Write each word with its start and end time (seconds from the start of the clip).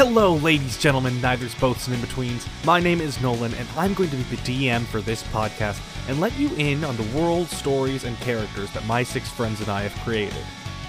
Hello, 0.00 0.34
ladies, 0.36 0.74
and 0.74 0.80
gentlemen, 0.80 1.14
neithers, 1.14 1.60
boths, 1.60 1.88
and 1.88 1.96
in 1.96 2.00
betweens. 2.00 2.46
My 2.64 2.78
name 2.78 3.00
is 3.00 3.20
Nolan, 3.20 3.52
and 3.54 3.66
I'm 3.76 3.94
going 3.94 4.10
to 4.10 4.16
be 4.16 4.22
the 4.22 4.36
DM 4.36 4.84
for 4.84 5.00
this 5.00 5.24
podcast 5.24 5.80
and 6.08 6.20
let 6.20 6.38
you 6.38 6.54
in 6.54 6.84
on 6.84 6.96
the 6.96 7.18
world, 7.18 7.48
stories, 7.48 8.04
and 8.04 8.16
characters 8.18 8.70
that 8.74 8.86
my 8.86 9.02
six 9.02 9.28
friends 9.28 9.60
and 9.60 9.68
I 9.68 9.82
have 9.82 10.04
created. 10.04 10.44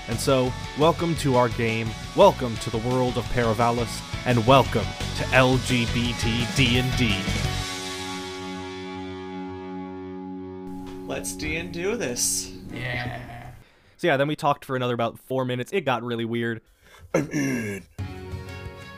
And 0.09 0.19
so, 0.19 0.53
welcome 0.77 1.15
to 1.15 1.37
our 1.37 1.49
game, 1.49 1.89
welcome 2.15 2.55
to 2.57 2.69
the 2.69 2.77
world 2.77 3.17
of 3.17 3.23
Paravalis, 3.33 3.99
and 4.27 4.45
welcome 4.45 4.85
to 5.17 5.23
LGBT 5.31 6.55
D&D. 6.55 7.15
Let's 11.07 11.33
D 11.33 11.55
and 11.55 11.73
do 11.73 11.97
this. 11.97 12.51
Yeah. 12.71 13.49
So 13.97 14.05
yeah, 14.05 14.17
then 14.17 14.27
we 14.27 14.35
talked 14.35 14.65
for 14.65 14.75
another 14.75 14.93
about 14.93 15.17
four 15.17 15.45
minutes. 15.45 15.73
It 15.73 15.81
got 15.81 16.03
really 16.03 16.25
weird. 16.25 16.61
I'm 17.15 17.27
in. 17.31 17.83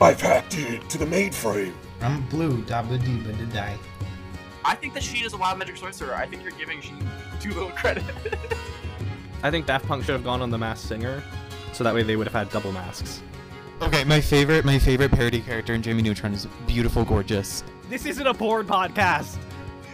I've 0.02 0.20
hacked 0.20 0.58
into 0.58 0.98
the 0.98 1.06
mainframe. 1.06 1.74
I'm 2.02 2.22
blue, 2.28 2.64
dabba 2.64 3.00
dee 3.04 3.20
da 3.22 3.46
die. 3.54 3.78
I 4.66 4.74
think 4.74 4.96
that 4.96 5.04
Sheen 5.04 5.24
is 5.24 5.34
a 5.34 5.38
wild 5.38 5.60
magic 5.60 5.78
sorcerer. 5.78 6.16
I 6.16 6.26
think 6.26 6.42
you're 6.42 6.52
giving 6.54 6.82
Sheen 6.82 7.08
too 7.40 7.50
little 7.50 7.70
credit. 7.76 8.04
I 9.44 9.52
think 9.52 9.68
Daft 9.68 9.88
Punk 9.88 10.04
should 10.04 10.14
have 10.14 10.24
gone 10.24 10.42
on 10.42 10.50
the 10.50 10.58
Masked 10.58 10.88
Singer, 10.88 11.24
so 11.72 11.84
that 11.84 11.94
way 11.94 12.02
they 12.02 12.16
would 12.16 12.26
have 12.28 12.34
had 12.34 12.52
double 12.52 12.72
masks. 12.72 13.22
Okay, 13.82 14.04
my 14.04 14.20
favorite, 14.20 14.66
my 14.66 14.80
favorite 14.80 15.12
parody 15.12 15.40
character 15.40 15.74
in 15.74 15.84
Jimmy 15.84 16.02
Neutron 16.02 16.34
is 16.34 16.48
beautiful, 16.66 17.06
gorgeous. 17.06 17.64
This 17.90 18.06
isn't 18.08 18.26
a 18.26 18.34
porn 18.34 18.66
podcast. 18.66 19.38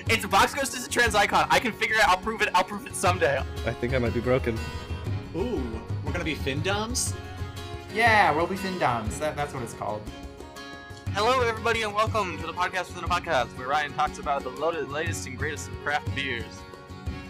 it's 0.10 0.26
Box 0.26 0.54
Ghost 0.54 0.76
is 0.76 0.86
a 0.86 0.90
trans 0.90 1.16
icon. 1.16 1.48
I 1.50 1.60
can 1.60 1.74
figure 1.74 1.96
it. 1.96 2.04
Out, 2.04 2.10
I'll 2.10 2.18
prove 2.18 2.42
it. 2.42 2.50
I'll 2.54 2.64
prove 2.64 2.88
it 2.88 2.96
someday. 2.96 3.42
I 3.66 3.74
think 3.74 3.94
I 3.94 3.98
might 3.98 4.14
be 4.14 4.22
broken. 4.22 4.58
Ooh, 5.36 5.62
we're 6.06 6.14
gonna 6.14 6.24
be 6.24 6.36
fin 6.36 6.62
Findoms? 6.62 7.14
Yeah, 7.98 8.32
we'll 8.32 8.46
be 8.46 8.54
Findoms. 8.54 9.18
That, 9.18 9.36
that's 9.36 9.56
what 9.56 9.64
it's 9.64 9.74
called. 9.74 10.04
Hello, 11.14 11.42
everybody, 11.42 11.82
and 11.82 11.96
welcome 11.96 12.38
to 12.38 12.46
the 12.46 12.54
podcast 12.54 12.90
within 12.90 13.04
a 13.06 13.08
podcast, 13.08 13.48
where 13.58 13.70
Ryan 13.70 13.92
talks 13.94 14.20
about 14.20 14.44
the 14.44 14.50
loaded, 14.50 14.90
latest 14.90 15.26
and 15.26 15.36
greatest 15.36 15.70
of 15.70 15.84
craft 15.84 16.14
beers. 16.14 16.44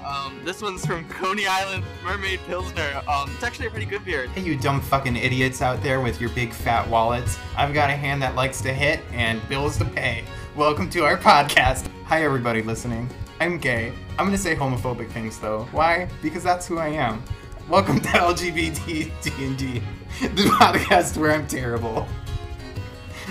Um, 0.05 0.41
this 0.43 0.61
one's 0.61 0.85
from 0.85 1.07
Coney 1.09 1.47
Island 1.47 1.85
Mermaid 2.03 2.41
Pilsner. 2.47 3.01
Um, 3.07 3.31
it's 3.33 3.45
actually 3.45 3.67
a 3.67 3.69
pretty 3.69 3.85
good 3.85 4.03
beer. 4.03 4.27
Hey, 4.27 4.41
you 4.41 4.57
dumb 4.57 4.81
fucking 4.81 5.15
idiots 5.15 5.61
out 5.61 5.81
there 5.81 6.01
with 6.01 6.19
your 6.19 6.31
big 6.31 6.51
fat 6.51 6.85
wallets. 6.89 7.39
I've 7.55 7.73
got 7.73 7.89
a 7.89 7.95
hand 7.95 8.21
that 8.21 8.35
likes 8.35 8.59
to 8.63 8.73
hit 8.73 8.99
and 9.13 9.39
bills 9.47 9.77
to 9.77 9.85
pay. 9.85 10.25
Welcome 10.57 10.89
to 10.89 11.05
our 11.05 11.15
podcast. 11.15 11.87
Hi, 12.07 12.25
everybody 12.25 12.61
listening. 12.61 13.09
I'm 13.39 13.57
gay. 13.57 13.93
I'm 14.19 14.25
gonna 14.25 14.37
say 14.37 14.53
homophobic 14.53 15.11
things 15.11 15.39
though. 15.39 15.63
Why? 15.71 16.09
Because 16.21 16.43
that's 16.43 16.67
who 16.67 16.77
I 16.77 16.89
am. 16.89 17.23
Welcome 17.69 17.99
to 17.99 18.07
LGBT 18.07 19.11
D&D, 19.21 19.81
the 20.21 20.43
podcast 20.51 21.17
where 21.17 21.33
I'm 21.33 21.45
terrible. 21.47 22.07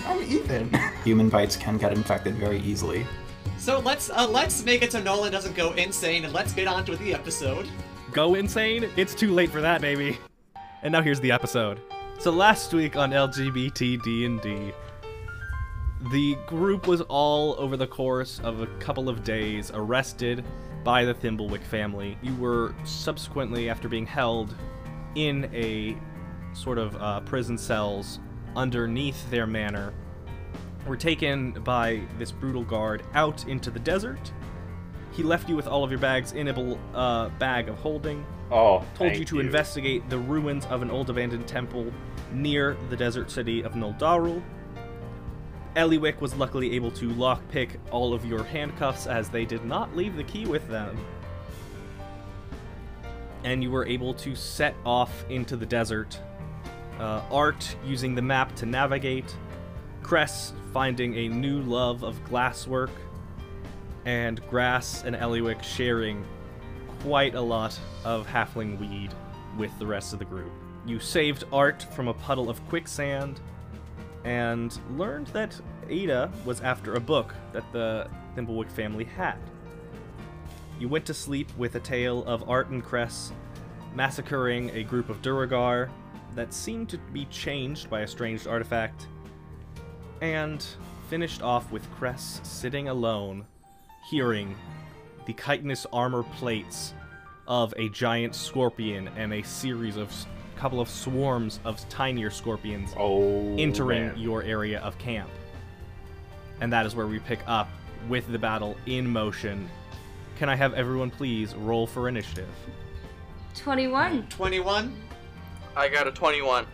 I'm 0.04 0.22
Ethan. 0.24 0.70
Human 1.04 1.30
bites 1.30 1.56
can 1.56 1.78
get 1.78 1.94
infected 1.94 2.34
very 2.34 2.60
easily. 2.60 3.06
So 3.56 3.78
let's 3.78 4.10
uh, 4.10 4.28
let's 4.28 4.62
make 4.62 4.82
it 4.82 4.92
so 4.92 5.00
Nolan 5.02 5.32
doesn't 5.32 5.56
go 5.56 5.72
insane, 5.72 6.26
and 6.26 6.34
let's 6.34 6.52
get 6.52 6.68
on 6.68 6.84
to 6.84 6.96
the 6.96 7.14
episode. 7.14 7.66
Go 8.12 8.34
insane? 8.34 8.90
It's 8.96 9.14
too 9.14 9.32
late 9.32 9.48
for 9.48 9.62
that, 9.62 9.80
baby. 9.80 10.18
And 10.82 10.92
now 10.92 11.00
here's 11.00 11.20
the 11.20 11.32
episode. 11.32 11.80
So 12.18 12.30
last 12.30 12.74
week 12.74 12.94
on 12.94 13.12
LGBT 13.12 14.02
D&D, 14.02 14.72
the 16.10 16.36
group 16.46 16.86
was 16.86 17.00
all 17.00 17.56
over 17.58 17.78
the 17.78 17.86
course 17.86 18.38
of 18.44 18.60
a 18.60 18.66
couple 18.80 19.08
of 19.08 19.24
days 19.24 19.70
arrested 19.72 20.44
by 20.86 21.04
the 21.04 21.12
Thimblewick 21.12 21.64
family. 21.64 22.16
You 22.22 22.32
were 22.36 22.72
subsequently, 22.84 23.68
after 23.68 23.88
being 23.88 24.06
held 24.06 24.54
in 25.16 25.50
a 25.52 25.96
sort 26.54 26.78
of 26.78 26.94
uh, 27.02 27.20
prison 27.22 27.58
cells 27.58 28.20
underneath 28.54 29.28
their 29.28 29.48
manor, 29.48 29.92
were 30.86 30.96
taken 30.96 31.50
by 31.64 32.02
this 32.20 32.30
brutal 32.30 32.62
guard 32.62 33.02
out 33.14 33.48
into 33.48 33.68
the 33.68 33.80
desert. 33.80 34.32
He 35.10 35.24
left 35.24 35.48
you 35.48 35.56
with 35.56 35.66
all 35.66 35.82
of 35.82 35.90
your 35.90 35.98
bags 35.98 36.32
in 36.32 36.46
a 36.46 36.78
uh, 36.96 37.30
bag 37.30 37.68
of 37.68 37.76
holding. 37.78 38.24
Oh, 38.52 38.84
Told 38.94 39.16
you 39.16 39.24
to 39.24 39.40
investigate 39.40 40.08
the 40.08 40.18
ruins 40.18 40.66
of 40.66 40.82
an 40.82 40.90
old 40.92 41.10
abandoned 41.10 41.48
temple 41.48 41.92
near 42.32 42.76
the 42.90 42.96
desert 42.96 43.32
city 43.32 43.60
of 43.64 43.72
Noldarul. 43.72 44.40
Eliwick 45.76 46.22
was 46.22 46.34
luckily 46.34 46.72
able 46.72 46.90
to 46.92 47.10
lockpick 47.10 47.76
all 47.90 48.14
of 48.14 48.24
your 48.24 48.42
handcuffs 48.42 49.06
as 49.06 49.28
they 49.28 49.44
did 49.44 49.64
not 49.64 49.94
leave 49.94 50.16
the 50.16 50.24
key 50.24 50.46
with 50.46 50.66
them. 50.68 50.98
And 53.44 53.62
you 53.62 53.70
were 53.70 53.86
able 53.86 54.14
to 54.14 54.34
set 54.34 54.74
off 54.86 55.24
into 55.28 55.54
the 55.54 55.66
desert. 55.66 56.18
Uh, 56.98 57.20
Art 57.30 57.76
using 57.84 58.14
the 58.14 58.22
map 58.22 58.56
to 58.56 58.66
navigate. 58.66 59.36
Cress 60.02 60.54
finding 60.72 61.14
a 61.14 61.28
new 61.28 61.60
love 61.60 62.02
of 62.02 62.24
glasswork. 62.24 62.90
And 64.06 64.40
Grass 64.48 65.04
and 65.04 65.14
Eliwick 65.14 65.62
sharing 65.62 66.24
quite 67.00 67.34
a 67.34 67.40
lot 67.40 67.78
of 68.02 68.26
halfling 68.26 68.78
weed 68.80 69.12
with 69.58 69.78
the 69.78 69.86
rest 69.86 70.14
of 70.14 70.20
the 70.20 70.24
group. 70.24 70.52
You 70.86 71.00
saved 71.00 71.44
Art 71.52 71.82
from 71.94 72.08
a 72.08 72.14
puddle 72.14 72.48
of 72.48 72.66
quicksand 72.68 73.40
and 74.26 74.78
learned 74.98 75.28
that 75.28 75.58
Ada 75.88 76.30
was 76.44 76.60
after 76.60 76.94
a 76.94 77.00
book 77.00 77.32
that 77.52 77.64
the 77.72 78.10
Thimblewick 78.34 78.70
family 78.70 79.04
had. 79.04 79.36
You 80.80 80.88
went 80.88 81.06
to 81.06 81.14
sleep 81.14 81.48
with 81.56 81.76
a 81.76 81.80
tale 81.80 82.24
of 82.24 82.48
Art 82.50 82.68
and 82.68 82.84
Cress 82.84 83.32
massacring 83.94 84.70
a 84.70 84.82
group 84.82 85.08
of 85.08 85.22
Duergar 85.22 85.88
that 86.34 86.52
seemed 86.52 86.88
to 86.90 86.98
be 86.98 87.24
changed 87.26 87.88
by 87.88 88.00
a 88.00 88.06
strange 88.06 88.46
artifact, 88.46 89.06
and 90.20 90.66
finished 91.08 91.40
off 91.40 91.70
with 91.70 91.88
Cress 91.92 92.40
sitting 92.42 92.88
alone, 92.88 93.46
hearing 94.10 94.54
the 95.26 95.32
chitinous 95.32 95.86
armor 95.92 96.24
plates 96.24 96.94
of 97.46 97.72
a 97.76 97.88
giant 97.90 98.34
scorpion 98.34 99.08
and 99.16 99.32
a 99.32 99.42
series 99.42 99.96
of 99.96 100.12
couple 100.56 100.80
of 100.80 100.88
swarms 100.88 101.60
of 101.64 101.86
tinier 101.88 102.30
scorpions 102.30 102.92
Oh, 102.96 103.54
entering 103.58 104.06
man. 104.08 104.18
your 104.18 104.42
area 104.42 104.80
of 104.80 104.96
camp. 104.98 105.28
And 106.60 106.72
that 106.72 106.86
is 106.86 106.94
where 106.94 107.06
we 107.06 107.18
pick 107.18 107.40
up 107.46 107.68
with 108.08 108.30
the 108.32 108.38
battle 108.38 108.76
in 108.86 109.08
motion. 109.08 109.68
Can 110.38 110.48
I 110.48 110.56
have 110.56 110.74
everyone 110.74 111.10
please 111.10 111.54
roll 111.54 111.86
for 111.86 112.08
initiative? 112.08 112.48
21. 113.54 114.26
Twenty-one. 114.28 114.96
I 115.76 115.88
got 115.88 116.06
a 116.06 116.10
21. 116.12 116.66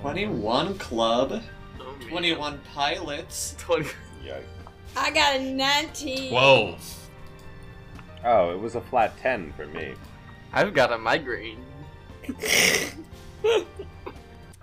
Twenty-one 0.00 0.78
club. 0.78 1.42
Oh, 1.80 1.96
man. 1.98 2.08
Twenty-one 2.08 2.60
pilots. 2.74 3.54
20. 3.58 3.88
Yikes. 4.24 4.42
I 4.96 5.10
got 5.10 5.36
a 5.36 5.42
19. 5.52 6.32
Whoa. 6.32 6.76
Oh, 8.24 8.50
it 8.52 8.58
was 8.58 8.74
a 8.76 8.80
flat 8.80 9.16
10 9.18 9.52
for 9.52 9.66
me. 9.66 9.94
I've 10.52 10.74
got 10.74 10.92
a 10.92 10.98
migraine. 10.98 11.64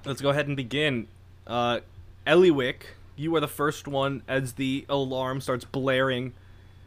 Let's 0.05 0.21
go 0.21 0.29
ahead 0.29 0.47
and 0.47 0.57
begin. 0.57 1.07
Uh, 1.47 1.79
Eliwick, 2.27 2.81
you 3.15 3.35
are 3.35 3.39
the 3.39 3.47
first 3.47 3.87
one 3.87 4.21
as 4.27 4.53
the 4.53 4.85
alarm 4.89 5.41
starts 5.41 5.65
blaring 5.65 6.33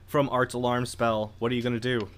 from 0.06 0.28
Art's 0.28 0.54
alarm 0.54 0.86
spell. 0.86 1.32
What 1.38 1.50
are 1.52 1.54
you 1.54 1.62
gonna 1.62 1.80
do? 1.80 2.08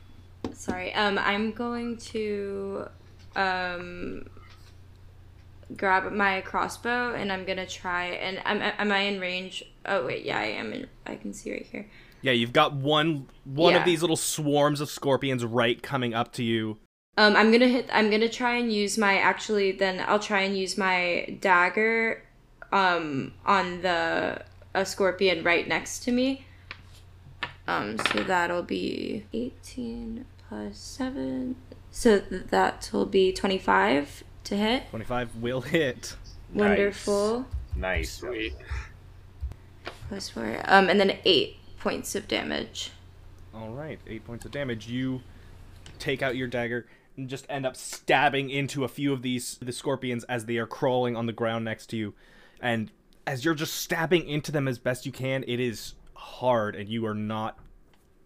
Sorry. 0.52 0.92
Um, 0.94 1.18
I'm 1.18 1.52
going 1.52 1.96
to 1.98 2.88
um 3.36 4.26
grab 5.76 6.10
my 6.12 6.40
crossbow 6.40 7.14
and 7.14 7.30
I'm 7.30 7.44
gonna 7.44 7.66
try 7.66 8.06
and 8.06 8.40
am 8.44 8.60
am 8.62 8.92
I 8.92 9.00
in 9.00 9.20
range? 9.20 9.64
Oh 9.86 10.06
wait, 10.06 10.24
yeah, 10.24 10.38
I 10.38 10.44
am 10.44 10.72
in. 10.72 10.86
I 11.06 11.16
can 11.16 11.32
see 11.32 11.52
right 11.52 11.66
here. 11.70 11.86
Yeah, 12.22 12.32
you've 12.32 12.52
got 12.52 12.74
one 12.74 13.26
one 13.44 13.74
of 13.74 13.84
these 13.84 14.00
little 14.00 14.16
swarms 14.16 14.80
of 14.80 14.90
scorpions 14.90 15.44
right 15.44 15.80
coming 15.82 16.14
up 16.14 16.32
to 16.34 16.42
you. 16.42 16.78
Um, 17.18 17.34
I'm 17.34 17.50
gonna 17.50 17.66
hit. 17.66 17.90
I'm 17.92 18.10
gonna 18.10 18.28
try 18.28 18.58
and 18.58 18.72
use 18.72 18.96
my. 18.96 19.18
Actually, 19.18 19.72
then 19.72 20.04
I'll 20.06 20.20
try 20.20 20.42
and 20.42 20.56
use 20.56 20.78
my 20.78 21.36
dagger, 21.40 22.22
um, 22.70 23.32
on 23.44 23.82
the 23.82 24.44
a 24.72 24.86
scorpion 24.86 25.42
right 25.42 25.66
next 25.66 26.04
to 26.04 26.12
me. 26.12 26.46
Um, 27.66 27.98
so 27.98 28.22
that'll 28.22 28.62
be 28.62 29.26
18 29.32 30.26
plus 30.48 30.78
seven. 30.78 31.56
So 31.90 32.20
th- 32.20 32.44
that 32.50 32.88
will 32.92 33.04
be 33.04 33.32
25 33.32 34.22
to 34.44 34.56
hit. 34.56 34.88
25 34.90 35.36
will 35.36 35.62
hit. 35.62 36.14
Wonderful. 36.54 37.46
Nice. 37.74 38.12
Sweet. 38.12 38.54
Plus 40.08 40.28
four. 40.28 40.62
Um, 40.66 40.88
and 40.88 41.00
then 41.00 41.18
eight 41.24 41.56
points 41.80 42.14
of 42.14 42.28
damage. 42.28 42.92
All 43.52 43.70
right, 43.70 43.98
eight 44.06 44.24
points 44.24 44.44
of 44.44 44.52
damage. 44.52 44.86
You 44.86 45.20
take 45.98 46.22
out 46.22 46.36
your 46.36 46.46
dagger 46.46 46.86
and 47.18 47.28
just 47.28 47.44
end 47.50 47.66
up 47.66 47.76
stabbing 47.76 48.48
into 48.48 48.84
a 48.84 48.88
few 48.88 49.12
of 49.12 49.22
these 49.22 49.58
the 49.60 49.72
scorpions 49.72 50.24
as 50.24 50.46
they 50.46 50.56
are 50.56 50.66
crawling 50.66 51.16
on 51.16 51.26
the 51.26 51.32
ground 51.32 51.64
next 51.64 51.86
to 51.88 51.96
you, 51.96 52.14
and 52.60 52.90
as 53.26 53.44
you're 53.44 53.54
just 53.54 53.74
stabbing 53.74 54.26
into 54.26 54.50
them 54.50 54.66
as 54.66 54.78
best 54.78 55.04
you 55.04 55.12
can, 55.12 55.44
it 55.46 55.60
is 55.60 55.94
hard, 56.14 56.74
and 56.74 56.88
you 56.88 57.04
are 57.04 57.14
not 57.14 57.58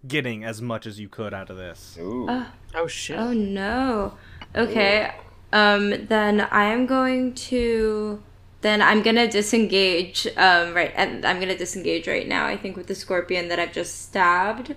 getting 0.06 0.44
as 0.44 0.62
much 0.62 0.87
as 0.87 1.00
you 1.00 1.09
could 1.09 1.35
out 1.35 1.50
of 1.50 1.56
this. 1.56 1.97
Ooh. 2.00 2.44
Oh 2.75 2.87
shit. 2.87 3.19
Oh 3.19 3.33
no. 3.33 4.15
Okay. 4.55 5.12
Um 5.53 6.06
then 6.06 6.41
I 6.41 6.65
am 6.65 6.87
going 6.87 7.35
to 7.35 8.23
then 8.62 8.81
I'm 8.81 9.03
gonna 9.03 9.29
disengage. 9.29 10.27
Um, 10.37 10.73
right, 10.73 10.93
and 10.94 11.25
I'm 11.25 11.41
gonna 11.41 11.59
disengage 11.59 12.06
right 12.06 12.27
now. 12.29 12.47
I 12.47 12.56
think 12.56 12.77
with 12.77 12.87
the 12.87 12.94
scorpion 12.94 13.49
that 13.49 13.59
I've 13.59 13.73
just 13.73 14.03
stabbed, 14.03 14.77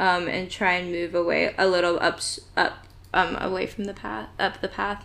um, 0.00 0.26
and 0.28 0.50
try 0.50 0.72
and 0.72 0.90
move 0.90 1.14
away 1.14 1.54
a 1.56 1.68
little 1.68 1.98
up, 2.00 2.20
up, 2.56 2.86
um, 3.12 3.36
away 3.40 3.66
from 3.66 3.84
the 3.84 3.94
path, 3.94 4.28
up 4.38 4.60
the 4.60 4.68
path. 4.68 5.04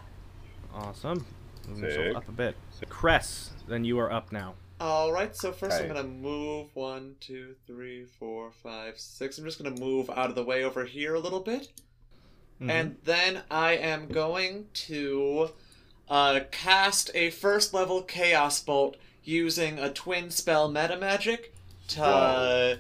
Awesome. 0.74 1.26
Move 1.68 1.80
Sick. 1.80 1.98
yourself 1.98 2.18
up 2.18 2.30
a 2.30 2.32
bit. 2.32 2.56
Cress, 2.90 3.52
then 3.68 3.84
you 3.86 4.00
are 4.00 4.12
up 4.12 4.32
now. 4.32 4.56
Alright, 4.80 5.38
so 5.38 5.52
first 5.54 5.82
I'm 5.82 5.88
gonna 5.88 6.04
move 6.04 6.68
one, 6.74 7.16
two, 7.22 7.56
three, 7.66 8.06
four, 8.20 8.52
five, 8.52 9.00
six. 9.00 9.38
I'm 9.38 9.46
just 9.46 9.62
gonna 9.62 9.80
move 9.80 10.10
out 10.10 10.30
of 10.30 10.36
the 10.36 10.44
way 10.44 10.64
over 10.64 10.84
here 10.84 11.16
a 11.16 11.20
little 11.20 11.40
bit. 11.40 11.70
Mhm. 12.62 12.70
And 12.70 12.98
then 13.04 13.44
I 13.50 13.72
am 13.74 14.08
going 14.08 14.68
to 14.74 15.52
uh, 16.10 16.42
cast 16.52 17.10
a 17.16 17.30
first 17.30 17.74
level 17.74 18.04
Chaos 18.04 18.62
Bolt 18.62 18.98
using 19.24 19.80
a 19.80 19.92
twin 19.92 20.30
spell 20.30 20.70
meta 20.70 20.98
magic 20.98 21.54
to 21.90 22.02
Whoa. 22.02 22.78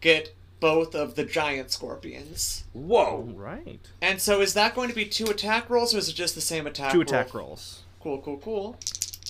get 0.00 0.34
both 0.60 0.94
of 0.94 1.14
the 1.14 1.24
giant 1.24 1.70
scorpions. 1.70 2.64
Whoa! 2.72 3.28
right. 3.34 3.80
And 4.02 4.20
so 4.20 4.40
is 4.40 4.54
that 4.54 4.74
going 4.74 4.88
to 4.88 4.94
be 4.94 5.04
two 5.04 5.26
attack 5.26 5.68
rolls 5.70 5.94
or 5.94 5.98
is 5.98 6.08
it 6.08 6.14
just 6.14 6.34
the 6.34 6.40
same 6.40 6.66
attack 6.66 6.92
Two 6.92 6.98
roll? 6.98 7.02
attack 7.02 7.34
rolls. 7.34 7.82
Cool, 8.00 8.20
cool, 8.20 8.38
cool. 8.38 8.76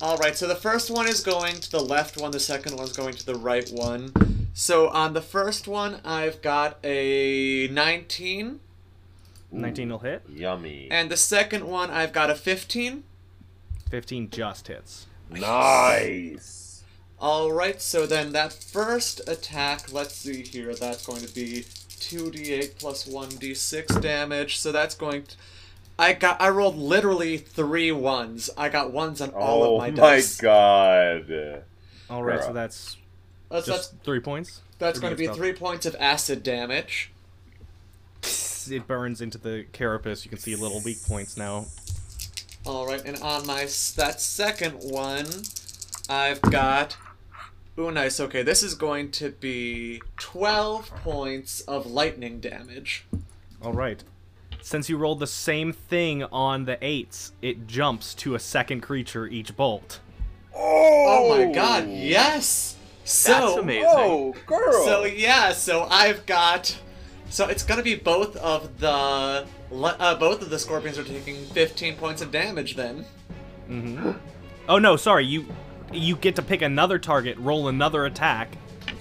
Alright, 0.00 0.36
so 0.36 0.46
the 0.46 0.54
first 0.54 0.90
one 0.90 1.08
is 1.08 1.20
going 1.20 1.54
to 1.56 1.70
the 1.70 1.80
left 1.80 2.16
one, 2.20 2.30
the 2.30 2.38
second 2.40 2.76
one's 2.76 2.92
going 2.96 3.14
to 3.14 3.26
the 3.26 3.34
right 3.34 3.68
one. 3.72 4.12
So 4.54 4.88
on 4.88 5.12
the 5.14 5.20
first 5.22 5.66
one, 5.68 6.00
I've 6.04 6.40
got 6.42 6.78
a 6.84 7.68
19, 7.68 8.60
19 9.50 9.88
will 9.88 9.98
hit. 10.00 10.22
Yummy. 10.28 10.88
and 10.90 11.10
the 11.10 11.16
second 11.16 11.64
one, 11.66 11.90
I've 11.90 12.12
got 12.12 12.30
a 12.30 12.34
15. 12.34 13.02
15 13.90 14.30
just 14.30 14.68
hits. 14.68 15.06
Nice. 15.30 16.57
Alright, 17.20 17.82
so 17.82 18.06
then 18.06 18.32
that 18.32 18.52
first 18.52 19.20
attack, 19.28 19.92
let's 19.92 20.14
see 20.14 20.42
here, 20.42 20.74
that's 20.74 21.04
going 21.04 21.22
to 21.22 21.34
be 21.34 21.64
2d8 21.98 22.78
plus 22.78 23.08
1d6 23.08 24.00
damage, 24.00 24.58
so 24.58 24.70
that's 24.70 24.94
going 24.94 25.24
to. 25.24 25.36
I 25.98 26.12
got. 26.12 26.40
I 26.40 26.48
rolled 26.50 26.76
literally 26.76 27.38
three 27.38 27.90
ones. 27.90 28.50
I 28.56 28.68
got 28.68 28.92
ones 28.92 29.20
on 29.20 29.30
all 29.30 29.64
oh 29.64 29.74
of 29.74 29.78
my 29.80 29.90
dice. 29.90 30.40
Oh 30.42 30.46
my 30.46 31.22
god. 31.26 31.64
All 32.08 32.22
right, 32.22 32.42
so 32.42 32.52
that's 32.52 32.96
That's, 33.50 33.66
just 33.66 33.92
that's, 33.92 34.04
three 34.04 34.20
points. 34.20 34.60
that's 34.78 34.98
Three 34.98 35.02
going 35.02 35.16
to 35.16 35.18
be 35.18 35.26
points 35.26 35.38
three 35.38 35.52
points 35.52 35.86
of 35.86 35.96
acid 35.98 36.44
damage. 36.44 37.10
It 38.70 38.86
burns 38.86 39.20
into 39.20 39.38
the 39.38 39.66
carapace. 39.72 40.24
You 40.24 40.28
can 40.28 40.38
see 40.38 40.54
little 40.54 40.80
weak 40.82 40.98
points 41.04 41.36
now. 41.36 41.66
All 42.64 42.86
right, 42.86 43.04
and 43.04 43.20
on 43.20 43.46
my 43.46 43.62
that 43.96 44.20
second 44.20 44.74
one, 44.74 45.26
I've 46.08 46.40
got. 46.42 46.96
Ooh, 47.78 47.92
nice. 47.92 48.18
Okay, 48.18 48.42
this 48.42 48.64
is 48.64 48.74
going 48.74 49.12
to 49.12 49.30
be 49.30 50.02
twelve 50.16 50.90
points 50.96 51.60
of 51.62 51.86
lightning 51.86 52.40
damage. 52.40 53.06
All 53.62 53.72
right. 53.72 54.02
Since 54.60 54.88
you 54.88 54.98
rolled 54.98 55.20
the 55.20 55.28
same 55.28 55.72
thing 55.72 56.24
on 56.24 56.64
the 56.64 56.76
eights, 56.82 57.32
it 57.40 57.68
jumps 57.68 58.14
to 58.16 58.34
a 58.34 58.38
second 58.40 58.80
creature 58.80 59.26
each 59.28 59.56
bolt. 59.56 60.00
Oh, 60.54 61.36
my 61.36 61.52
god! 61.52 61.88
Yes. 61.88 62.76
So. 63.04 63.32
That's 63.32 63.56
amazing. 63.58 63.86
Oh, 63.86 64.34
girl. 64.46 64.84
So 64.84 65.04
yeah, 65.04 65.52
so 65.52 65.86
I've 65.88 66.26
got. 66.26 66.76
So 67.30 67.46
it's 67.46 67.62
gonna 67.62 67.82
be 67.84 67.94
both 67.94 68.36
of 68.36 68.80
the. 68.80 69.46
Uh, 69.70 70.14
both 70.18 70.42
of 70.42 70.50
the 70.50 70.58
scorpions 70.58 70.98
are 70.98 71.04
taking 71.04 71.36
fifteen 71.46 71.96
points 71.96 72.22
of 72.22 72.32
damage 72.32 72.74
then. 72.74 73.04
hmm 73.66 74.12
Oh 74.68 74.78
no, 74.78 74.96
sorry. 74.96 75.24
You 75.24 75.46
you 75.92 76.16
get 76.16 76.36
to 76.36 76.42
pick 76.42 76.62
another 76.62 76.98
target, 76.98 77.36
roll 77.38 77.68
another 77.68 78.04
attack, 78.06 78.48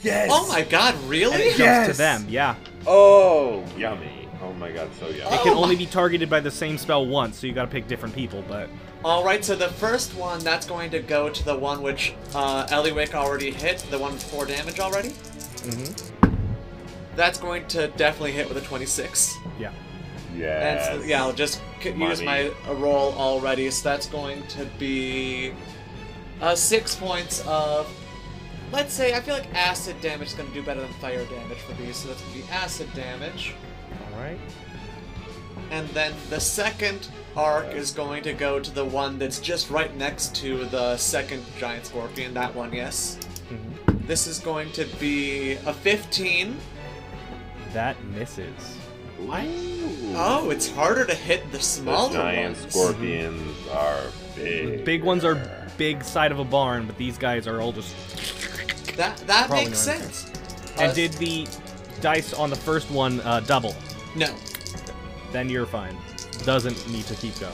yes. 0.02 0.30
Oh 0.32 0.48
my 0.48 0.64
god! 0.64 0.96
and 0.96 1.10
Really? 1.10 1.36
it 1.36 1.48
jumps 1.58 1.60
Yes! 1.60 1.88
to 1.92 1.98
them. 1.98 2.26
Yeah. 2.30 2.56
Oh, 2.86 3.64
yummy. 3.78 4.28
Oh 4.42 4.54
my 4.54 4.72
god, 4.72 4.90
so 5.00 5.08
yummy. 5.10 5.36
It 5.36 5.42
can 5.42 5.54
Oh 5.54 5.64
only 5.64 5.76
be 5.76 5.86
targeted 5.86 6.30
by 6.30 6.40
the 6.40 6.52
same 6.52 6.78
spell 6.78 7.06
once, 7.06 7.38
so 7.40 7.48
you 7.48 7.54
got 7.54 7.64
to 7.66 7.72
pick 7.72 7.88
different 7.88 8.14
people. 8.16 8.44
But 8.48 8.70
Alright, 9.04 9.44
so 9.46 9.56
the 9.56 9.70
first 9.70 10.16
one, 10.16 10.40
that's 10.40 10.66
going 10.66 10.90
to 10.92 11.00
go 11.00 11.30
to 11.30 11.44
the 11.46 11.56
one 11.58 11.82
which 11.82 12.14
uh, 12.34 12.66
Eliwick 12.68 13.14
already 13.14 13.52
hit, 13.52 13.80
the 13.92 14.00
one 14.00 14.14
with 14.14 14.24
4 14.24 14.46
damage 14.46 14.80
already. 14.80 15.10
Mm-hmm. 15.10 16.36
That's 17.16 17.40
going 17.40 17.68
to 17.68 17.88
definitely 17.90 18.32
hit 18.34 18.48
with 18.48 18.58
a 18.58 18.62
26. 18.62 19.36
yeah. 19.60 19.70
And 19.70 20.38
Yes. 20.40 20.86
so, 20.88 21.02
yeah, 21.04 21.24
I'll 21.24 21.34
just 21.34 21.62
c- 21.82 21.92
use 21.92 22.22
my 22.22 22.52
uh, 22.68 22.74
roll 22.76 23.14
already, 23.14 23.72
so 23.72 23.90
that's 23.90 24.06
going 24.08 24.46
to 24.48 24.66
be 24.78 25.52
uh, 26.42 26.56
6 26.56 26.96
points 26.96 27.44
of. 27.48 27.88
Let's 28.72 28.94
say, 28.94 29.14
I 29.16 29.22
feel 29.22 29.34
like 29.34 29.54
acid 29.56 30.00
damage 30.02 30.28
is 30.28 30.34
going 30.34 30.50
to 30.50 30.54
do 30.54 30.62
better 30.62 30.82
than 30.82 30.92
fire 30.94 31.24
damage 31.26 31.60
for 31.60 31.72
these, 31.82 31.96
so 31.96 32.10
that's 32.10 32.22
going 32.22 32.34
to 32.34 32.40
be 32.40 32.50
acid 32.52 32.94
damage. 32.94 33.54
All 34.14 34.20
right. 34.20 34.38
And 35.72 35.88
then 35.90 36.14
the 36.30 36.40
second 36.40 37.08
arc 37.36 37.74
is 37.74 37.92
going 37.92 38.24
to 38.24 38.34
go 38.34 38.60
to 38.60 38.70
the 38.72 38.84
one 38.84 39.18
that's 39.20 39.40
just 39.40 39.70
right 39.70 39.96
next 39.96 40.36
to 40.38 40.66
the 40.66 40.98
second 40.98 41.46
giant 41.58 41.86
scorpion. 41.86 42.34
That 42.34 42.54
one, 42.56 42.74
yes. 42.74 43.18
Mhm. 43.50 44.06
This 44.06 44.28
is 44.28 44.40
going 44.40 44.72
to 44.74 44.86
be 45.00 45.54
a 45.66 45.74
15. 45.74 46.58
That 47.74 48.02
misses. 48.06 48.78
Ooh. 49.22 50.14
Oh, 50.16 50.50
it's 50.52 50.70
harder 50.70 51.06
to 51.06 51.16
hit 51.16 51.52
the 51.52 51.60
smaller 51.60 52.08
The 52.10 52.14
smaller 52.14 52.32
giant 52.34 52.58
ones. 52.60 52.74
scorpions 52.74 53.68
are 53.72 54.02
The 54.36 54.44
big. 54.44 54.86
big 54.86 55.04
ones 55.04 55.24
are 55.26 55.36
big 55.78 56.04
side 56.04 56.32
of 56.32 56.40
a 56.40 56.44
barn, 56.46 56.86
but 56.88 56.98
these 56.98 57.18
guys 57.18 57.48
are 57.48 57.62
all 57.62 57.72
just. 57.72 57.96
That 58.98 59.18
that 59.28 59.50
makes 59.50 59.78
sense. 59.78 60.26
And 60.80 60.92
Uh, 60.92 60.94
did 60.94 61.14
the 61.14 61.48
dice 62.02 62.34
on 62.34 62.50
the 62.50 62.56
first 62.56 62.90
one 62.92 63.22
uh, 63.22 63.40
double? 63.42 63.76
no. 64.16 64.34
Then 65.34 65.50
you're 65.50 65.66
fine. 65.66 65.96
Doesn't 66.46 66.90
need 66.90 67.06
to 67.08 67.16
keep 67.16 67.38
going. 67.40 67.54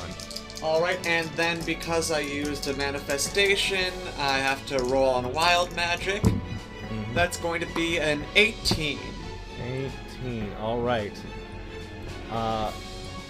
All 0.62 0.80
right, 0.80 1.04
and 1.08 1.28
then 1.36 1.60
because 1.66 2.12
I 2.12 2.20
used 2.20 2.68
a 2.68 2.74
manifestation, 2.76 3.92
I 4.20 4.38
have 4.38 4.66
to 4.68 4.78
roll 4.84 5.10
on 5.10 5.34
wild 5.34 5.76
magic. 5.76 6.22
Mhm. 6.22 7.14
That's 7.16 7.38
going 7.38 7.60
to 7.62 7.68
be 7.74 7.98
an 8.00 8.24
18. 8.36 9.00
18. 9.60 10.54
All 10.62 10.80
right. 10.82 11.12
Uh, 12.32 12.72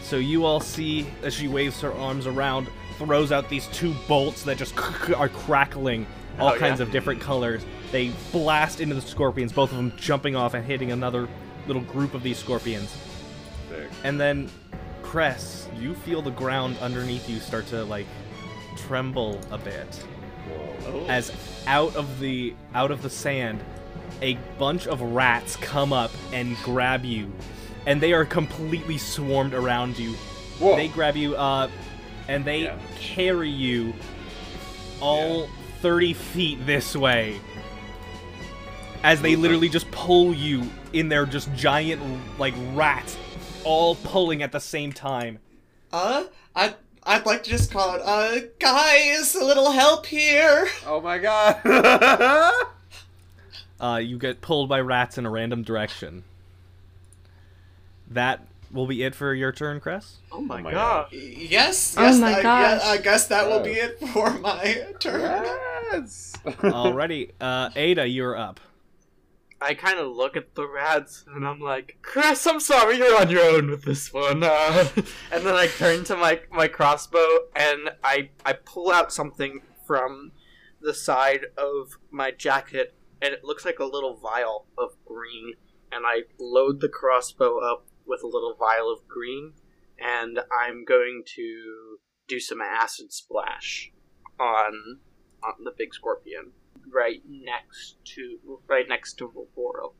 so 0.03 0.17
you 0.17 0.45
all 0.45 0.59
see 0.59 1.07
as 1.23 1.33
she 1.33 1.47
waves 1.47 1.79
her 1.81 1.93
arms 1.93 2.27
around, 2.27 2.67
throws 2.97 3.31
out 3.31 3.49
these 3.49 3.67
two 3.67 3.93
bolts 4.07 4.43
that 4.43 4.57
just 4.57 4.77
are 5.15 5.29
crackling, 5.29 6.05
all 6.39 6.53
Oh, 6.53 6.57
kinds 6.57 6.79
yeah. 6.79 6.85
of 6.85 6.91
different 6.91 7.21
colors. 7.21 7.65
They 7.91 8.11
blast 8.31 8.79
into 8.81 8.95
the 8.95 9.01
scorpions, 9.01 9.51
both 9.53 9.71
of 9.71 9.77
them 9.77 9.93
jumping 9.97 10.35
off 10.35 10.53
and 10.53 10.65
hitting 10.65 10.91
another 10.91 11.27
little 11.67 11.81
group 11.83 12.13
of 12.13 12.23
these 12.23 12.37
scorpions. 12.37 12.95
Sick. 13.69 13.89
And 14.03 14.19
then, 14.19 14.49
Cress, 15.01 15.67
you 15.79 15.93
feel 15.93 16.21
the 16.21 16.31
ground 16.31 16.77
underneath 16.79 17.29
you 17.29 17.39
start 17.39 17.67
to 17.67 17.83
like 17.85 18.07
tremble 18.77 19.39
a 19.51 19.57
bit 19.57 19.95
Whoa. 20.49 21.05
As 21.07 21.31
out 21.67 21.95
of 21.95 22.19
the 22.19 22.55
out 22.73 22.89
of 22.91 23.01
the 23.03 23.09
sand 23.09 23.63
a 24.21 24.33
bunch 24.57 24.87
of 24.87 24.99
rats 25.01 25.55
come 25.57 25.93
up 25.93 26.09
and 26.33 26.57
grab 26.63 27.05
you 27.05 27.31
and 27.85 28.01
they 28.01 28.13
are 28.13 28.25
completely 28.25 28.97
swarmed 28.97 29.53
around 29.53 29.97
you 29.99 30.13
Whoa. 30.59 30.75
they 30.75 30.87
grab 30.87 31.15
you 31.15 31.35
uh 31.35 31.69
and 32.27 32.43
they 32.45 32.63
Yeah. 32.63 32.77
carry 32.99 33.49
you 33.49 33.93
all 35.01 35.47
30 35.81 36.13
feet 36.13 36.65
this 36.65 36.95
way 36.95 37.39
as 39.03 39.21
they 39.21 39.35
literally 39.35 39.67
just 39.69 39.89
pull 39.91 40.33
you 40.33 40.63
in 40.93 41.09
their 41.09 41.25
just 41.25 41.53
giant 41.55 42.01
like 42.39 42.53
rats 42.73 43.17
all 43.65 43.95
pulling 43.95 44.41
at 44.41 44.51
the 44.51 44.59
same 44.59 44.91
time 44.93 45.39
Uh, 45.91 46.23
I'd, 46.55 46.75
I'd 47.03 47.25
like 47.25 47.43
to 47.43 47.49
just 47.49 47.71
call 47.71 47.95
it, 47.95 48.01
uh, 48.03 48.39
guys, 48.59 49.35
a 49.35 49.43
little 49.43 49.71
help 49.71 50.05
here. 50.05 50.67
Oh 50.87 51.01
my 51.01 51.17
god. 51.19 51.59
uh, 53.79 53.97
you 53.97 54.17
get 54.17 54.39
pulled 54.41 54.69
by 54.69 54.79
rats 54.79 55.17
in 55.17 55.25
a 55.25 55.29
random 55.29 55.61
direction. 55.63 56.23
That 58.09 58.45
will 58.73 58.87
be 58.87 59.03
it 59.03 59.15
for 59.15 59.33
your 59.33 59.51
turn, 59.51 59.79
Cress. 59.79 60.17
Oh 60.31 60.41
my, 60.41 60.61
my 60.61 60.71
god. 60.71 61.07
Yes, 61.11 61.95
Oh 61.97 62.01
yes, 62.03 62.19
my 62.19 62.33
I, 62.35 62.41
gosh. 62.43 62.81
yeah, 62.83 62.89
I 62.89 62.97
guess 62.97 63.27
that 63.27 63.45
will 63.47 63.59
Oh. 63.59 63.63
be 63.63 63.71
it 63.71 63.99
for 64.09 64.31
my 64.39 64.85
turn. 64.99 65.21
yes. 65.91 66.33
Alrighty, 66.45 67.31
uh, 67.39 67.69
Ada, 67.75 68.07
you're 68.07 68.35
up. 68.35 68.59
I 69.61 69.75
kind 69.75 69.97
of 69.97 70.07
look 70.13 70.35
at 70.35 70.55
the 70.55 70.67
rats 70.67 71.23
and 71.33 71.47
I'm 71.47 71.61
like, 71.61 71.97
Chris, 72.01 72.45
I'm 72.45 72.59
sorry, 72.59 72.97
you're 72.97 73.17
on 73.21 73.29
your 73.29 73.43
own 73.43 73.69
with 73.69 73.83
this 73.83 74.11
one. 74.11 74.43
Uh, 74.43 74.89
and 75.31 75.45
then 75.45 75.55
I 75.55 75.67
turn 75.67 76.03
to 76.05 76.17
my 76.17 76.41
my 76.51 76.67
crossbow 76.67 77.25
and 77.55 77.91
I 78.03 78.29
I 78.45 78.53
pull 78.53 78.91
out 78.91 79.13
something 79.13 79.61
from 79.87 80.33
the 80.81 80.93
side 80.93 81.45
of 81.57 81.97
my 82.11 82.31
jacket 82.31 82.93
and 83.21 83.33
it 83.33 83.45
looks 83.45 83.63
like 83.63 83.79
a 83.79 83.85
little 83.85 84.15
vial 84.17 84.65
of 84.77 84.95
green. 85.05 85.53
And 85.93 86.03
I 86.05 86.23
load 86.39 86.81
the 86.81 86.89
crossbow 86.89 87.59
up 87.59 87.85
with 88.05 88.23
a 88.23 88.27
little 88.27 88.55
vial 88.55 88.91
of 88.91 89.07
green 89.07 89.53
and 89.99 90.39
I'm 90.51 90.85
going 90.85 91.23
to 91.35 91.97
do 92.27 92.39
some 92.39 92.61
acid 92.61 93.11
splash 93.11 93.91
on 94.39 94.99
on 95.43 95.63
the 95.63 95.71
big 95.77 95.93
scorpion, 95.93 96.51
right 96.91 97.21
next 97.27 97.97
to 98.15 98.59
right 98.67 98.85
next 98.87 99.13
to 99.19 99.27
Voro. 99.27 99.93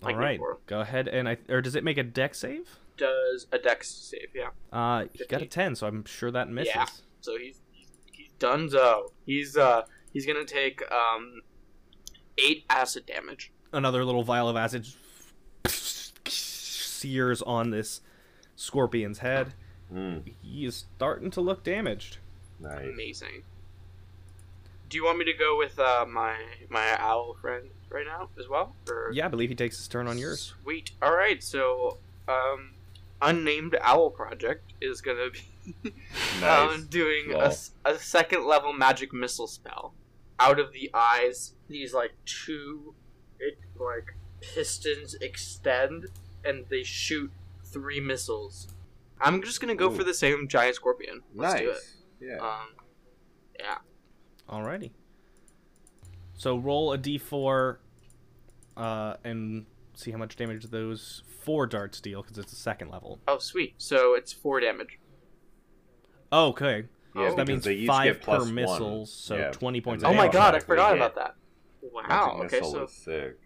Like 0.00 0.14
All 0.14 0.20
right, 0.20 0.40
go 0.66 0.80
ahead 0.80 1.08
and 1.08 1.28
I 1.28 1.38
or 1.48 1.60
does 1.60 1.76
it 1.76 1.84
make 1.84 1.98
a 1.98 2.02
dex 2.02 2.38
save? 2.38 2.68
Does 2.96 3.46
a 3.52 3.58
dex 3.58 3.88
save? 3.88 4.28
Yeah. 4.34 4.50
Uh, 4.72 5.06
he 5.12 5.24
got 5.26 5.42
a 5.42 5.46
ten, 5.46 5.74
so 5.74 5.86
I'm 5.86 6.04
sure 6.04 6.30
that 6.30 6.48
misses. 6.48 6.72
Yeah. 6.74 6.86
So 7.20 7.38
he's 7.38 7.60
he's, 7.70 7.88
he's 8.12 8.30
donezo. 8.38 9.12
He's 9.24 9.56
uh 9.56 9.82
he's 10.12 10.26
gonna 10.26 10.44
take 10.44 10.82
um 10.90 11.42
eight 12.38 12.64
acid 12.68 13.06
damage. 13.06 13.52
Another 13.72 14.04
little 14.04 14.24
vial 14.24 14.48
of 14.48 14.56
acid 14.56 14.86
sears 17.02 17.42
on 17.42 17.70
this 17.70 18.00
scorpion's 18.56 19.18
head. 19.18 19.54
Mm, 19.92 20.32
He 20.42 20.64
is 20.64 20.84
starting 20.96 21.30
to 21.32 21.40
look 21.40 21.62
damaged. 21.64 22.18
nice. 22.60 22.84
Amazing. 22.86 23.42
Do 24.88 24.96
you 24.98 25.04
want 25.04 25.18
me 25.18 25.24
to 25.24 25.32
go 25.34 25.56
with 25.56 25.78
uh, 25.78 26.04
my 26.08 26.36
my 26.68 26.96
owl 27.00 27.34
friend 27.40 27.70
right 27.90 28.06
now 28.06 28.28
as 28.38 28.48
well? 28.48 28.74
Or 28.88 29.10
Yeah, 29.12 29.24
I 29.26 29.28
believe 29.28 29.48
he 29.48 29.54
takes 29.54 29.76
his 29.78 29.88
turn 29.88 30.06
on 30.06 30.18
yours. 30.18 30.54
Sweet. 30.62 30.90
All 31.00 31.14
right. 31.14 31.42
So, 31.42 31.98
um, 32.28 32.72
unnamed 33.22 33.76
owl 33.80 34.10
project 34.10 34.72
is 34.82 35.00
gonna 35.00 35.30
be 35.30 35.92
Nice. 36.40 36.74
um, 36.74 36.86
doing 36.90 37.32
a, 37.32 37.38
Lol. 37.38 37.42
s- 37.46 37.70
a 37.84 37.98
second 37.98 38.44
level 38.46 38.72
magic 38.72 39.12
missile 39.14 39.46
spell. 39.46 39.94
Out 40.38 40.58
of 40.60 40.72
the 40.72 40.90
eyes, 40.92 41.54
these 41.68 41.94
like 41.94 42.12
two, 42.26 42.94
it 43.40 43.58
like 43.78 44.14
pistons 44.42 45.14
extend 45.22 46.08
and 46.44 46.64
they 46.68 46.82
shoot 46.82 47.30
three 47.64 48.00
missiles. 48.00 48.68
I'm 49.20 49.42
just 49.42 49.60
gonna 49.60 49.74
go 49.74 49.90
Ooh. 49.90 49.94
for 49.94 50.04
the 50.04 50.14
same 50.14 50.48
giant 50.48 50.76
scorpion. 50.76 51.22
Let's 51.34 51.54
nice. 51.54 51.62
do 51.62 51.70
it. 51.70 51.82
Yeah. 52.20 52.36
Um, 52.38 52.68
yeah. 53.58 53.78
Alrighty. 54.48 54.90
So 56.34 56.56
roll 56.56 56.92
a 56.92 56.98
d4 56.98 57.76
uh, 58.76 59.14
and 59.24 59.66
see 59.94 60.10
how 60.10 60.18
much 60.18 60.36
damage 60.36 60.64
those 60.70 61.22
four 61.44 61.66
darts 61.66 62.00
deal 62.00 62.22
because 62.22 62.38
it's 62.38 62.52
a 62.52 62.56
second 62.56 62.90
level. 62.90 63.20
Oh, 63.28 63.38
sweet. 63.38 63.74
So 63.78 64.14
it's 64.14 64.32
four 64.32 64.60
damage. 64.60 64.98
Oh, 66.30 66.48
okay. 66.48 66.86
yeah, 67.14 67.30
so 67.30 67.36
that 67.36 67.46
means 67.46 67.64
they 67.64 67.86
five 67.86 68.14
get 68.14 68.22
plus 68.22 68.38
per 68.38 68.44
one. 68.46 68.54
missiles, 68.54 69.12
so 69.12 69.36
Yeah. 69.36 69.50
20 69.50 69.80
points 69.82 70.02
And 70.04 70.12
of 70.12 70.18
Oh 70.18 70.22
my 70.22 70.28
god, 70.28 70.54
I 70.54 70.58
automatically 70.58 70.66
forgot 70.66 70.96
about 70.96 71.14
that. 71.16 71.34
Wow. 71.82 72.38
Magic 72.40 72.58
Okay, 72.62 72.70
so 72.70 72.84
is 72.84 72.92
sick. 72.92 73.38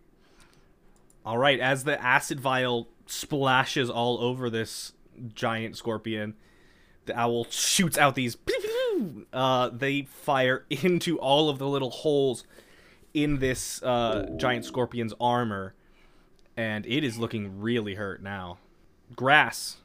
All 1.27 1.37
right, 1.39 1.59
as 1.59 1.83
the 1.83 2.01
acid 2.01 2.39
vial 2.39 2.89
splashes 3.07 3.91
all 3.91 4.19
over 4.21 4.49
this 4.49 4.93
giant 5.35 5.77
scorpion, 5.77 6.35
the 7.07 7.19
owl 7.19 7.47
shoots 7.51 7.99
out 7.99 8.15
these. 8.15 8.37
Uh, 9.31 9.69
they 9.69 10.03
fire 10.05 10.65
into 10.71 11.19
all 11.19 11.51
of 11.51 11.59
the 11.59 11.69
little 11.69 11.91
holes 11.91 12.45
in 13.13 13.41
this 13.41 13.83
uh, 13.83 14.27
giant 14.39 14.65
scorpion's 14.65 15.13
armor, 15.21 15.75
and 16.57 16.87
it 16.87 17.05
is 17.05 17.19
looking 17.19 17.61
really 17.61 17.97
hurt 17.97 18.23
now. 18.23 18.57
Grass, 19.15 19.77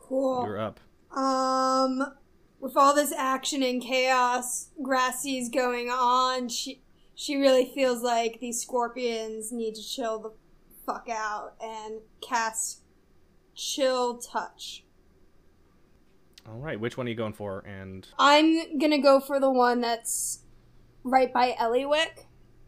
Cool. 0.00 0.44
you're 0.44 0.58
up. 0.58 0.80
Um, 1.16 2.12
with 2.58 2.76
all 2.76 2.92
this 2.92 3.12
action 3.12 3.62
and 3.62 3.80
chaos, 3.80 4.70
Grassy's 4.82 5.48
going 5.48 5.88
on. 5.88 6.48
She 6.48 6.80
she 7.14 7.36
really 7.36 7.70
feels 7.72 8.02
like 8.02 8.40
these 8.40 8.60
scorpions 8.60 9.52
need 9.52 9.76
to 9.76 9.82
chill 9.82 10.18
the 10.18 10.32
fuck 10.86 11.08
out 11.10 11.54
and 11.60 12.00
cast 12.20 12.82
chill 13.54 14.18
touch. 14.18 14.84
All 16.48 16.58
right, 16.58 16.78
which 16.78 16.96
one 16.96 17.06
are 17.06 17.10
you 17.10 17.16
going 17.16 17.32
for? 17.32 17.60
And 17.66 18.06
I'm 18.18 18.78
gonna 18.78 19.00
go 19.02 19.18
for 19.20 19.40
the 19.40 19.50
one 19.50 19.80
that's 19.80 20.40
right 21.02 21.32
by 21.32 21.52
Eliwick. 21.60 22.26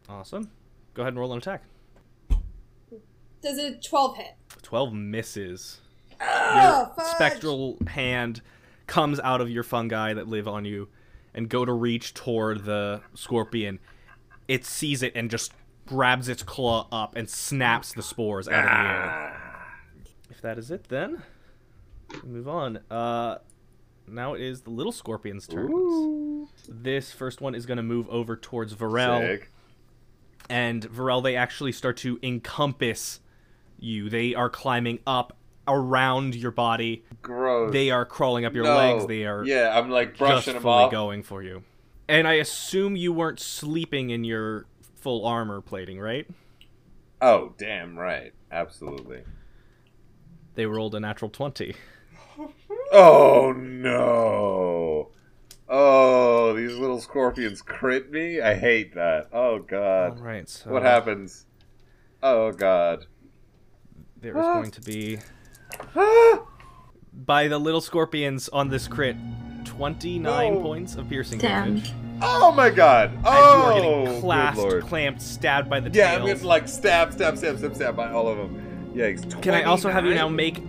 awesome. 0.08 0.50
Go 0.94 1.02
ahead 1.02 1.12
and 1.12 1.20
roll 1.20 1.32
an 1.32 1.38
attack. 1.38 1.62
Does 3.40 3.58
a 3.58 3.76
twelve 3.76 4.16
hit? 4.16 4.34
12 4.62 4.92
misses. 4.92 5.80
Oh, 6.20 6.92
fudge. 6.96 7.06
spectral 7.06 7.78
hand 7.86 8.42
comes 8.88 9.20
out 9.20 9.40
of 9.40 9.48
your 9.48 9.62
fungi 9.62 10.12
that 10.12 10.26
live 10.26 10.48
on 10.48 10.64
you 10.64 10.88
and 11.32 11.48
go 11.48 11.64
to 11.64 11.72
reach 11.72 12.12
toward 12.14 12.64
the 12.64 13.00
scorpion. 13.14 13.78
It 14.48 14.64
sees 14.64 15.02
it 15.02 15.12
and 15.14 15.30
just 15.30 15.52
grabs 15.88 16.28
its 16.28 16.42
claw 16.42 16.86
up 16.92 17.16
and 17.16 17.28
snaps 17.28 17.92
the 17.94 18.02
spores 18.02 18.46
out 18.46 18.64
of 18.64 18.64
the 18.64 18.70
air. 18.70 19.42
If 20.30 20.40
that 20.42 20.58
is 20.58 20.70
it, 20.70 20.84
then 20.88 21.22
we 22.22 22.28
move 22.28 22.48
on. 22.48 22.80
Uh, 22.90 23.38
now 24.06 24.34
it 24.34 24.40
is 24.42 24.62
the 24.62 24.70
little 24.70 24.92
scorpion's 24.92 25.46
turn. 25.46 26.46
This 26.68 27.10
first 27.12 27.40
one 27.40 27.54
is 27.54 27.64
going 27.66 27.78
to 27.78 27.82
move 27.82 28.08
over 28.10 28.36
towards 28.36 28.74
Varel 28.74 29.20
Sick. 29.26 29.50
and 30.50 30.82
Varel, 30.90 31.22
they 31.22 31.36
actually 31.36 31.72
start 31.72 31.96
to 31.98 32.18
encompass 32.22 33.20
you. 33.78 34.10
They 34.10 34.34
are 34.34 34.50
climbing 34.50 34.98
up 35.06 35.36
around 35.66 36.34
your 36.34 36.50
body. 36.50 37.04
Gross. 37.22 37.72
They 37.72 37.90
are 37.90 38.04
crawling 38.04 38.44
up 38.44 38.54
your 38.54 38.64
No. 38.64 38.76
legs. 38.76 39.06
They 39.06 39.24
are 39.24 39.44
Yeah, 39.44 39.78
I'm 39.78 39.90
like 39.90 40.10
just 40.10 40.18
brushing 40.18 40.54
them 40.54 40.62
fully 40.62 40.84
off. 40.84 40.90
going 40.90 41.22
for 41.22 41.42
you. 41.42 41.64
And 42.08 42.26
I 42.28 42.34
assume 42.34 42.96
you 42.96 43.12
weren't 43.12 43.40
sleeping 43.40 44.08
in 44.10 44.24
your 44.24 44.66
full 45.00 45.24
armor 45.26 45.60
plating, 45.60 45.98
right? 46.00 46.26
Oh, 47.20 47.54
damn 47.58 47.98
right. 47.98 48.32
Absolutely. 48.50 49.22
They 50.54 50.66
rolled 50.66 50.94
a 50.94 51.00
natural 51.00 51.30
20. 51.30 51.74
Oh 52.92 53.52
no. 53.56 55.10
Oh, 55.68 56.54
these 56.54 56.76
little 56.76 57.00
scorpions 57.00 57.60
crit 57.62 58.10
me? 58.10 58.40
I 58.40 58.54
hate 58.54 58.94
that. 58.94 59.28
Oh 59.32 59.58
god. 59.58 60.18
right, 60.20 60.48
so 60.48 60.70
What 60.70 60.82
happens? 60.82 61.44
Oh 62.22 62.52
god. 62.52 63.06
there 64.20 64.36
is 64.36 64.44
going 64.46 64.70
to 64.72 64.80
be 64.80 65.18
Ah! 65.94 66.46
by 67.12 67.46
the 67.48 67.58
little 67.58 67.80
scorpions 67.80 68.48
on 68.48 68.68
this 68.70 68.88
crit 68.88 69.16
29 69.68 70.54
No. 70.54 70.60
points 70.60 70.96
of 70.96 71.08
piercing 71.08 71.38
Damn. 71.38 71.76
damage. 71.76 71.92
Oh 72.20 72.50
my 72.52 72.68
god. 72.70 73.10
As 73.18 73.20
Oh, 73.26 73.30
you 73.56 73.62
are 73.62 73.74
getting 73.74 74.04
good 74.06 74.20
clasped, 74.22 74.58
lord. 74.58 74.82
clamped, 74.84 75.22
stabbed 75.22 75.70
by 75.70 75.78
the 75.80 75.90
Yeah, 75.90 76.14
I'm 76.16 76.26
getting 76.26 76.44
like 76.44 76.66
stab, 76.68 77.12
stab, 77.12 77.36
stab, 77.38 77.58
stab, 77.58 77.74
stab 77.74 77.96
by 77.96 78.10
all 78.10 78.26
of 78.28 78.38
them. 78.38 78.92
Yikes. 78.94 79.40
Can 79.42 79.54
I 79.54 79.62
also 79.64 79.90
have 79.90 80.04
you 80.04 80.14
now 80.14 80.28
make 80.28 80.62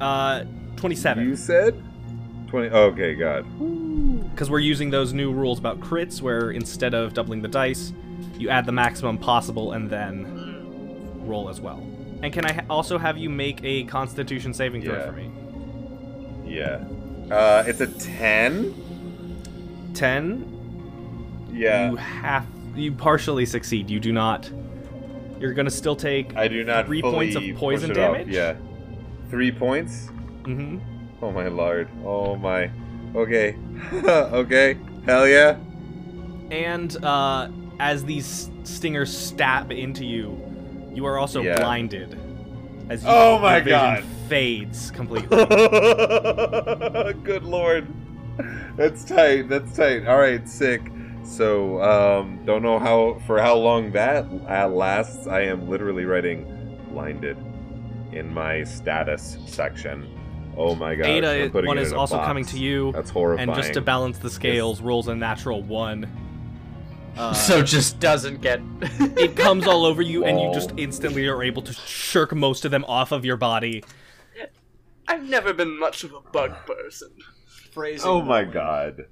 uh 0.00 0.44
27? 0.76 1.28
You 1.28 1.36
said 1.36 1.82
20. 2.48 2.68
Okay, 2.70 3.14
god. 3.14 3.44
because 4.30 4.48
we're 4.50 4.58
using 4.60 4.90
those 4.90 5.12
new 5.12 5.32
rules 5.32 5.58
about 5.58 5.80
crits 5.80 6.22
where 6.22 6.50
instead 6.52 6.94
of 6.94 7.12
doubling 7.14 7.42
the 7.42 7.48
dice 7.48 7.92
you 8.38 8.48
add 8.50 8.64
the 8.66 8.72
maximum 8.72 9.16
possible 9.18 9.72
and 9.72 9.88
then 9.90 11.22
roll 11.26 11.48
as 11.48 11.60
well 11.60 11.82
and 12.22 12.32
can 12.32 12.44
i 12.46 12.52
ha- 12.52 12.60
also 12.70 12.98
have 12.98 13.16
you 13.18 13.28
make 13.30 13.60
a 13.64 13.84
constitution 13.84 14.52
saving 14.54 14.82
throw 14.82 14.94
Yeah. 14.94 15.06
for 15.06 15.12
me 15.12 15.30
Yeah. 16.46 16.84
Uh, 17.30 17.64
it's 17.66 17.80
a 17.80 17.86
10? 17.86 18.74
10 19.94 21.48
Yeah. 21.52 21.90
you 21.90 21.96
have 21.96 22.46
you 22.74 22.92
partially 22.92 23.46
succeed 23.46 23.88
you 23.90 23.98
do 23.98 24.12
not 24.12 24.50
you're 25.40 25.54
gonna 25.54 25.70
still 25.70 25.96
take 25.96 26.36
I 26.36 26.48
do 26.48 26.62
not 26.64 26.86
three 26.86 27.02
points 27.02 27.34
of 27.36 27.42
poison 27.56 27.90
it 27.90 27.98
off. 27.98 28.14
damage? 28.14 28.28
Yeah. 28.28 28.56
Three 29.30 29.50
points? 29.50 30.08
Mm-hmm. 30.42 30.78
Oh 31.22 31.32
my 31.32 31.48
lord. 31.48 31.88
Oh 32.04 32.36
my. 32.36 32.70
Okay. 33.14 33.56
okay. 34.04 34.76
Hell 35.06 35.26
yeah. 35.26 35.56
and 36.50 36.96
uh 37.04 37.48
as 37.80 38.04
these 38.04 38.50
stingers 38.64 39.16
stab 39.16 39.72
into 39.72 40.04
you 40.04 40.38
you 40.94 41.04
are 41.06 41.18
also 41.18 41.42
Yeah. 41.42 41.58
blinded 41.58 42.18
as 42.88 43.02
you, 43.02 43.08
Oh 43.10 43.38
my 43.38 43.60
God. 43.60 44.04
Fades 44.28 44.90
completely 44.90 45.28
Good 47.22 47.44
lord. 47.44 47.86
That's 48.76 49.04
tight. 49.04 49.48
That's 49.48 49.74
tight. 49.76 50.06
All 50.06 50.18
right, 50.18 50.46
sick. 50.48 50.82
So, 51.22 51.82
um, 51.82 52.44
don't 52.44 52.62
know 52.62 52.78
how 52.78 53.20
for 53.26 53.40
how 53.40 53.56
long 53.56 53.92
that 53.92 54.26
uh, 54.48 54.68
lasts. 54.68 55.26
I 55.26 55.40
am 55.42 55.68
literally 55.68 56.04
writing 56.04 56.44
blinded 56.90 57.36
in 58.12 58.32
my 58.32 58.64
status 58.64 59.38
section. 59.46 60.08
Oh 60.56 60.74
my 60.74 60.94
god. 60.94 61.06
Ada 61.06 61.50
one 61.66 61.78
is 61.78 61.92
also 61.92 62.18
coming 62.18 62.44
to 62.46 62.58
you, 62.58 62.92
That's 62.92 63.10
horrifying. 63.10 63.48
and 63.48 63.56
just 63.56 63.74
to 63.74 63.80
balance 63.80 64.18
the 64.18 64.30
scales, 64.30 64.80
rolls 64.80 65.08
a 65.08 65.14
natural 65.14 65.62
one. 65.62 66.08
Uh, 67.16 67.32
so 67.32 67.62
just 67.62 67.98
doesn't 67.98 68.42
get. 68.42 68.60
it 69.16 69.34
comes 69.36 69.66
all 69.66 69.86
over 69.86 70.02
you, 70.02 70.26
and 70.26 70.38
you 70.38 70.52
just 70.52 70.72
Oh. 70.72 70.76
instantly 70.76 71.26
are 71.26 71.42
able 71.42 71.62
to 71.62 71.72
shirk 71.72 72.34
most 72.34 72.66
of 72.66 72.70
them 72.70 72.84
off 72.84 73.10
of 73.10 73.24
your 73.24 73.38
body. 73.38 73.82
I've 75.08 75.28
never 75.28 75.52
been 75.52 75.78
much 75.78 76.04
of 76.04 76.12
a 76.14 76.20
bug 76.20 76.54
person. 76.66 77.10
Phrasing. 77.72 78.08
Oh 78.10 78.22
my 78.22 78.44
god. 78.44 79.06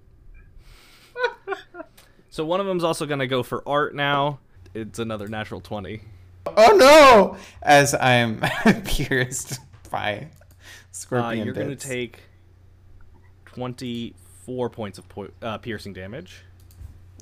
So 2.31 2.45
one 2.45 2.61
of 2.61 2.67
them's 2.67 2.83
also 2.85 3.07
gonna 3.07 3.27
go 3.27 3.43
for 3.43 3.63
art 3.69 3.95
now. 3.95 4.41
It's 4.75 4.99
another 4.99 5.29
natural 5.29 5.61
twenty. 5.61 6.01
Oh 6.47 6.77
no! 6.77 7.37
As 7.63 7.95
I 7.95 8.15
am 8.15 8.41
pierced 8.85 9.61
by 9.91 10.17
Uh, 10.17 10.25
scorpion 10.91 11.45
you're 11.45 11.55
gonna 11.55 11.77
take 11.77 12.21
twenty-four 13.47 14.71
points 14.71 14.99
of 14.99 15.09
po- 15.09 15.31
uh, 15.43 15.59
piercing 15.59 15.93
damage. 15.93 16.43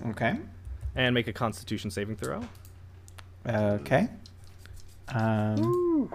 Okay. 0.06 0.36
and 0.96 1.14
make 1.14 1.28
a 1.28 1.32
Constitution 1.32 1.90
saving 1.90 2.16
throw. 2.16 2.40
Okay. 3.46 4.08
Um, 5.08 6.10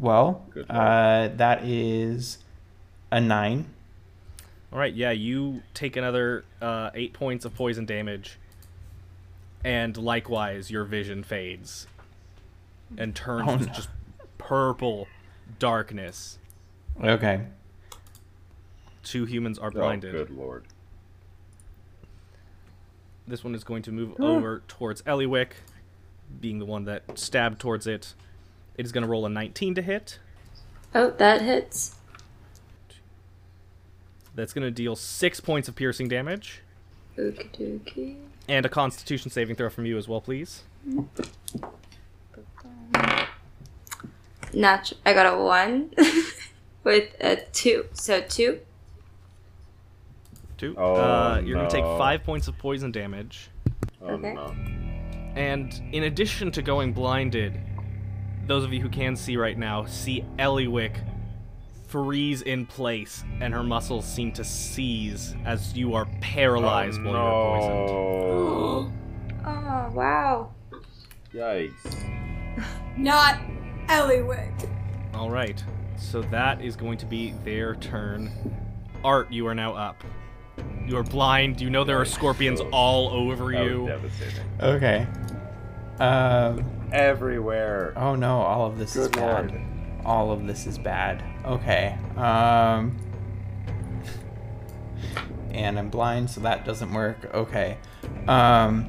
well, 0.00 0.46
uh, 0.68 1.28
that 1.28 1.64
is 1.64 2.38
a 3.12 3.20
nine. 3.20 3.66
All 4.72 4.78
right, 4.78 4.94
yeah, 4.94 5.10
you 5.10 5.62
take 5.74 5.96
another 5.96 6.44
uh, 6.62 6.90
eight 6.94 7.12
points 7.12 7.44
of 7.44 7.54
poison 7.54 7.84
damage, 7.86 8.38
and 9.64 9.96
likewise 9.96 10.70
your 10.70 10.84
vision 10.84 11.22
fades 11.22 11.86
and 12.96 13.14
turns 13.14 13.48
Oh, 13.48 13.56
no. 13.56 13.64
just 13.66 13.88
purple 14.38 15.06
darkness. 15.58 16.38
Okay. 17.02 17.42
Two 19.02 19.24
humans 19.24 19.58
are 19.58 19.70
blinded. 19.70 20.10
Oh, 20.10 20.12
blinded. 20.12 20.28
good 20.28 20.36
lord. 20.38 20.64
This 23.26 23.44
one 23.44 23.54
is 23.54 23.62
going 23.64 23.82
to 23.82 23.92
move 23.92 24.20
over 24.20 24.62
towards 24.66 25.02
Eliwick, 25.02 25.50
being 26.40 26.58
the 26.58 26.64
one 26.64 26.84
that 26.84 27.18
stabbed 27.18 27.60
towards 27.60 27.86
it. 27.86 28.14
It 28.76 28.86
is 28.86 28.92
going 28.92 29.02
to 29.02 29.08
roll 29.08 29.26
a 29.26 29.28
19 29.28 29.74
to 29.74 29.82
hit. 29.82 30.18
Oh, 30.94 31.10
that 31.10 31.42
hits. 31.42 31.96
That's 34.34 34.52
going 34.52 34.64
to 34.64 34.70
deal 34.70 34.96
six 34.96 35.40
points 35.40 35.68
of 35.68 35.74
piercing 35.76 36.08
damage, 36.08 36.62
Okie 37.18 37.50
dokie. 37.50 38.16
and 38.48 38.64
a 38.64 38.68
Constitution 38.68 39.30
saving 39.30 39.56
throw 39.56 39.68
from 39.68 39.84
you 39.86 39.98
as 39.98 40.08
well, 40.08 40.20
please. 40.20 40.62
Natu- 44.52 44.94
I 45.06 45.12
got 45.14 45.26
a 45.32 45.38
one 45.42 45.90
with 46.84 47.14
a 47.20 47.36
two. 47.52 47.86
So 47.92 48.20
two. 48.20 48.60
Two. 50.58 50.74
Oh, 50.76 50.94
uh, 50.94 51.42
you're 51.44 51.56
going 51.56 51.68
to 51.68 51.74
take 51.74 51.84
five 51.84 52.24
points 52.24 52.48
of 52.48 52.58
poison 52.58 52.90
damage. 52.90 53.50
Oh 54.02 54.08
Okay. 54.10 54.34
no. 54.34 54.54
And 55.36 55.80
in 55.92 56.04
addition 56.04 56.50
to 56.52 56.62
going 56.62 56.92
blinded, 56.92 57.60
those 58.50 58.64
of 58.64 58.72
you 58.72 58.80
who 58.80 58.88
can 58.88 59.14
see 59.14 59.36
right 59.36 59.56
now 59.56 59.84
see 59.84 60.24
Eliwick 60.36 60.96
freeze 61.86 62.42
in 62.42 62.66
place, 62.66 63.22
and 63.40 63.54
her 63.54 63.62
muscles 63.62 64.04
seem 64.04 64.32
to 64.32 64.42
seize 64.42 65.36
as 65.44 65.72
you 65.76 65.94
are 65.94 66.06
paralyzed 66.20 67.00
while 67.02 67.14
you're 67.14 68.88
poisoned. 68.88 68.96
Oh 69.46 69.90
wow. 69.94 70.52
Yikes. 71.32 71.72
Not 72.98 73.40
Eliwick. 73.86 74.68
All 75.14 75.30
right, 75.30 75.62
so 75.96 76.20
that 76.22 76.60
is 76.60 76.74
going 76.76 76.98
to 76.98 77.06
be 77.06 77.32
their 77.44 77.76
turn. 77.76 78.30
Art, 79.04 79.32
you 79.32 79.46
are 79.46 79.54
now 79.54 79.74
up. 79.74 80.02
You 80.86 80.96
are 80.98 81.02
blind. 81.04 81.60
You 81.60 81.70
know 81.70 81.84
there 81.84 81.98
are 82.00 82.04
scorpions 82.04 82.60
all 82.72 83.08
over 83.10 83.52
That 83.52 83.60
was 83.62 83.70
you. 83.70 83.86
devastating. 83.86 84.44
Okay. 84.60 85.06
Um. 86.00 86.79
Everywhere. 86.92 87.92
Oh 87.96 88.14
no! 88.14 88.40
All 88.40 88.66
of 88.66 88.78
this 88.78 88.96
is 88.96 89.08
Good 89.08 89.16
bad. 89.16 89.50
lord. 89.50 89.62
All 90.04 90.32
of 90.32 90.46
this 90.46 90.66
is 90.66 90.78
bad. 90.78 91.22
Okay. 91.44 91.96
Um. 92.16 92.96
And 95.52 95.78
I'm 95.78 95.88
blind, 95.90 96.30
so 96.30 96.40
that 96.42 96.64
doesn't 96.64 96.92
work. 96.92 97.30
Okay. 97.34 97.76
Um. 98.28 98.88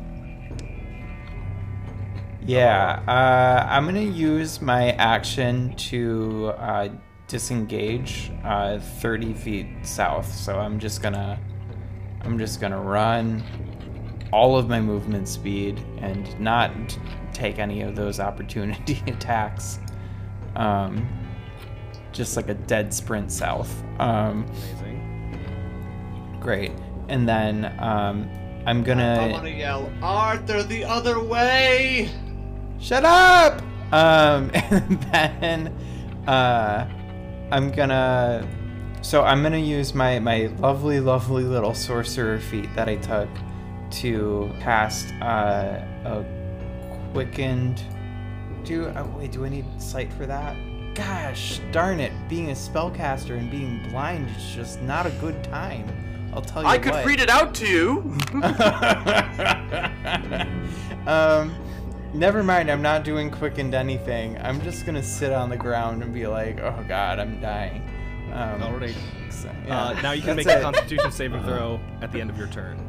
Yeah. 2.46 3.02
Uh, 3.08 3.68
I'm 3.70 3.86
gonna 3.86 4.02
use 4.02 4.62
my 4.62 4.92
action 4.92 5.76
to 5.76 6.54
uh, 6.58 6.90
disengage 7.28 8.32
uh, 8.44 8.80
30 8.80 9.34
feet 9.34 9.68
south. 9.84 10.32
So 10.34 10.58
I'm 10.60 10.80
just 10.80 11.02
gonna. 11.02 11.40
I'm 12.22 12.38
just 12.38 12.60
gonna 12.62 12.80
run 12.82 13.44
all 14.32 14.58
of 14.58 14.70
my 14.70 14.80
movement 14.80 15.28
speed 15.28 15.84
and 15.98 16.40
not 16.40 16.72
take 17.42 17.60
any 17.60 17.82
of 17.82 17.96
those 17.96 18.20
opportunity 18.20 19.02
attacks. 19.08 19.80
Um, 20.56 21.08
just 22.12 22.36
like 22.36 22.50
a 22.50 22.54
dead 22.54 22.94
sprint 22.94 23.32
south. 23.32 23.84
Um, 24.00 24.46
Amazing. 24.50 26.38
great. 26.40 26.72
And 27.08 27.28
then 27.28 27.74
um, 27.80 28.30
I'm 28.66 28.84
gonna 28.84 29.18
I 29.22 29.32
want 29.32 29.46
to 29.46 29.52
yell, 29.52 29.92
Arthur, 30.02 30.64
the 30.64 30.84
other 30.86 31.24
way! 31.24 32.10
shut 32.80 33.06
up. 33.06 33.62
Um, 33.92 34.52
and 34.54 35.02
then 35.04 35.68
uh, 36.28 36.88
I'm 37.52 37.72
gonna. 37.72 38.48
So 39.02 39.24
I'm 39.24 39.42
gonna 39.42 39.58
use 39.58 39.96
my 39.96 40.20
my 40.20 40.48
lovely, 40.60 41.00
lovely 41.00 41.44
little 41.44 41.74
sorcerer 41.74 42.40
feat 42.40 42.70
that 42.76 42.88
I 42.88 42.98
took 42.98 43.30
to 44.02 44.52
cast 44.60 45.12
uh, 45.22 45.84
a 46.06 46.26
quickened. 47.12 47.84
Do 48.64 48.92
oh, 48.96 49.06
wait? 49.18 49.32
Do 49.32 49.46
I 49.46 49.50
need 49.50 49.66
sight 49.82 50.12
for 50.14 50.26
that? 50.26 50.56
Gosh 50.94 51.60
darn 51.72 52.00
it! 52.00 52.12
Being 52.30 52.50
a 52.50 52.54
spellcaster 52.54 53.38
and 53.38 53.50
being 53.50 53.82
blind 53.90 54.30
is 54.38 54.54
just 54.54 54.82
not 54.82 55.06
a 55.06 55.12
good 55.22 55.42
time. 55.44 55.88
I'll 56.34 56.42
tell 56.42 56.64
you. 56.64 56.68
I 56.68 56.78
could 56.78 56.94
what. 56.94 57.06
read 57.06 57.20
it 57.20 57.30
out 57.30 57.54
to 57.56 57.68
you. 57.68 58.18
um, 61.08 61.56
never 62.14 62.44
mind. 62.44 62.70
I'm 62.70 62.82
not 62.82 63.04
doing 63.04 63.32
quickened 63.32 63.74
anything. 63.74 64.38
I'm 64.40 64.62
just 64.62 64.86
gonna 64.86 65.04
sit 65.04 65.34
on 65.34 65.50
the 65.50 65.58
ground 65.58 66.04
and 66.04 66.14
be 66.14 66.28
like, 66.28 66.60
"Oh 66.60 66.84
God, 66.88 67.20
I'm 67.20 67.42
dying." 67.42 67.88
Um, 68.34 68.64
All 68.64 68.72
right. 68.74 68.96
so, 69.30 69.50
Uh, 69.68 70.00
now 70.02 70.12
you 70.12 70.22
can 70.22 70.38
that's 70.38 70.48
make 70.48 70.56
a 70.56 70.60
it. 70.60 70.62
Constitution 70.62 71.12
saving 71.12 71.44
throw 71.48 71.82
at 72.02 72.14
the 72.14 72.22
end 72.22 72.30
of 72.30 72.38
your 72.38 72.48
turn. 72.48 72.88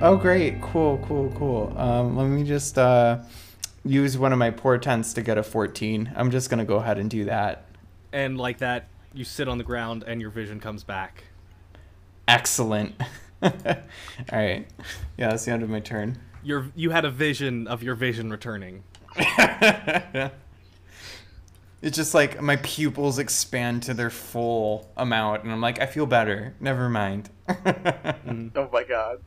Oh, 0.00 0.16
great! 0.16 0.60
Cool, 0.62 0.98
cool, 1.06 1.30
cool. 1.36 1.78
Um, 1.78 2.16
let 2.16 2.26
me 2.26 2.42
just 2.42 2.78
uh, 2.78 3.18
use 3.84 4.16
one 4.16 4.32
of 4.32 4.38
my 4.38 4.50
portents 4.50 5.12
to 5.14 5.22
get 5.22 5.38
a 5.38 5.42
14. 5.42 6.12
I'm 6.16 6.30
just 6.30 6.50
gonna 6.50 6.64
go 6.64 6.76
ahead 6.76 6.98
and 6.98 7.10
do 7.10 7.24
that. 7.24 7.64
And 8.12 8.38
like 8.38 8.58
that, 8.58 8.86
you 9.14 9.24
sit 9.24 9.48
on 9.48 9.58
the 9.58 9.64
ground 9.64 10.04
and 10.06 10.20
your 10.20 10.30
vision 10.30 10.60
comes 10.60 10.84
back. 10.84 11.24
Excellent. 12.28 12.94
All 13.42 13.50
right. 14.32 14.66
Yeah, 15.16 15.30
that's 15.30 15.44
the 15.44 15.52
end 15.52 15.62
of 15.62 15.70
my 15.70 15.80
turn. 15.80 16.18
Your 16.44 16.66
you 16.74 16.90
had 16.90 17.04
a 17.04 17.10
vision 17.10 17.66
of 17.66 17.82
your 17.82 17.94
vision 17.94 18.30
returning. 18.30 18.84
It's 21.82 21.96
just 21.96 22.14
like 22.14 22.40
my 22.40 22.56
pupils 22.56 23.18
expand 23.18 23.82
to 23.84 23.94
their 23.94 24.08
full 24.08 24.88
amount, 24.96 25.42
and 25.42 25.50
I'm 25.50 25.60
like, 25.60 25.80
I 25.80 25.86
feel 25.86 26.06
better. 26.06 26.54
Never 26.60 26.88
mind. 26.88 27.28
Mm-hmm. 27.48 28.56
Oh 28.56 28.70
my 28.72 28.84
god. 28.84 29.18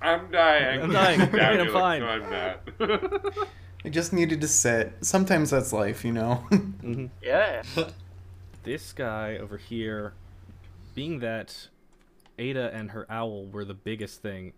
I'm 0.00 0.30
dying. 0.30 0.82
I'm 0.82 0.92
dying. 0.92 1.18
Wait, 1.32 1.42
I'm 1.42 1.56
You're 1.56 1.64
like, 1.72 1.72
fine. 1.72 2.00
"No, 2.00 2.06
I'm 2.06 2.30
not. 2.30 3.48
I 3.84 3.90
just 3.90 4.12
needed 4.12 4.40
to 4.40 4.48
sit. 4.48 4.94
Sometimes 5.02 5.50
that's 5.50 5.72
life, 5.72 6.04
you 6.04 6.12
know. 6.12 6.46
Yeah. 7.22 7.62
This 8.62 8.94
guy 8.94 9.36
over 9.36 9.58
here, 9.58 10.14
being 10.94 11.18
that 11.18 11.68
Ada 12.38 12.70
and 12.72 12.92
her 12.92 13.04
owl 13.10 13.44
were 13.44 13.62
the 13.66 13.74
biggest 13.74 14.22
thing, 14.22 14.54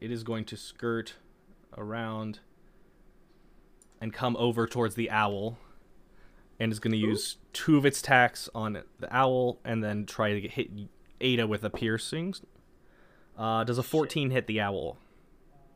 it 0.00 0.10
is 0.10 0.24
going 0.24 0.44
to 0.46 0.56
skirt 0.56 1.14
around 1.78 2.40
and 4.00 4.12
come 4.12 4.36
over 4.40 4.66
towards 4.66 4.96
the 4.96 5.08
owl, 5.08 5.56
and 6.58 6.72
is 6.72 6.80
going 6.80 6.90
to 6.90 6.98
use 6.98 7.36
two 7.52 7.76
of 7.76 7.86
its 7.86 8.02
tacks 8.02 8.48
on 8.56 8.82
the 8.98 9.16
owl, 9.16 9.60
and 9.64 9.84
then 9.84 10.04
try 10.04 10.32
to 10.32 10.40
get 10.40 10.50
hit 10.50 10.70
Ada 11.20 11.46
with 11.46 11.62
a 11.62 11.70
piercing. 11.70 12.34
Uh, 13.38 13.62
does 13.62 13.78
a 13.78 13.84
14 13.84 14.30
hit 14.30 14.48
the 14.48 14.60
owl? 14.60 14.96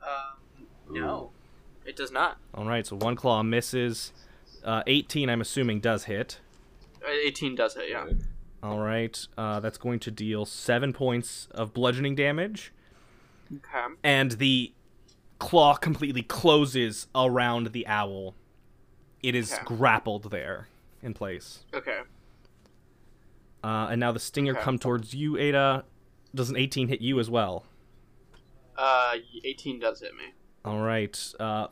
Um, 0.03 0.67
no, 0.91 1.31
it 1.89 1.97
does 1.97 2.13
not. 2.13 2.37
All 2.55 2.67
right, 2.67 2.87
so 2.87 2.97
one 2.97 3.17
claw 3.17 3.43
misses. 3.43 4.13
Uh, 4.65 4.83
18, 4.87 5.31
I'm 5.31 5.41
assuming, 5.41 5.81
does 5.81 6.05
hit. 6.05 6.41
Uh, 7.03 7.11
18 7.27 7.55
does 7.55 7.75
hit, 7.75 7.89
yeah. 7.91 8.07
All 8.63 8.79
right, 8.81 9.19
uh, 9.39 9.61
that's 9.61 9.79
going 9.79 10.01
to 10.01 10.11
deal 10.11 10.45
seven 10.45 10.93
points 10.93 11.49
of 11.53 11.73
bludgeoning 11.73 12.15
damage, 12.17 12.73
Okay. 13.55 13.95
and 14.03 14.33
the 14.33 14.73
claw 15.39 15.75
completely 15.77 16.23
closes 16.23 17.07
around 17.15 17.69
the 17.69 17.87
owl. 17.87 18.35
It 19.23 19.35
is 19.35 19.53
Okay. 19.55 19.63
grappled 19.65 20.31
there 20.31 20.69
in 21.03 21.15
place. 21.15 21.65
Okay. 21.73 22.01
Uh, 23.63 23.89
and 23.91 24.01
now 24.01 24.13
the 24.13 24.21
stinger 24.21 24.53
Okay. 24.53 24.63
come 24.63 24.79
towards 24.79 25.15
you, 25.15 25.37
Ada. 25.39 25.85
Does 26.35 26.51
an 26.51 26.57
18 26.57 26.89
hit 26.89 27.01
you 27.01 27.19
as 27.21 27.31
well? 27.31 27.65
Uh, 28.77 29.15
18 29.45 29.79
does 29.81 30.01
hit 30.01 30.15
me. 30.15 30.35
All 30.65 30.81
right, 30.81 31.17
uh, 31.41 31.69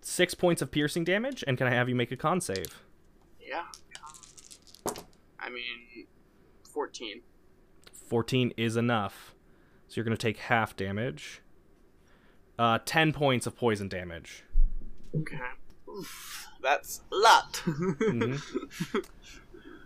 six 0.00 0.34
points 0.34 0.62
of 0.62 0.70
piercing 0.70 1.04
damage, 1.04 1.44
and 1.46 1.56
can 1.58 1.66
I 1.66 1.70
have 1.70 1.88
you 1.88 1.94
make 1.94 2.10
a 2.12 2.16
con 2.16 2.40
save? 2.40 2.82
Yeah. 3.40 3.64
I 5.40 5.48
mean, 5.50 6.06
14. 6.72 7.22
14 8.08 8.52
is 8.56 8.76
enough. 8.76 9.34
So 9.88 9.94
you're 9.96 10.04
going 10.04 10.16
to 10.16 10.20
take 10.20 10.38
half 10.38 10.76
damage. 10.76 11.40
Uh, 12.58 12.78
10 12.84 13.12
points 13.12 13.46
of 13.46 13.56
poison 13.56 13.88
damage. 13.88 14.42
Okay. 15.16 15.38
Oof, 15.88 16.46
that's 16.62 17.00
a 17.12 17.16
lot. 17.16 17.62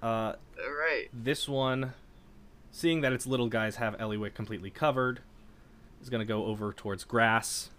Uh, 0.02 0.34
Alright. 0.60 1.10
this 1.12 1.48
one, 1.48 1.92
seeing 2.72 3.02
that 3.02 3.12
its 3.12 3.24
little 3.24 3.46
guys 3.46 3.76
have 3.76 3.96
Eliwick 3.98 4.34
completely 4.34 4.68
covered, 4.68 5.20
is 6.02 6.10
gonna 6.10 6.24
go 6.24 6.46
over 6.46 6.72
towards 6.72 7.04
Grass, 7.04 7.70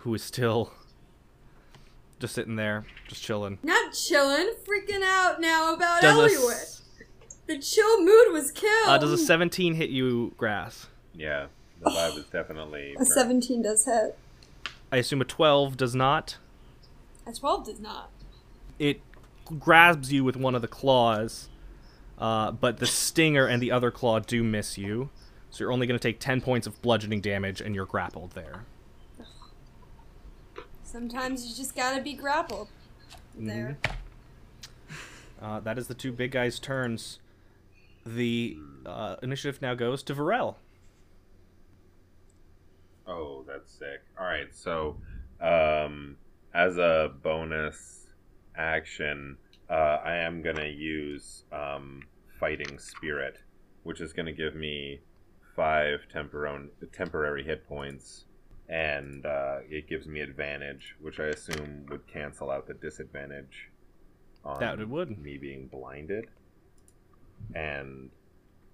who 0.00 0.12
is 0.12 0.22
still 0.22 0.74
just 2.20 2.34
sitting 2.34 2.54
there, 2.56 2.84
just 3.08 3.22
chilling. 3.22 3.58
Not 3.62 3.92
chilling, 3.92 4.52
freaking 4.68 5.02
out 5.02 5.40
now 5.40 5.74
about 5.74 6.02
Does 6.02 6.18
a 6.32 6.36
s- 6.52 6.82
The 7.46 7.58
chill 7.58 8.00
mood 8.02 8.32
was 8.32 8.52
killed. 8.52 8.88
uh, 8.88 8.98
does 8.98 9.10
a 9.12 9.18
17 9.18 9.74
hit 9.74 9.90
you, 9.90 10.32
Grass? 10.36 10.86
Yeah, 11.14 11.46
the 11.82 11.90
vibe 11.90 12.18
is 12.18 12.26
definitely. 12.26 12.94
a 13.00 13.04
17 13.04 13.62
does 13.62 13.84
hit. 13.86 14.16
I 14.92 14.98
assume 14.98 15.20
a 15.20 15.24
12 15.24 15.76
does 15.76 15.94
not. 15.94 16.36
A 17.26 17.32
12 17.32 17.66
does 17.66 17.80
not. 17.80 18.10
It 18.78 19.00
grabs 19.44 20.12
you 20.12 20.22
with 20.22 20.36
one 20.36 20.54
of 20.54 20.62
the 20.62 20.68
claws, 20.68 21.48
uh, 22.18 22.50
but 22.52 22.78
the 22.78 22.86
stinger 22.86 23.46
and 23.46 23.62
the 23.62 23.72
other 23.72 23.90
claw 23.90 24.18
do 24.20 24.42
miss 24.44 24.78
you. 24.78 25.10
So 25.50 25.64
you're 25.64 25.72
only 25.72 25.86
going 25.86 25.98
to 25.98 26.02
take 26.08 26.20
10 26.20 26.40
points 26.42 26.66
of 26.66 26.80
bludgeoning 26.82 27.20
damage, 27.20 27.60
and 27.60 27.74
you're 27.74 27.86
grappled 27.86 28.32
there. 28.32 28.64
Sometimes 30.90 31.46
you 31.46 31.54
just 31.54 31.76
gotta 31.76 32.02
be 32.02 32.14
grappled. 32.14 32.66
There. 33.38 33.78
Uh, 35.40 35.60
that 35.60 35.78
is 35.78 35.86
the 35.86 35.94
two 35.94 36.10
big 36.10 36.32
guys' 36.32 36.58
turns. 36.58 37.20
The 38.04 38.56
uh, 38.84 39.14
initiative 39.22 39.62
now 39.62 39.74
goes 39.74 40.02
to 40.02 40.14
Varel. 40.14 40.56
Oh, 43.06 43.44
that's 43.46 43.72
sick. 43.72 44.02
All 44.18 44.26
right, 44.26 44.52
so 44.52 44.96
um, 45.40 46.16
as 46.54 46.76
a 46.76 47.12
bonus 47.22 48.08
action, 48.56 49.36
uh, 49.70 49.98
I 50.04 50.16
am 50.16 50.42
gonna 50.42 50.66
use 50.66 51.44
um, 51.52 52.02
fighting 52.40 52.80
spirit, 52.80 53.38
which 53.84 54.00
is 54.00 54.12
gonna 54.12 54.32
give 54.32 54.56
me 54.56 54.98
five 55.54 56.00
temporon- 56.12 56.70
temporary 56.92 57.44
hit 57.44 57.64
points, 57.68 58.24
and 58.70 59.26
uh, 59.26 59.56
it 59.68 59.88
gives 59.88 60.06
me 60.06 60.20
advantage, 60.20 60.94
which 61.00 61.18
I 61.18 61.24
assume 61.26 61.86
would 61.90 62.06
cancel 62.06 62.50
out 62.50 62.68
the 62.68 62.74
disadvantage 62.74 63.68
on 64.44 64.60
That 64.60 64.78
it 64.78 64.88
would. 64.88 65.18
me 65.18 65.36
being 65.38 65.66
blinded. 65.66 66.26
And 67.54 68.10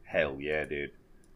hell 0.04 0.36
yeah, 0.38 0.66
dude. 0.66 0.90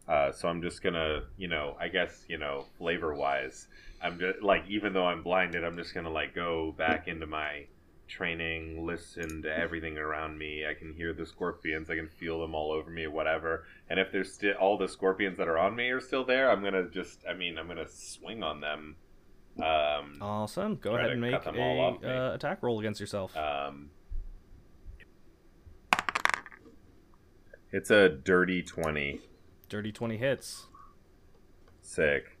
Uh, 0.07 0.31
so 0.31 0.47
I'm 0.47 0.61
just 0.61 0.83
gonna, 0.83 1.23
you 1.37 1.47
know, 1.47 1.75
I 1.79 1.87
guess, 1.87 2.23
you 2.27 2.37
know, 2.37 2.65
flavor 2.77 3.15
wise, 3.15 3.67
I'm 4.01 4.19
just 4.19 4.41
like, 4.43 4.63
even 4.69 4.93
though 4.93 5.05
I'm 5.05 5.23
blinded, 5.23 5.63
I'm 5.63 5.75
just 5.75 5.95
gonna 5.95 6.09
like 6.11 6.35
go 6.35 6.73
back 6.77 7.07
into 7.07 7.25
my 7.25 7.65
training, 8.11 8.85
listen 8.85 9.41
to 9.41 9.57
everything 9.57 9.97
around 9.97 10.37
me. 10.37 10.65
I 10.69 10.73
can 10.73 10.93
hear 10.93 11.13
the 11.13 11.25
scorpions, 11.25 11.89
I 11.89 11.95
can 11.95 12.09
feel 12.09 12.39
them 12.41 12.53
all 12.53 12.71
over 12.71 12.91
me, 12.91 13.07
whatever. 13.07 13.65
And 13.89 13.99
if 13.99 14.11
there's 14.11 14.33
still 14.33 14.53
all 14.59 14.77
the 14.77 14.87
scorpions 14.87 15.37
that 15.37 15.47
are 15.47 15.57
on 15.57 15.75
me 15.75 15.89
are 15.89 16.01
still 16.01 16.25
there, 16.25 16.51
I'm 16.51 16.63
gonna 16.63 16.89
just, 16.89 17.23
I 17.27 17.33
mean, 17.33 17.57
I'm 17.57 17.67
gonna 17.67 17.87
swing 17.87 18.43
on 18.43 18.59
them. 18.59 18.95
Um, 19.57 20.17
Awesome. 20.21 20.75
Go 20.75 20.95
ahead 20.95 21.11
and 21.11 21.21
make 21.21 21.33
a 21.33 21.49
uh, 21.49 22.33
attack 22.35 22.61
roll 22.61 22.79
against 22.79 22.99
yourself. 22.99 23.35
um, 23.35 23.89
it's 27.71 27.89
a 27.89 28.09
dirty 28.09 28.61
twenty. 28.61 29.21
Dirty 29.69 29.93
20 29.93 30.17
hits. 30.17 30.65
Sick. 31.81 32.37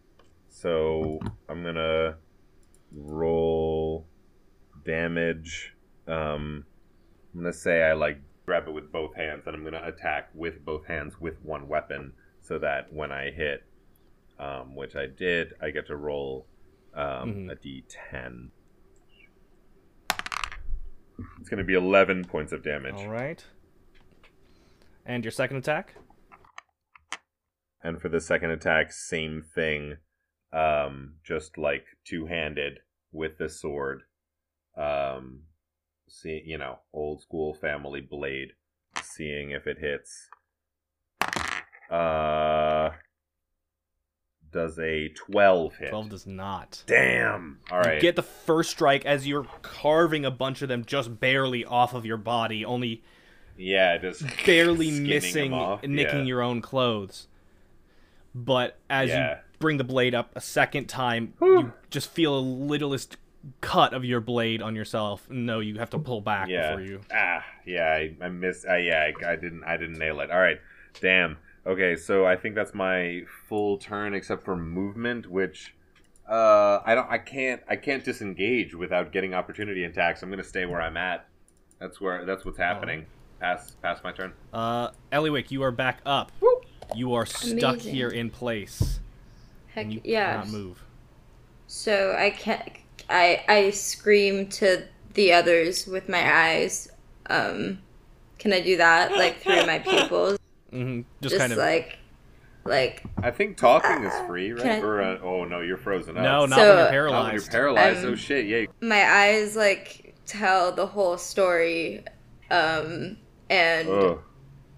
So 0.49 1.19
I'm 1.47 1.63
gonna 1.63 2.17
roll 2.93 4.05
damage. 4.83 5.73
Um, 6.07 6.65
I'm 7.33 7.41
gonna 7.41 7.53
say 7.53 7.83
I 7.83 7.93
like 7.93 8.19
grab 8.45 8.67
it 8.67 8.71
with 8.71 8.91
both 8.91 9.15
hands, 9.15 9.43
and 9.47 9.55
I'm 9.55 9.63
gonna 9.63 9.81
attack 9.85 10.29
with 10.33 10.63
both 10.65 10.85
hands 10.87 11.19
with 11.19 11.35
one 11.43 11.67
weapon, 11.67 12.13
so 12.41 12.57
that 12.59 12.91
when 12.91 13.11
I 13.11 13.31
hit, 13.31 13.63
um, 14.39 14.75
which 14.75 14.95
I 14.95 15.05
did, 15.05 15.53
I 15.61 15.69
get 15.71 15.87
to 15.87 15.95
roll 15.95 16.47
um, 16.93 17.47
Mhm. 17.47 17.51
a 17.51 17.55
d10. 17.55 18.49
It's 21.39 21.49
gonna 21.49 21.63
be 21.63 21.75
11 21.75 22.25
points 22.25 22.51
of 22.51 22.63
damage. 22.63 22.95
All 22.95 23.07
right. 23.09 23.45
And 25.05 25.23
your 25.23 25.31
second 25.31 25.57
attack? 25.57 25.95
And 27.83 28.01
for 28.01 28.09
the 28.09 28.19
second 28.19 28.51
attack, 28.51 28.91
same 28.91 29.41
thing. 29.41 29.97
Um, 30.51 31.15
just 31.23 31.57
like 31.57 31.85
two 32.03 32.25
handed 32.25 32.79
with 33.11 33.37
the 33.37 33.47
sword. 33.49 34.03
Um, 34.77 35.41
see, 36.07 36.41
you 36.45 36.57
know, 36.57 36.79
old 36.93 37.21
school 37.21 37.53
family 37.53 38.01
blade. 38.01 38.53
Seeing 39.01 39.51
if 39.51 39.67
it 39.67 39.77
hits. 39.79 40.27
Uh, 41.89 42.91
does 44.51 44.77
a 44.79 45.09
twelve 45.09 45.75
hit? 45.77 45.89
12 45.89 46.09
does 46.09 46.27
not. 46.27 46.83
Damn. 46.87 47.59
All 47.71 47.79
right. 47.79 47.95
You 47.95 48.01
get 48.01 48.15
the 48.15 48.23
first 48.23 48.71
strike 48.71 49.05
as 49.05 49.27
you're 49.27 49.47
carving 49.61 50.25
a 50.25 50.31
bunch 50.31 50.61
of 50.61 50.67
them 50.67 50.83
just 50.85 51.19
barely 51.19 51.63
off 51.63 51.93
of 51.93 52.05
your 52.05 52.17
body, 52.17 52.65
only 52.65 53.01
yeah, 53.57 53.97
just 53.97 54.23
barely 54.45 54.91
missing, 54.91 55.51
nicking 55.83 56.19
yeah. 56.19 56.23
your 56.23 56.41
own 56.41 56.61
clothes. 56.61 57.27
But 58.33 58.77
as 58.89 59.09
Yeah. 59.09 59.29
you 59.29 59.35
bring 59.59 59.77
the 59.77 59.83
blade 59.83 60.15
up 60.15 60.31
a 60.35 60.41
second 60.41 60.87
time, 60.87 61.33
you 61.41 61.73
just 61.89 62.09
feel 62.09 62.37
a 62.37 62.39
littlest 62.39 63.17
cut 63.61 63.93
of 63.93 64.05
your 64.05 64.19
blade 64.19 64.61
on 64.61 64.75
yourself. 64.75 65.29
No, 65.29 65.59
you 65.59 65.79
have 65.79 65.89
to 65.91 65.99
pull 65.99 66.21
back 66.21 66.47
yeah. 66.47 66.75
before 66.75 66.85
you. 66.85 67.01
Ah, 67.13 67.43
yeah, 67.65 67.85
I, 67.85 68.15
I 68.21 68.29
missed. 68.29 68.65
Uh, 68.67 68.75
yeah, 68.75 69.09
I, 69.09 69.31
I 69.31 69.35
didn't. 69.35 69.63
I 69.63 69.77
didn't 69.77 69.97
nail 69.97 70.19
it. 70.19 70.31
All 70.31 70.39
right, 70.39 70.59
damn. 70.99 71.37
Okay, 71.65 71.95
so 71.95 72.25
I 72.25 72.35
think 72.35 72.55
that's 72.55 72.73
my 72.73 73.23
full 73.47 73.77
turn, 73.77 74.13
except 74.13 74.43
for 74.43 74.55
movement, 74.55 75.29
which 75.29 75.75
uh, 76.29 76.79
I 76.85 76.95
don't. 76.95 77.09
I 77.09 77.17
can't. 77.17 77.61
I 77.67 77.75
can't 77.75 78.03
disengage 78.03 78.73
without 78.73 79.11
getting 79.11 79.33
opportunity 79.33 79.83
attacks. 79.83 80.23
I'm 80.23 80.29
gonna 80.29 80.43
stay 80.43 80.65
where 80.65 80.81
I'm 80.81 80.97
at. 80.97 81.27
That's 81.79 81.99
where. 81.99 82.25
That's 82.25 82.45
what's 82.45 82.57
happening. 82.57 83.05
Pass. 83.39 83.71
Pass 83.81 84.03
my 84.03 84.11
turn. 84.11 84.33
Uh, 84.53 84.89
Eliwick, 85.11 85.51
you 85.51 85.63
are 85.63 85.71
back 85.71 85.99
up. 86.05 86.31
You 86.95 87.13
are 87.13 87.25
stuck 87.25 87.75
Amazing. 87.75 87.93
here 87.93 88.09
in 88.09 88.29
place. 88.29 88.99
Heck 89.67 89.85
and 89.85 89.93
you 89.93 90.01
yeah. 90.03 90.41
cannot 90.41 90.49
move. 90.49 90.83
So 91.67 92.15
I 92.17 92.31
can 92.31 92.69
I 93.11 93.43
I 93.47 93.69
scream 93.71 94.47
to 94.49 94.83
the 95.13 95.33
others 95.33 95.85
with 95.87 96.07
my 96.09 96.49
eyes. 96.49 96.89
Um, 97.29 97.79
can 98.39 98.53
I 98.53 98.61
do 98.61 98.77
that 98.77 99.11
like 99.11 99.41
through 99.41 99.65
my 99.65 99.79
pupils? 99.85 100.37
hmm 100.71 101.01
Just, 101.21 101.33
Just 101.35 101.39
kind 101.39 101.51
of. 101.51 101.57
like 101.57 101.97
like 102.63 103.03
I 103.21 103.31
think 103.31 103.57
talking 103.57 104.03
is 104.03 104.13
free, 104.27 104.51
right? 104.53 104.65
I- 104.65 104.81
Or 104.81 105.01
uh, 105.01 105.19
oh 105.21 105.45
no, 105.45 105.61
you're 105.61 105.77
frozen 105.77 106.15
up. 106.17 106.23
no, 106.23 106.45
not 106.45 106.55
So- 106.57 106.67
when 106.67 106.77
you're 106.77 106.89
paralyzed. 106.91 107.33
you're 107.45 107.51
paralyzed. 107.51 108.05
Um, 108.05 108.13
oh 108.13 108.15
shit! 108.15 108.45
Yeah. 108.45 108.65
my 108.81 109.03
eyes 109.03 109.55
like 109.55 110.15
tell 110.25 110.71
the 110.71 110.85
whole 110.85 111.17
story. 111.17 112.03
Um, 112.49 113.17
and 113.49 113.87
Ugh. 113.89 114.19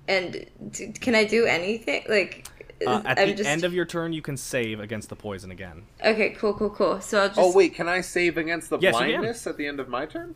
and 0.07 0.45
d- 0.71 0.93
can 0.99 1.15
I 1.15 1.23
do 1.25 1.45
anything 1.45 2.03
like? 2.09 2.47
Uh, 2.85 3.01
at 3.05 3.19
I'm 3.19 3.29
the 3.29 3.35
just 3.35 3.49
end 3.49 3.63
of 3.63 3.73
your 3.73 3.85
turn, 3.85 4.13
you 4.13 4.21
can 4.21 4.35
save 4.37 4.79
against 4.79 5.09
the 5.09 5.15
poison 5.15 5.51
again. 5.51 5.83
okay. 6.03 6.31
Cool, 6.31 6.53
cool, 6.53 6.69
cool. 6.69 6.99
So 7.01 7.21
I'll 7.21 7.27
just. 7.27 7.39
Oh 7.39 7.53
wait, 7.53 7.73
can 7.75 7.87
I 7.87 8.01
save 8.01 8.37
against 8.37 8.69
the 8.69 8.79
Yes, 8.79 8.93
blindness 8.93 9.47
at 9.47 9.57
the 9.57 9.67
end 9.67 9.79
of 9.79 9.87
my 9.87 10.05
turn? 10.05 10.35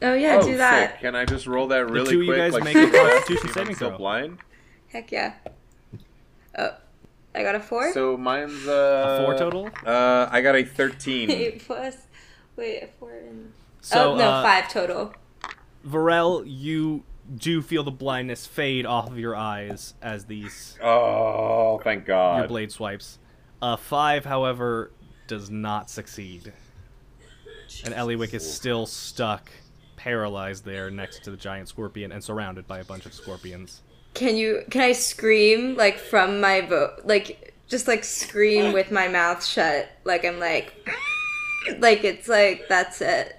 Oh 0.00 0.14
yeah, 0.14 0.38
oh, 0.40 0.46
do 0.46 0.56
that. 0.58 0.92
Sick. 0.92 1.00
Can 1.00 1.16
I 1.16 1.24
just 1.24 1.46
roll 1.46 1.66
that 1.68 1.86
really 1.90 2.04
the 2.04 2.10
two 2.12 2.20
of 2.20 2.26
you 2.26 2.36
guys 2.36 2.52
like, 2.52 2.64
make 2.64 2.76
a 2.76 2.90
Constitution 2.90 3.26
see 3.26 3.32
if 3.50 3.56
I'm 3.56 3.62
saving 3.64 3.74
still 3.76 3.88
throw. 3.90 3.98
blind. 3.98 4.38
Heck 4.88 5.10
yeah. 5.10 5.34
Oh, 6.56 6.70
I 7.34 7.42
got 7.42 7.54
a 7.56 7.60
four. 7.60 7.92
So 7.92 8.16
mine's 8.16 8.66
uh, 8.66 9.18
A 9.20 9.24
four 9.24 9.36
total? 9.38 9.70
Uh, 9.84 10.28
I 10.30 10.40
got 10.40 10.54
a 10.54 10.64
thirteen. 10.64 11.30
Eight 11.32 11.64
plus. 11.66 11.96
Wait, 12.56 12.82
a 12.82 12.88
four 12.98 13.10
and. 13.12 13.52
So, 13.80 14.12
oh 14.12 14.16
no, 14.16 14.28
uh, 14.28 14.42
five 14.42 14.68
total. 14.70 15.14
Varel, 15.86 16.44
you 16.46 17.02
do 17.34 17.62
feel 17.62 17.82
the 17.82 17.90
blindness 17.90 18.46
fade 18.46 18.86
off 18.86 19.10
of 19.10 19.18
your 19.18 19.36
eyes 19.36 19.94
as 20.02 20.24
these 20.24 20.78
oh, 20.82 21.78
thank 21.84 22.06
God. 22.06 22.38
your 22.38 22.48
blade 22.48 22.72
swipes. 22.72 23.18
Uh, 23.60 23.76
five, 23.76 24.24
however, 24.24 24.92
does 25.26 25.50
not 25.50 25.90
succeed, 25.90 26.52
and 27.84 27.94
Eliwick 27.94 28.34
is 28.34 28.50
still 28.50 28.86
stuck, 28.86 29.50
paralyzed 29.96 30.64
there 30.64 30.90
next 30.90 31.24
to 31.24 31.30
the 31.30 31.36
giant 31.36 31.68
scorpion 31.68 32.12
and 32.12 32.22
surrounded 32.22 32.66
by 32.66 32.78
a 32.78 32.84
bunch 32.84 33.04
of 33.06 33.12
scorpions. 33.12 33.82
Can 34.14 34.36
you? 34.36 34.62
Can 34.70 34.82
I 34.82 34.92
scream 34.92 35.76
like 35.76 35.98
from 35.98 36.40
my 36.40 36.62
vo 36.62 36.94
Like 37.04 37.54
just 37.68 37.86
like 37.86 38.04
scream 38.04 38.72
with 38.72 38.90
my 38.90 39.08
mouth 39.08 39.44
shut. 39.44 39.90
Like 40.04 40.24
I'm 40.24 40.38
like. 40.38 40.74
Like 41.80 42.04
it's 42.04 42.28
like 42.28 42.66
that's 42.68 43.00
it. 43.02 43.37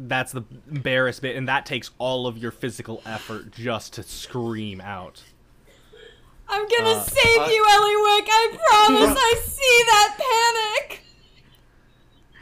That's 0.00 0.30
the 0.32 0.42
embarrassed 0.70 1.22
bit, 1.22 1.34
and 1.36 1.48
that 1.48 1.66
takes 1.66 1.90
all 1.98 2.26
of 2.28 2.38
your 2.38 2.52
physical 2.52 3.02
effort 3.04 3.50
just 3.52 3.94
to 3.94 4.02
scream 4.04 4.80
out. 4.80 5.22
I'm 6.48 6.66
gonna 6.68 6.90
Uh, 6.98 7.02
save 7.02 7.40
I- 7.40 7.50
you, 7.50 7.62
Eliwick. 7.64 8.28
I 8.30 8.58
promise. 8.70 9.18
I 9.20 9.40
see 9.44 9.82
that 9.86 10.78
panic. 10.86 11.00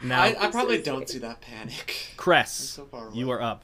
Now, 0.03 0.21
I, 0.21 0.35
I 0.47 0.51
probably 0.51 0.81
don't 0.81 1.09
see 1.09 1.17
that 1.19 1.41
panic. 1.41 2.13
Cress, 2.17 2.53
so 2.53 2.87
you 3.13 3.31
are 3.31 3.41
up. 3.41 3.63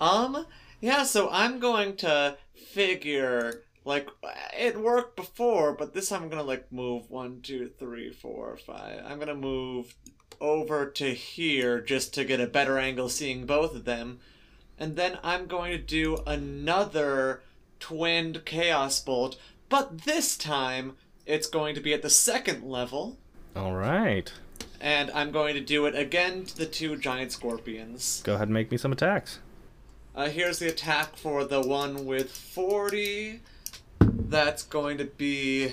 Um, 0.00 0.46
yeah, 0.80 1.02
so 1.02 1.28
I'm 1.30 1.58
going 1.58 1.96
to 1.96 2.36
figure 2.54 3.62
like 3.84 4.08
it 4.56 4.80
worked 4.80 5.16
before, 5.16 5.72
but 5.74 5.92
this 5.92 6.08
time 6.08 6.22
I'm 6.22 6.28
gonna 6.28 6.42
like 6.44 6.70
move 6.72 7.10
one, 7.10 7.40
two, 7.42 7.70
three, 7.78 8.12
four, 8.12 8.56
five. 8.56 9.02
I'm 9.04 9.18
gonna 9.18 9.34
move 9.34 9.94
over 10.40 10.86
to 10.86 11.14
here 11.14 11.80
just 11.80 12.12
to 12.14 12.24
get 12.24 12.40
a 12.40 12.46
better 12.46 12.78
angle 12.78 13.08
seeing 13.08 13.46
both 13.46 13.74
of 13.74 13.84
them. 13.84 14.20
And 14.78 14.96
then 14.96 15.18
I'm 15.22 15.46
going 15.46 15.72
to 15.72 15.78
do 15.78 16.18
another 16.26 17.42
twinned 17.80 18.44
chaos 18.44 18.98
bolt, 19.00 19.36
but 19.68 20.02
this 20.02 20.36
time 20.36 20.96
it's 21.26 21.46
going 21.46 21.74
to 21.74 21.80
be 21.80 21.94
at 21.94 22.02
the 22.02 22.10
second 22.10 22.64
level, 22.64 23.16
All 23.54 23.74
right. 23.74 24.32
and 24.80 25.10
I'm 25.12 25.30
going 25.30 25.54
to 25.54 25.60
do 25.60 25.86
it 25.86 25.94
again 25.94 26.44
to 26.46 26.56
the 26.56 26.66
two 26.66 26.96
giant 26.96 27.32
scorpions. 27.32 28.20
Go 28.24 28.34
ahead 28.34 28.48
and 28.48 28.54
make 28.54 28.70
me 28.70 28.76
some 28.76 28.92
attacks. 28.92 29.38
Uh, 30.14 30.28
here's 30.28 30.58
the 30.60 30.68
attack 30.68 31.16
for 31.16 31.44
the 31.44 31.60
one 31.60 32.04
with 32.06 32.30
40. 32.30 33.40
That's 34.00 34.62
going 34.62 34.98
to 34.98 35.04
be 35.04 35.72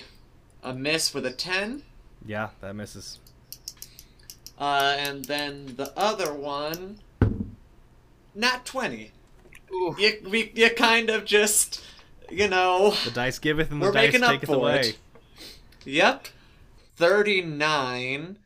a 0.64 0.74
miss 0.74 1.14
with 1.14 1.26
a 1.26 1.32
10. 1.32 1.84
Yeah, 2.26 2.50
that 2.62 2.76
misses. 2.76 3.20
Uh, 4.62 4.96
and 5.00 5.26
then 5.26 5.74
the 5.76 5.92
other 5.98 6.32
one, 6.34 7.00
not 8.36 8.64
20. 8.66 9.12
Ooh. 9.74 9.96
You, 9.98 10.12
we, 10.30 10.52
you 10.54 10.70
kind 10.70 11.10
of 11.10 11.26
just, 11.26 11.84
you 12.30 12.48
know, 12.48 12.94
The 13.04 13.10
dice 13.12 13.40
giveth 13.40 13.72
and 13.72 13.82
the 13.82 13.88
We're 13.88 13.92
dice 13.92 14.12
making 14.14 14.24
up 14.24 14.32
taketh 14.34 14.50
for 14.50 14.56
away. 14.58 14.80
it. 14.82 14.98
yep, 15.84 16.28
39 16.98 18.38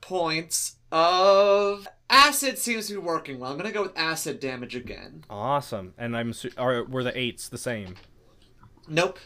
points 0.00 0.76
of 0.92 1.88
acid 2.08 2.58
seems 2.58 2.86
to 2.86 2.92
be 2.94 2.98
working 2.98 3.40
well. 3.40 3.50
I'm 3.50 3.56
gonna 3.56 3.72
go 3.72 3.82
with 3.82 3.98
acid 3.98 4.38
damage 4.38 4.76
again. 4.76 5.24
Awesome. 5.28 5.94
And 5.98 6.16
I'm 6.16 6.32
su- 6.32 6.52
are 6.56 6.84
were 6.84 7.02
the 7.02 7.18
eights 7.18 7.48
the 7.48 7.58
same? 7.58 7.96
Nope. 8.86 9.18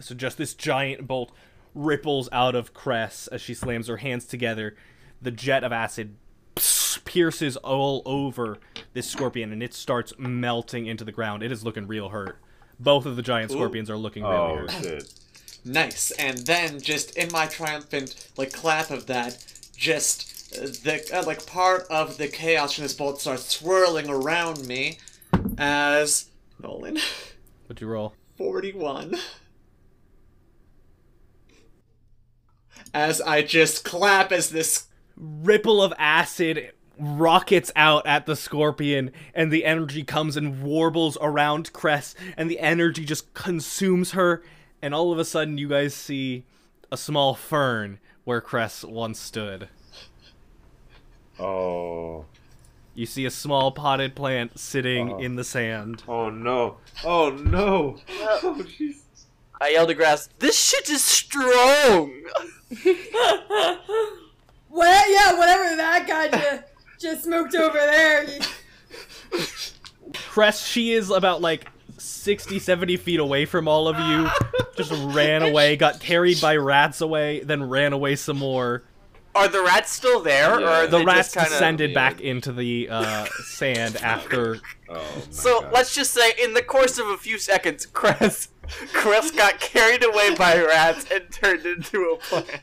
So 0.00 0.14
just 0.14 0.38
this 0.38 0.54
giant 0.54 1.06
bolt 1.06 1.30
ripples 1.74 2.28
out 2.32 2.54
of 2.54 2.72
Cress 2.72 3.26
as 3.28 3.42
she 3.42 3.52
slams 3.52 3.88
her 3.88 3.98
hands 3.98 4.24
together. 4.24 4.74
The 5.22 5.30
jet 5.30 5.62
of 5.64 5.72
acid 5.72 6.16
pierces 7.04 7.56
all 7.58 8.02
over 8.04 8.58
this 8.92 9.08
scorpion 9.08 9.52
and 9.52 9.62
it 9.62 9.72
starts 9.72 10.12
melting 10.18 10.86
into 10.86 11.04
the 11.04 11.12
ground. 11.12 11.42
It 11.42 11.50
is 11.52 11.64
looking 11.64 11.86
real 11.86 12.08
hurt. 12.10 12.38
Both 12.78 13.06
of 13.06 13.16
the 13.16 13.22
giant 13.22 13.50
Ooh. 13.50 13.54
scorpions 13.54 13.88
are 13.88 13.96
looking 13.96 14.24
really 14.24 14.34
Oh 14.36 14.56
hurt. 14.56 14.70
shit. 14.82 15.14
Nice. 15.64 16.10
And 16.12 16.38
then, 16.38 16.80
just 16.80 17.16
in 17.16 17.30
my 17.30 17.46
triumphant 17.46 18.28
like 18.36 18.52
clap 18.52 18.90
of 18.90 19.06
that, 19.06 19.44
just 19.76 20.56
uh, 20.58 20.62
the 20.62 21.08
uh, 21.12 21.22
like 21.24 21.46
part 21.46 21.84
of 21.88 22.18
the 22.18 22.26
chaos 22.26 22.72
from 22.74 22.82
this 22.82 22.94
bolt 22.94 23.20
starts 23.20 23.44
swirling 23.46 24.10
around 24.10 24.66
me 24.66 24.98
as 25.56 26.30
Nolan 26.60 26.98
What'd 27.66 27.80
you 27.80 27.86
roll? 27.86 28.14
forty-one. 28.36 29.16
As 32.92 33.20
I 33.20 33.42
just 33.42 33.84
clap 33.84 34.32
as 34.32 34.50
this 34.50 34.88
ripple 35.16 35.82
of 35.82 35.92
acid 35.98 36.72
rockets 36.98 37.72
out 37.74 38.06
at 38.06 38.26
the 38.26 38.36
scorpion 38.36 39.10
and 39.34 39.50
the 39.50 39.64
energy 39.64 40.04
comes 40.04 40.36
and 40.36 40.62
warbles 40.62 41.16
around 41.20 41.72
Cress 41.72 42.14
and 42.36 42.50
the 42.50 42.60
energy 42.60 43.04
just 43.04 43.32
consumes 43.34 44.12
her 44.12 44.42
and 44.82 44.94
all 44.94 45.10
of 45.12 45.18
a 45.18 45.24
sudden 45.24 45.58
you 45.58 45.68
guys 45.68 45.94
see 45.94 46.44
a 46.90 46.96
small 46.96 47.34
fern 47.34 47.98
where 48.24 48.40
Cress 48.40 48.84
once 48.84 49.18
stood. 49.18 49.68
Oh. 51.40 52.26
You 52.94 53.06
see 53.06 53.24
a 53.24 53.30
small 53.30 53.72
potted 53.72 54.14
plant 54.14 54.58
sitting 54.60 55.12
Oh. 55.12 55.18
in 55.18 55.36
the 55.36 55.44
sand. 55.44 56.02
Oh 56.06 56.28
no. 56.30 56.76
Oh 57.04 57.30
no. 57.30 57.98
Oh 58.20 58.56
jeez. 58.78 58.98
I 59.60 59.70
yelled 59.70 59.90
at 59.90 59.96
Grass, 59.96 60.28
this 60.40 60.58
shit 60.58 60.90
is 60.90 61.02
strong! 61.02 62.12
What? 64.72 65.10
Yeah, 65.10 65.38
whatever 65.38 65.76
that 65.76 66.06
guy 66.08 66.28
just, 66.28 66.62
just 66.98 67.24
smoked 67.24 67.54
over 67.54 67.76
there. 67.76 68.24
You- 68.24 68.40
Cress, 70.14 70.64
she 70.66 70.92
is 70.92 71.10
about 71.10 71.40
like 71.42 71.66
60, 71.98 72.58
70 72.58 72.96
feet 72.96 73.20
away 73.20 73.44
from 73.44 73.68
all 73.68 73.86
of 73.88 73.98
you. 73.98 74.28
Just 74.76 74.92
ran 75.14 75.42
away, 75.42 75.76
got 75.76 76.00
carried 76.00 76.40
by 76.40 76.56
rats 76.56 77.00
away, 77.02 77.40
then 77.40 77.68
ran 77.68 77.92
away 77.92 78.16
some 78.16 78.38
more. 78.38 78.82
Are 79.34 79.48
the 79.48 79.62
rats 79.62 79.90
still 79.90 80.20
there, 80.20 80.54
or 80.56 80.60
Yeah. 80.60 80.66
are 80.84 80.86
The 80.86 81.04
rats 81.04 81.32
just 81.32 81.34
kinda... 81.34 81.50
descended 81.50 81.90
yeah. 81.90 81.94
back 81.94 82.20
into 82.20 82.52
the 82.52 82.88
uh, 82.90 83.26
sand 83.44 83.96
after. 83.96 84.58
Oh 84.94 85.02
So 85.30 85.62
God. 85.62 85.72
let's 85.72 85.94
just 85.94 86.12
say, 86.12 86.32
in 86.42 86.52
the 86.52 86.60
course 86.62 86.98
of 86.98 87.06
a 87.06 87.16
few 87.16 87.38
seconds, 87.38 87.86
Cress, 87.86 88.48
Cress 88.92 89.30
got 89.30 89.58
carried 89.60 90.04
away 90.04 90.34
by 90.34 90.62
rats 90.62 91.04
and 91.12 91.30
turned 91.32 91.66
into 91.66 91.98
a 92.12 92.16
plant. 92.18 92.60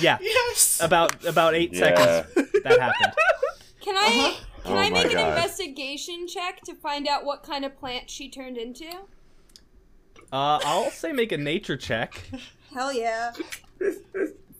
Yeah, 0.00 0.18
yes. 0.20 0.80
about 0.82 1.24
about 1.24 1.54
eight 1.54 1.72
Yeah. 1.72 2.24
seconds 2.24 2.50
that 2.64 2.80
happened. 2.80 3.12
Can 3.80 3.96
I 3.96 4.36
can 4.64 4.72
Oh 4.72 4.76
I 4.76 4.90
my 4.90 4.90
make 4.90 5.06
an 5.06 5.12
God. 5.12 5.28
investigation 5.36 6.26
check 6.28 6.60
to 6.62 6.74
find 6.74 7.08
out 7.08 7.24
what 7.24 7.42
kind 7.42 7.64
of 7.64 7.76
plant 7.78 8.08
she 8.10 8.28
turned 8.30 8.56
into? 8.58 8.86
Uh, 10.32 10.58
I'll 10.64 10.90
say 10.90 11.12
make 11.12 11.32
a 11.32 11.36
nature 11.38 11.76
check. 11.76 12.22
Hell 12.72 12.92
yeah. 12.92 13.32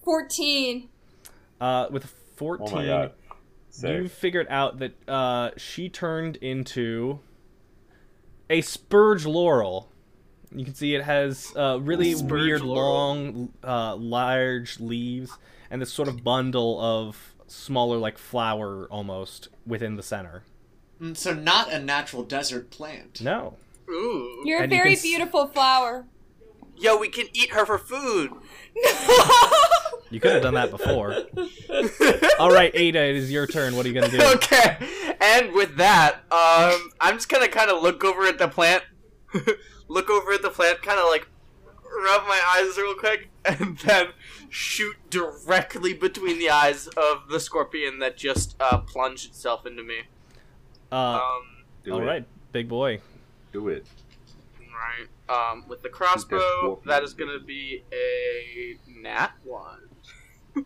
Fourteen. 0.04 0.88
Uh, 1.60 1.86
with 1.90 2.04
Oh 2.04 2.58
14, 2.58 2.74
my 2.74 2.86
god. 2.86 3.12
you 3.28 3.34
Sick. 3.70 4.10
figured 4.10 4.46
out 4.50 4.78
that 4.80 5.08
uh, 5.08 5.50
she 5.56 5.88
turned 5.88 6.36
into 6.36 7.20
a 8.50 8.60
spurge 8.62 9.24
laurel. 9.24 9.88
You 10.54 10.64
can 10.64 10.74
see 10.74 10.94
it 10.94 11.02
has 11.02 11.52
uh, 11.56 11.78
really 11.80 12.14
Spurge 12.14 12.30
weird, 12.30 12.60
laurel. 12.62 12.92
long, 12.92 13.52
uh, 13.64 13.96
large 13.96 14.80
leaves, 14.80 15.30
and 15.70 15.80
this 15.80 15.92
sort 15.92 16.08
of 16.08 16.22
bundle 16.22 16.80
of 16.80 17.34
smaller, 17.46 17.96
like 17.98 18.18
flower 18.18 18.86
almost 18.90 19.48
within 19.66 19.96
the 19.96 20.02
center. 20.02 20.42
Mm, 21.00 21.16
So 21.16 21.32
not 21.34 21.72
a 21.72 21.78
natural 21.78 22.22
desert 22.22 22.70
plant. 22.70 23.20
No, 23.22 23.56
Ooh. 23.90 24.42
You're 24.44 24.60
a 24.60 24.62
And 24.64 24.72
you 24.72 24.78
very 24.78 24.92
s- 24.92 25.02
beautiful 25.02 25.46
flower. 25.48 26.06
Yo, 26.76 26.96
we 26.98 27.08
can 27.08 27.26
eat 27.32 27.50
her 27.50 27.64
for 27.66 27.78
food. 27.78 28.30
you 30.10 30.20
could 30.20 30.32
have 30.32 30.42
done 30.42 30.54
that 30.54 30.70
before. 30.70 31.14
All 32.38 32.50
right, 32.50 32.70
Ada, 32.74 32.98
it 33.04 33.16
is 33.16 33.30
your 33.30 33.46
turn. 33.46 33.76
What 33.76 33.86
are 33.86 33.88
you 33.88 33.94
gonna 33.94 34.10
do? 34.10 34.20
okay, 34.34 34.76
and 35.20 35.52
with 35.52 35.76
that, 35.76 36.16
um, 36.30 36.90
I'm 37.00 37.14
just 37.16 37.28
gonna 37.28 37.48
kind 37.48 37.70
of 37.70 37.82
look 37.82 38.02
over 38.04 38.24
at 38.24 38.38
the 38.38 38.48
plant, 38.48 38.82
look 39.88 40.08
over 40.10 40.32
at 40.32 40.42
the 40.42 40.50
plant, 40.50 40.82
kind 40.82 40.98
of 40.98 41.06
like 41.10 41.26
rub 42.04 42.22
my 42.26 42.40
eyes 42.56 42.76
real 42.78 42.94
quick, 42.94 43.28
and 43.44 43.78
then 43.78 44.08
shoot 44.48 44.96
directly 45.10 45.92
between 45.92 46.38
the 46.38 46.48
eyes 46.50 46.86
of 46.88 47.28
the 47.30 47.38
scorpion 47.40 47.98
that 47.98 48.16
just 48.16 48.56
uh, 48.60 48.78
plunged 48.78 49.26
itself 49.30 49.66
into 49.66 49.82
me. 49.82 50.00
Uh, 50.90 50.94
Um, 51.20 51.42
Do 51.84 51.92
all 51.94 52.00
it. 52.02 52.04
right, 52.04 52.24
big 52.52 52.68
boy. 52.68 53.00
Do 53.52 53.68
it. 53.68 53.86
right. 54.58 55.08
Um, 55.52 55.64
with 55.68 55.82
the 55.82 55.88
crossbow, 55.88 56.80
that 56.86 57.02
is 57.02 57.14
gonna 57.14 57.38
be 57.40 57.84
a 57.92 58.78
nat 59.00 59.32
one. 59.44 59.80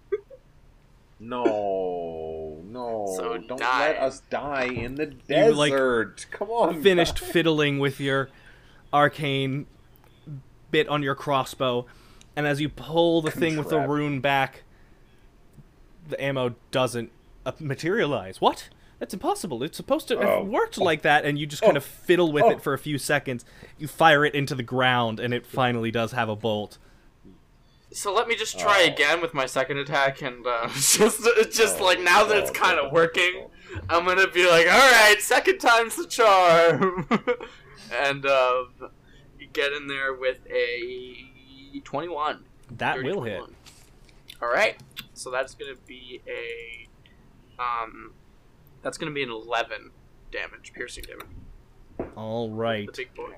No, 1.18 2.60
no. 2.66 3.14
So 3.16 3.38
Don't 3.38 3.58
die. 3.58 3.86
let 3.92 3.96
us 3.98 4.20
die 4.30 4.64
in 4.64 4.96
the 4.96 5.06
desert. 5.06 5.46
You, 5.46 5.54
like, 5.54 5.72
desert. 5.72 6.26
Come 6.30 6.50
on. 6.50 6.82
finished 6.82 7.20
guys. 7.20 7.30
fiddling 7.30 7.78
with 7.78 8.00
your 8.00 8.28
arcane 8.92 9.66
bit 10.70 10.88
on 10.88 11.02
your 11.02 11.14
crossbow, 11.14 11.86
and 12.34 12.46
as 12.46 12.60
you 12.60 12.68
pull 12.68 13.22
the 13.22 13.30
thing 13.30 13.56
with 13.56 13.68
the 13.68 13.80
rune 13.80 14.20
back, 14.20 14.62
the 16.08 16.22
ammo 16.22 16.54
doesn't 16.70 17.10
uh, 17.44 17.52
materialize. 17.60 18.40
What? 18.40 18.68
That's 18.98 19.12
impossible. 19.12 19.62
It's 19.62 19.76
supposed 19.76 20.08
to 20.08 20.18
have 20.18 20.28
Oh. 20.28 20.42
worked 20.42 20.78
like 20.78 21.02
that, 21.02 21.24
and 21.24 21.38
you 21.38 21.46
just 21.46 21.62
kind 21.62 21.74
Oh. 21.76 21.78
of 21.78 21.84
fiddle 21.84 22.32
with 22.32 22.44
Oh. 22.44 22.50
it 22.50 22.62
for 22.62 22.72
a 22.72 22.78
few 22.78 22.96
seconds. 22.98 23.44
You 23.78 23.88
fire 23.88 24.24
it 24.24 24.34
into 24.34 24.54
the 24.54 24.62
ground, 24.62 25.20
and 25.20 25.34
it 25.34 25.46
finally 25.46 25.90
does 25.90 26.12
have 26.12 26.28
a 26.28 26.36
bolt. 26.36 26.78
So 27.92 28.12
let 28.12 28.26
me 28.28 28.34
just 28.36 28.58
try 28.58 28.84
Oh. 28.88 28.92
again 28.92 29.20
with 29.20 29.34
my 29.34 29.46
second 29.46 29.78
attack, 29.78 30.22
and 30.22 30.46
uh, 30.46 30.68
just 30.74 31.20
just 31.52 31.80
Oh, 31.80 31.84
like 31.84 32.00
now 32.00 32.24
that 32.24 32.36
it's 32.38 32.50
oh, 32.50 32.54
kind 32.54 32.78
oh, 32.80 32.86
of 32.86 32.92
working, 32.92 33.46
I'm 33.90 34.04
gonna 34.06 34.28
be 34.28 34.48
like, 34.48 34.66
all 34.66 34.78
right, 34.90 35.16
second 35.20 35.58
time's 35.58 35.96
the 35.96 36.06
charm, 36.06 37.06
and 37.92 38.24
uh, 38.26 38.64
get 39.52 39.72
in 39.72 39.86
there 39.86 40.14
with 40.14 40.38
a 40.50 41.80
21. 41.84 42.44
That 42.78 43.02
will 43.02 43.22
hit. 43.22 43.42
All 44.42 44.48
right, 44.48 44.76
so 45.14 45.30
that's 45.30 45.54
gonna 45.54 45.76
be 45.86 46.20
a 46.28 46.88
um, 47.62 48.12
that's 48.82 48.98
gonna 48.98 49.12
be 49.12 49.22
an 49.22 49.30
11 49.30 49.90
damage, 50.30 50.72
piercing 50.74 51.04
damage. 51.04 52.10
All 52.16 52.50
right. 52.50 52.86
The 52.86 52.92
big 53.04 53.14
boy. 53.14 53.32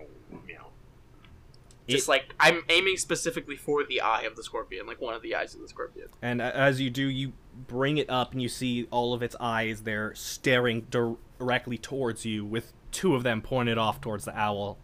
It- 1.87 1.93
Just 1.93 2.09
like 2.09 2.35
I'm 2.39 2.63
aiming 2.69 2.99
specifically 2.99 3.57
for 3.57 3.83
the 3.83 4.03
eye 4.03 4.23
of 4.23 4.37
the 4.37 4.43
scorpion, 4.43 4.87
like 4.87 5.01
one 5.01 5.15
of 5.15 5.23
the 5.23 5.35
eyes 5.35 5.55
of 5.55 5.63
the 5.63 5.69
scorpion. 5.69 6.09
And 6.21 6.43
as 6.43 6.81
you 6.83 6.91
do, 6.91 7.07
you 7.07 7.33
bring 7.67 7.97
it 7.97 8.11
up 8.11 8.33
and 8.33 8.43
you 8.43 8.49
see 8.51 8.87
all 8.91 9.15
of 9.15 9.23
its 9.23 9.35
eyes 9.41 9.83
there 9.83 10.15
staring 10.15 10.87
directly 10.91 11.79
towards 11.79 12.27
you, 12.27 12.45
with 12.45 12.75
two 12.99 13.15
of 13.15 13.23
them 13.23 13.41
pointed 13.41 13.79
off 13.79 14.01
towards 14.01 14.25
the 14.25 14.37
owl. 14.37 14.77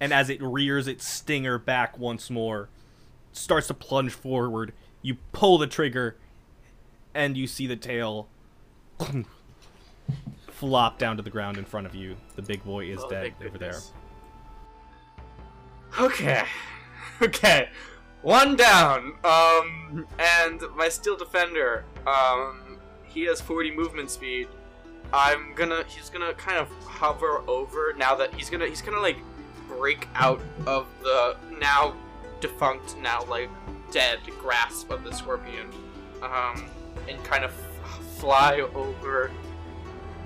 and 0.00 0.12
as 0.12 0.28
it 0.28 0.42
rears 0.42 0.88
its 0.88 1.06
stinger 1.06 1.58
back 1.58 1.96
once 1.96 2.28
more, 2.28 2.68
starts 3.30 3.68
to 3.68 3.74
plunge 3.74 4.12
forward. 4.12 4.72
You 5.00 5.16
pull 5.32 5.58
the 5.58 5.68
trigger, 5.68 6.16
and 7.14 7.36
you 7.36 7.46
see 7.46 7.68
the 7.68 7.76
tail 7.76 8.26
flop 10.48 10.98
down 10.98 11.16
to 11.18 11.22
the 11.22 11.30
ground 11.30 11.56
in 11.56 11.64
front 11.64 11.86
of 11.86 11.94
you. 11.94 12.16
The 12.34 12.42
big 12.42 12.64
boy 12.64 12.86
is 12.86 13.00
Oh, 13.04 13.10
dead 13.10 13.34
over 13.46 13.58
there. 13.58 13.78
Okay. 16.00 16.42
Okay. 17.20 17.68
One 18.22 18.56
down. 18.56 19.12
Um 19.22 20.06
and 20.18 20.60
my 20.74 20.88
steel 20.88 21.16
defender, 21.16 21.84
um 22.04 22.78
he 23.04 23.22
has 23.26 23.40
40 23.40 23.70
movement 23.76 24.10
speed. 24.10 24.48
I'm 25.12 25.54
gonna 25.54 25.84
he's 25.86 26.10
gonna 26.10 26.32
kind 26.34 26.58
of 26.58 26.68
hover 26.84 27.42
over 27.46 27.94
now 27.96 28.14
that 28.14 28.34
he's 28.34 28.48
gonna 28.48 28.66
he's 28.66 28.82
gonna 28.82 29.00
like 29.00 29.18
break 29.68 30.08
out 30.14 30.40
of 30.66 30.86
the 31.02 31.36
now 31.60 31.94
defunct, 32.40 32.96
now 32.98 33.24
like 33.24 33.50
dead 33.90 34.18
grasp 34.40 34.90
of 34.90 35.04
the 35.04 35.12
scorpion. 35.12 35.68
Um 36.22 36.64
and 37.08 37.22
kind 37.24 37.44
of 37.44 37.52
fly 38.16 38.60
over 38.74 39.30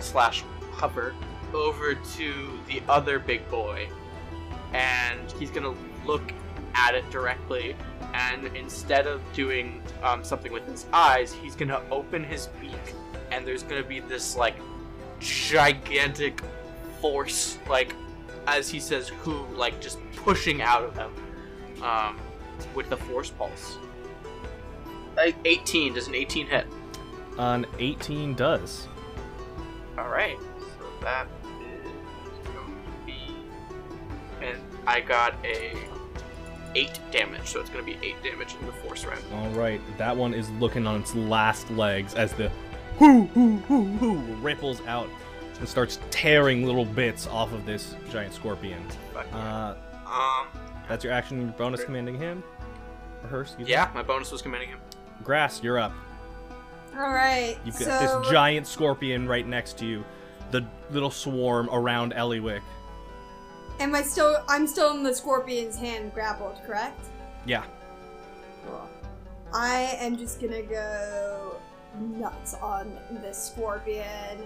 slash 0.01 0.45
hover 0.73 1.15
over 1.55 1.95
to 1.95 2.59
the 2.67 2.83
other 2.89 3.19
big 3.19 3.49
boy 3.51 3.89
and 4.73 5.33
he's 5.39 5.51
gonna 5.51 5.75
look 6.05 6.33
at 6.75 6.95
it 6.95 7.09
directly 7.11 7.75
and 8.13 8.47
instead 8.57 9.07
of 9.07 9.23
doing 9.33 9.83
um, 10.03 10.23
something 10.23 10.53
with 10.53 10.67
his 10.67 10.87
eyes 10.93 11.33
he's 11.33 11.55
gonna 11.55 11.81
open 11.91 12.23
his 12.23 12.49
beak 12.61 12.95
and 13.31 13.47
there's 13.47 13.63
gonna 13.63 13.83
be 13.83 14.01
this 14.01 14.37
like 14.37 14.57
gigantic 15.21 16.41
force 17.01 17.59
like 17.69 17.95
as 18.47 18.69
he 18.69 18.81
says 18.81 19.09
who 19.09 19.47
like 19.55 19.81
just 19.81 19.99
pushing 20.17 20.63
out 20.63 20.83
of 20.83 20.97
him 20.97 21.11
um, 21.83 22.19
with 22.75 22.89
the 22.89 22.97
force 22.97 23.31
pulse 23.31 23.79
like 25.17 25.35
18 25.45 25.95
does 25.95 26.09
an 26.09 26.15
18 26.15 26.47
hit 26.47 26.67
An 27.39 27.67
18 27.79 28.35
does. 28.35 28.87
All 29.99 30.09
right, 30.09 30.39
so 30.79 30.85
that 31.03 31.27
is 31.85 32.49
going 32.49 32.67
to 32.67 33.07
be, 33.07 33.19
and 34.43 34.59
I 34.87 35.01
got 35.01 35.35
a 35.45 35.75
eight 36.75 36.99
damage, 37.11 37.47
so 37.47 37.61
it's 37.61 37.71
going 37.71 37.85
to 37.85 37.91
be 37.91 37.99
eight 38.07 38.23
damage 38.23 38.55
in 38.61 38.67
the 38.67 38.73
force 38.73 39.07
rend. 39.07 39.23
All 39.33 39.49
right, 39.51 39.81
that 39.97 40.15
one 40.15 40.35
is 40.35 40.51
looking 40.53 40.87
on 40.87 41.01
its 41.01 41.15
last 41.15 41.71
legs 41.71 42.15
as 42.15 42.35
the 42.35 42.51
hoo 42.99 43.25
hoo 43.27 43.57
hoo 43.59 43.85
hoo 43.85 44.17
ripples 44.37 44.81
out 44.87 45.09
and 45.59 45.69
starts 45.69 45.99
tearing 46.11 46.67
little 46.67 46.85
bits 46.85 47.27
off 47.27 47.53
of 47.53 47.65
this 47.67 47.95
giant 48.11 48.35
scorpion. 48.35 48.83
Uh, 49.33 49.75
Um, 50.07 50.47
that's 50.89 51.03
your 51.03 51.13
action. 51.13 51.41
Your 51.41 51.51
bonus 51.53 51.83
commanding 51.83 52.17
him 52.17 52.45
or 53.25 53.29
her. 53.29 53.41
Excuse 53.43 53.67
me. 53.67 53.73
yeah, 53.73 53.91
my 53.95 54.03
bonus 54.03 54.31
was 54.31 54.41
commanding 54.41 54.69
him. 54.69 54.79
Grass, 55.25 55.63
you're 55.63 55.79
up. 55.79 55.93
All 56.97 57.13
right. 57.13 57.59
You've 57.65 57.75
so, 57.75 57.87
got 57.87 58.23
this 58.23 58.31
giant 58.31 58.67
scorpion 58.67 59.27
right 59.27 59.47
next 59.47 59.79
to 59.79 59.87
you. 59.87 60.05
The 60.53 60.65
little 60.91 61.11
swarm 61.11 61.69
around 61.73 62.13
Eliwick. 62.15 62.61
Am 63.81 63.95
I 63.95 64.03
still? 64.03 64.43
I'm 64.49 64.67
still 64.67 64.93
in 64.95 65.03
the 65.03 65.13
scorpion's 65.15 65.77
hand, 65.77 66.15
grappled, 66.15 66.57
correct? 66.65 67.05
Yeah. 67.47 67.65
Cool. 68.65 68.89
I 69.53 69.97
am 69.99 70.17
just 70.17 70.41
gonna 70.41 70.63
go 70.63 71.56
nuts 72.01 72.55
on 72.55 72.97
this 73.23 73.37
scorpion 73.37 74.39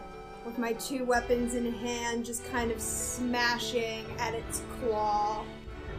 with 0.45 0.59
my 0.59 0.73
two 0.75 1.05
weapons 1.05 1.55
in 1.55 1.73
hand, 1.73 2.25
just 2.25 2.51
kind 2.51 2.71
of 2.71 2.81
smashing 2.81 4.05
at 4.19 4.35
its 4.35 4.63
claw. 4.81 5.45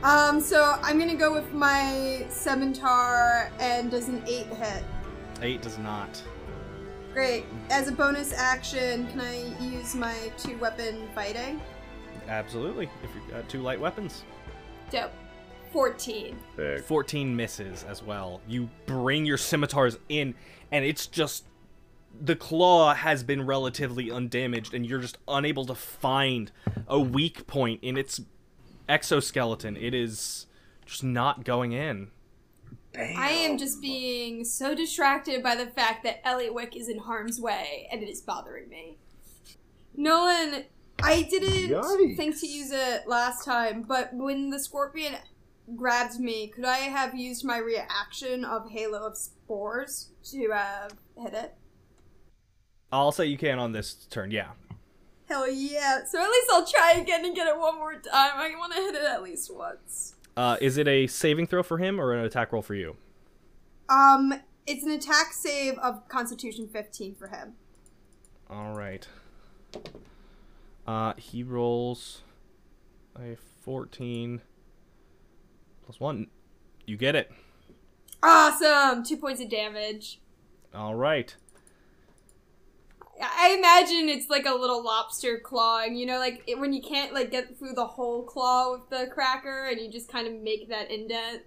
Um, 0.04 0.42
so 0.42 0.78
I'm 0.82 0.98
gonna 0.98 1.16
go 1.16 1.32
with 1.32 1.54
my 1.54 2.26
scimitar 2.30 3.52
and 3.60 3.92
does 3.92 4.08
an 4.08 4.24
eight 4.28 4.48
hit. 4.48 4.84
Eight 5.42 5.62
does 5.62 5.78
not. 5.78 6.22
Great. 7.14 7.46
As 7.70 7.88
a 7.88 7.92
bonus 7.92 8.34
action, 8.34 9.06
can 9.08 9.20
I 9.20 9.54
use 9.60 9.96
my 9.96 10.16
two 10.38 10.58
weapon 10.58 11.08
fighting? 11.14 11.62
Absolutely. 12.28 12.90
If 13.04 13.10
you've 13.14 13.30
got 13.30 13.48
two 13.50 13.62
light 13.62 13.80
weapons. 13.80 14.24
Dope. 14.90 15.12
14. 15.72 16.38
Sick. 16.56 16.84
14 16.84 17.36
misses 17.36 17.84
as 17.84 18.04
well. 18.04 18.42
You 18.48 18.70
bring 18.86 19.26
your 19.26 19.38
scimitars 19.38 19.98
in, 20.10 20.36
and 20.72 20.86
it's 20.86 21.08
just. 21.08 21.46
The 22.20 22.36
claw 22.36 22.94
has 22.94 23.24
been 23.24 23.46
relatively 23.46 24.12
undamaged, 24.12 24.74
and 24.74 24.86
you're 24.86 25.00
just 25.00 25.18
unable 25.30 25.66
to 25.66 25.74
find 25.74 26.52
a 26.86 27.00
weak 27.00 27.48
point 27.48 27.80
in 27.82 27.98
its 27.98 28.20
exoskeleton. 28.90 29.78
It 29.78 29.94
is 29.94 30.46
just 30.86 31.06
not 31.06 31.46
going 31.46 31.72
in. 31.72 32.12
I 32.98 33.30
am 33.30 33.58
just 33.58 33.82
being 33.82 34.44
so 34.44 34.76
distracted 34.76 35.42
by 35.42 35.56
the 35.56 35.68
fact 35.68 36.04
that 36.04 36.24
Eliwick 36.26 36.76
is 36.76 36.90
in 36.90 37.00
harm's 37.00 37.40
way 37.40 37.88
and 37.90 38.04
it 38.04 38.10
is 38.10 38.20
bothering 38.20 38.68
me. 38.68 38.98
Nolan, 39.96 40.66
I 41.02 41.22
didn't 41.24 41.70
Yikes. 41.70 42.18
think 42.18 42.40
to 42.42 42.48
use 42.48 42.72
it 42.72 43.08
last 43.08 43.46
time, 43.46 43.84
but 43.84 44.14
when 44.14 44.50
the 44.50 44.60
scorpion 44.60 45.16
grabbed 45.76 46.20
me, 46.20 46.48
could 46.48 46.66
I 46.66 46.78
have 46.78 47.16
used 47.16 47.46
my 47.46 47.58
reaction 47.58 48.44
of 48.46 48.72
Halo 48.72 49.06
of 49.06 49.18
Spores 49.18 50.10
to 50.32 50.52
uh, 50.52 50.90
hit 51.18 51.34
it? 51.34 51.56
I'll 52.92 53.12
say 53.12 53.26
you 53.26 53.38
can 53.38 53.60
on 53.60 53.72
this 53.72 53.94
turn, 53.94 54.32
yeah. 54.32 54.50
Hell 55.28 55.50
yeah. 55.50 56.04
So 56.06 56.22
at 56.22 56.30
least 56.30 56.50
I'll 56.52 56.66
try 56.66 56.94
again 57.00 57.24
and 57.24 57.34
get 57.34 57.48
it 57.48 57.58
one 57.58 57.78
more 57.78 57.94
time. 57.94 58.04
I 58.14 58.54
want 58.58 58.74
to 58.74 58.82
hit 58.82 58.96
it 58.96 59.06
at 59.06 59.24
least 59.24 59.54
once. 59.54 60.16
Uh, 60.36 60.58
is 60.60 60.78
it 60.78 60.88
a 60.88 61.08
saving 61.08 61.48
throw 61.48 61.64
for 61.64 61.78
him 61.78 62.00
or 62.00 62.14
an 62.14 62.26
attack 62.26 62.52
roll 62.52 62.62
for 62.62 62.76
you? 62.76 62.98
Um, 63.88 64.34
it's 64.68 64.84
an 64.84 64.92
attack 64.92 65.34
save 65.34 65.78
of 65.80 66.08
Constitution 66.10 66.68
15 66.68 67.16
for 67.16 67.28
him. 67.28 67.54
All 68.50 68.74
right. 68.74 69.08
Uh, 70.86 71.14
he 71.16 71.44
rolls 71.44 72.24
a 73.18 73.38
14 73.62 74.42
plus 75.92 76.00
1. 76.00 76.28
You 76.86 76.98
get 76.98 77.16
it. 77.16 77.32
Awesome! 78.24 79.04
Two 79.04 79.18
points 79.18 79.42
of 79.42 79.50
damage. 79.50 80.22
All 80.74 80.96
right. 80.96 81.36
I 83.22 83.56
imagine 83.58 84.10
it's 84.10 84.30
like 84.30 84.46
a 84.46 84.54
little 84.54 84.84
lobster 84.84 85.38
clawing, 85.38 85.96
you 85.96 86.06
know, 86.06 86.18
like 86.18 86.44
it, 86.48 86.58
when 86.58 86.74
you 86.74 86.82
can't 86.82 87.14
like 87.14 87.30
get 87.30 87.58
through 87.58 87.74
the 87.74 87.86
whole 87.86 88.24
claw 88.24 88.72
with 88.72 88.90
the 88.90 89.08
cracker, 89.12 89.66
and 89.66 89.80
you 89.80 89.92
just 89.92 90.08
kind 90.08 90.28
of 90.28 90.34
make 90.34 90.70
that 90.70 90.90
indent. 90.90 91.44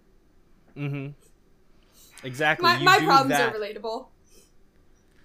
Mm-hmm. 0.76 2.26
Exactly. 2.26 2.62
My, 2.62 2.78
my 2.83 2.98
problems 2.98 3.30
that. 3.30 3.54
are 3.54 3.59
relatable. 3.59 4.09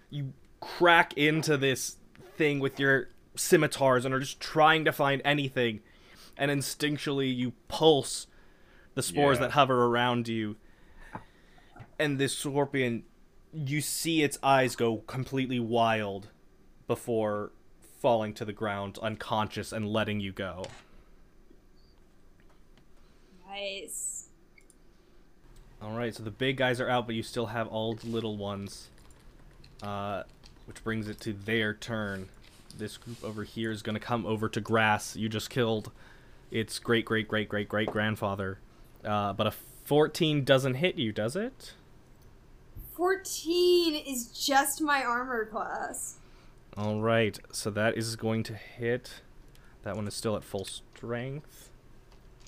You 0.10 0.34
crack 0.60 1.14
into 1.18 1.58
this 1.58 1.98
thing 2.38 2.60
with 2.60 2.80
your 2.80 3.10
scimitars 3.36 4.06
and 4.06 4.14
are 4.14 4.20
just 4.20 4.40
trying 4.40 4.86
to 4.86 4.92
find 4.92 5.22
anything, 5.26 5.82
and 6.38 6.50
instinctually 6.50 7.36
you 7.36 7.54
pulse 7.68 8.28
the 8.96 9.04
spores 9.04 9.38
Yeah. 9.38 9.46
that 9.46 9.52
hover 9.52 9.86
around 9.86 10.28
you. 10.28 10.58
And 11.98 12.18
this 12.18 12.38
scorpion, 12.38 13.04
you 13.54 13.82
see 13.82 14.24
its 14.24 14.38
eyes 14.42 14.76
go 14.76 14.98
completely 14.98 15.60
wild 15.60 16.30
before 16.88 17.52
falling 18.00 18.34
to 18.36 18.46
the 18.46 18.54
ground 18.54 18.98
unconscious 19.02 19.72
and 19.74 19.88
letting 19.88 20.20
you 20.20 20.32
go. 20.32 20.66
Nice. 23.48 24.30
All 25.82 25.92
right, 25.92 26.14
so 26.14 26.24
the 26.24 26.32
big 26.32 26.58
guys 26.58 26.80
are 26.82 26.90
out, 26.90 27.06
but 27.06 27.16
you 27.16 27.24
still 27.24 27.48
have 27.48 27.68
all 27.68 27.94
the 27.96 28.08
little 28.08 28.38
ones. 28.38 28.90
Uh, 29.82 30.24
which 30.66 30.84
brings 30.84 31.08
it 31.08 31.20
to 31.22 31.32
their 31.34 31.74
turn. 31.74 32.28
This 32.78 32.98
group 32.98 33.24
over 33.24 33.44
here 33.44 33.72
is 33.72 33.82
going 33.82 33.94
to 33.96 34.00
come 34.00 34.26
over 34.26 34.48
to 34.50 34.62
grass. 34.62 35.16
You 35.16 35.30
just 35.30 35.50
killed 35.50 35.90
its 36.52 36.78
great 36.80 37.06
great 37.06 37.28
great 37.28 37.48
great 37.50 37.68
great 37.70 37.88
grandfather. 37.90 38.60
Uh, 39.04 39.34
but 39.34 39.48
a 39.48 39.52
14 39.86 40.44
doesn't 40.44 40.76
hit 40.76 40.96
you, 40.96 41.12
does 41.12 41.36
it? 41.36 41.74
14 42.96 43.96
is 43.96 44.28
just 44.28 44.82
my 44.82 45.04
armor 45.04 45.46
class. 45.46 46.18
All 46.78 47.02
right, 47.02 47.40
so 47.52 47.70
that 47.72 47.98
is 47.98 48.16
going 48.16 48.44
to 48.44 48.54
hit. 48.54 49.22
That 49.84 49.96
one 49.96 50.08
is 50.08 50.14
still 50.14 50.36
at 50.36 50.44
full 50.44 50.66
strength. 50.66 51.70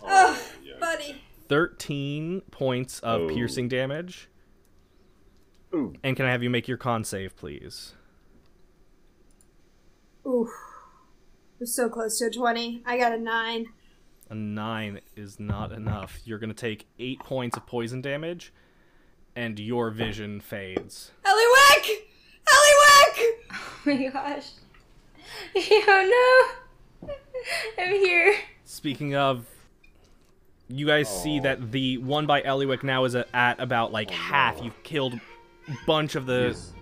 Ugh, 0.06 0.38
buddy. 0.80 1.22
13 1.48 2.42
points 2.52 3.00
of 3.00 3.22
Oh. 3.22 3.28
piercing 3.30 3.68
damage. 3.70 4.28
Ooh. 5.74 5.94
And 6.04 6.16
can 6.18 6.26
I 6.26 6.32
have 6.32 6.44
you 6.44 6.50
make 6.50 6.68
your 6.68 6.78
con 6.78 7.04
save, 7.04 7.36
please? 7.38 7.94
Oof. 10.28 10.50
We're 11.60 11.66
so 11.66 11.90
close 11.90 12.18
to 12.20 12.26
a 12.26 12.30
20. 12.32 12.84
I 12.86 12.98
got 12.98 13.14
a 13.14 13.18
9. 13.18 13.68
A 14.32 14.36
nine 14.36 15.02
is 15.18 15.40
not 15.40 15.72
enough. 15.74 16.20
You're 16.24 16.40
gonna 16.40 16.54
take 16.54 16.88
eight 17.00 17.20
points 17.20 17.58
of 17.58 17.66
poison 17.68 18.02
damage, 18.02 18.54
and 19.36 19.60
your 19.60 19.92
vision 19.92 20.40
fades. 20.40 21.12
Eliwick! 21.26 21.88
Eliwick! 22.48 23.28
Oh 23.84 23.96
my 23.98 24.08
gosh. 24.10 24.48
Oh 25.56 26.50
no! 27.02 27.10
I'm 27.84 27.90
here. 27.92 28.36
Speaking 28.64 29.16
of, 29.16 29.46
You 30.70 30.86
guys 30.88 31.10
see 31.24 31.40
that 31.42 31.72
the 31.74 31.98
one 31.98 32.26
by 32.26 32.42
Eliwick 32.42 32.84
now 32.84 33.04
is 33.06 33.16
at 33.16 33.60
about 33.60 33.92
like 33.92 34.10
Oh, 34.12 34.16
half. 34.16 34.58
no. 34.60 34.64
You've 34.66 34.84
killed 34.84 35.16
a 35.68 35.76
bunch 35.86 36.16
of 36.16 36.26
the 36.26 36.50
These- 36.50 36.74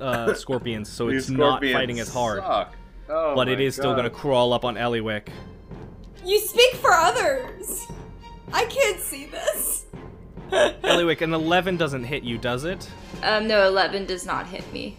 uh, 0.00 0.34
scorpions, 0.34 0.88
so 0.90 1.08
these 1.10 1.28
it's 1.28 1.30
not 1.30 1.62
fighting 1.62 2.00
as 2.00 2.12
hard. 2.12 2.40
suck. 2.40 2.74
Oh 3.08 3.34
but 3.36 3.48
it 3.48 3.60
is 3.60 3.64
my 3.64 3.66
is 3.68 3.74
still 3.76 3.94
gonna 3.94 4.10
crawl 4.10 4.52
up 4.52 4.64
on 4.64 4.74
Eliwick. 4.76 5.28
You 6.26 6.40
speak 6.40 6.74
for 6.74 6.92
others. 6.92 7.86
I 8.52 8.64
can't 8.64 9.00
see 9.00 9.26
this. 9.26 9.86
Eliwick, 10.50 11.22
an 11.22 11.32
11 11.32 11.76
doesn't 11.76 12.02
hit 12.02 12.24
you, 12.24 12.36
does 12.36 12.64
it? 12.64 12.90
Um, 13.22 13.46
no, 13.46 13.64
11 13.68 14.06
does 14.06 14.26
not 14.26 14.48
hit 14.48 14.70
me. 14.72 14.96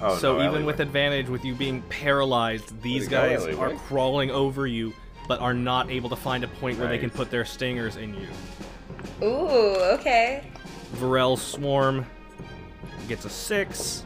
Oh, 0.00 0.16
so 0.16 0.38
no, 0.38 0.48
even 0.48 0.64
with 0.64 0.80
advantage, 0.80 1.28
with 1.28 1.44
you 1.44 1.54
being 1.54 1.82
paralyzed, 1.82 2.80
these 2.80 3.04
to 3.04 3.10
go, 3.10 3.28
guys 3.28 3.56
are 3.56 3.74
crawling 3.74 4.30
over 4.30 4.66
you, 4.66 4.94
but 5.26 5.40
are 5.40 5.52
not 5.52 5.90
able 5.90 6.08
to 6.08 6.16
find 6.16 6.42
a 6.42 6.48
point 6.48 6.78
where 6.78 6.88
they 6.88 6.98
can 6.98 7.10
put 7.10 7.30
their 7.30 7.44
stingers 7.44 7.96
in 7.96 8.14
you. 8.14 8.28
Ooh, 9.22 9.76
okay. 9.94 10.44
Varel's 10.92 11.42
swarm 11.42 12.06
gets 13.08 13.26
a 13.26 13.30
six, 13.30 14.04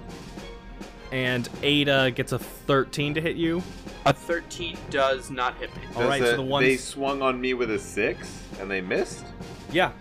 and 1.12 1.48
Ada 1.62 2.10
gets 2.10 2.32
a 2.32 2.38
13 2.38 3.14
to 3.14 3.20
hit 3.20 3.36
you. 3.36 3.62
A 4.06 4.12
13 4.12 4.76
does 4.90 5.30
not 5.30 5.56
hit 5.58 5.74
me. 5.76 5.82
All 5.94 6.08
right, 6.08 6.20
Does 6.20 6.30
so 6.30 6.36
the 6.36 6.42
ones, 6.42 6.66
they 6.66 6.76
swung 6.76 7.22
on 7.22 7.40
me 7.40 7.54
with 7.54 7.70
a 7.70 7.78
six 7.78 8.42
and 8.60 8.68
they 8.70 8.80
missed. 8.80 9.24
yeah, 9.70 9.92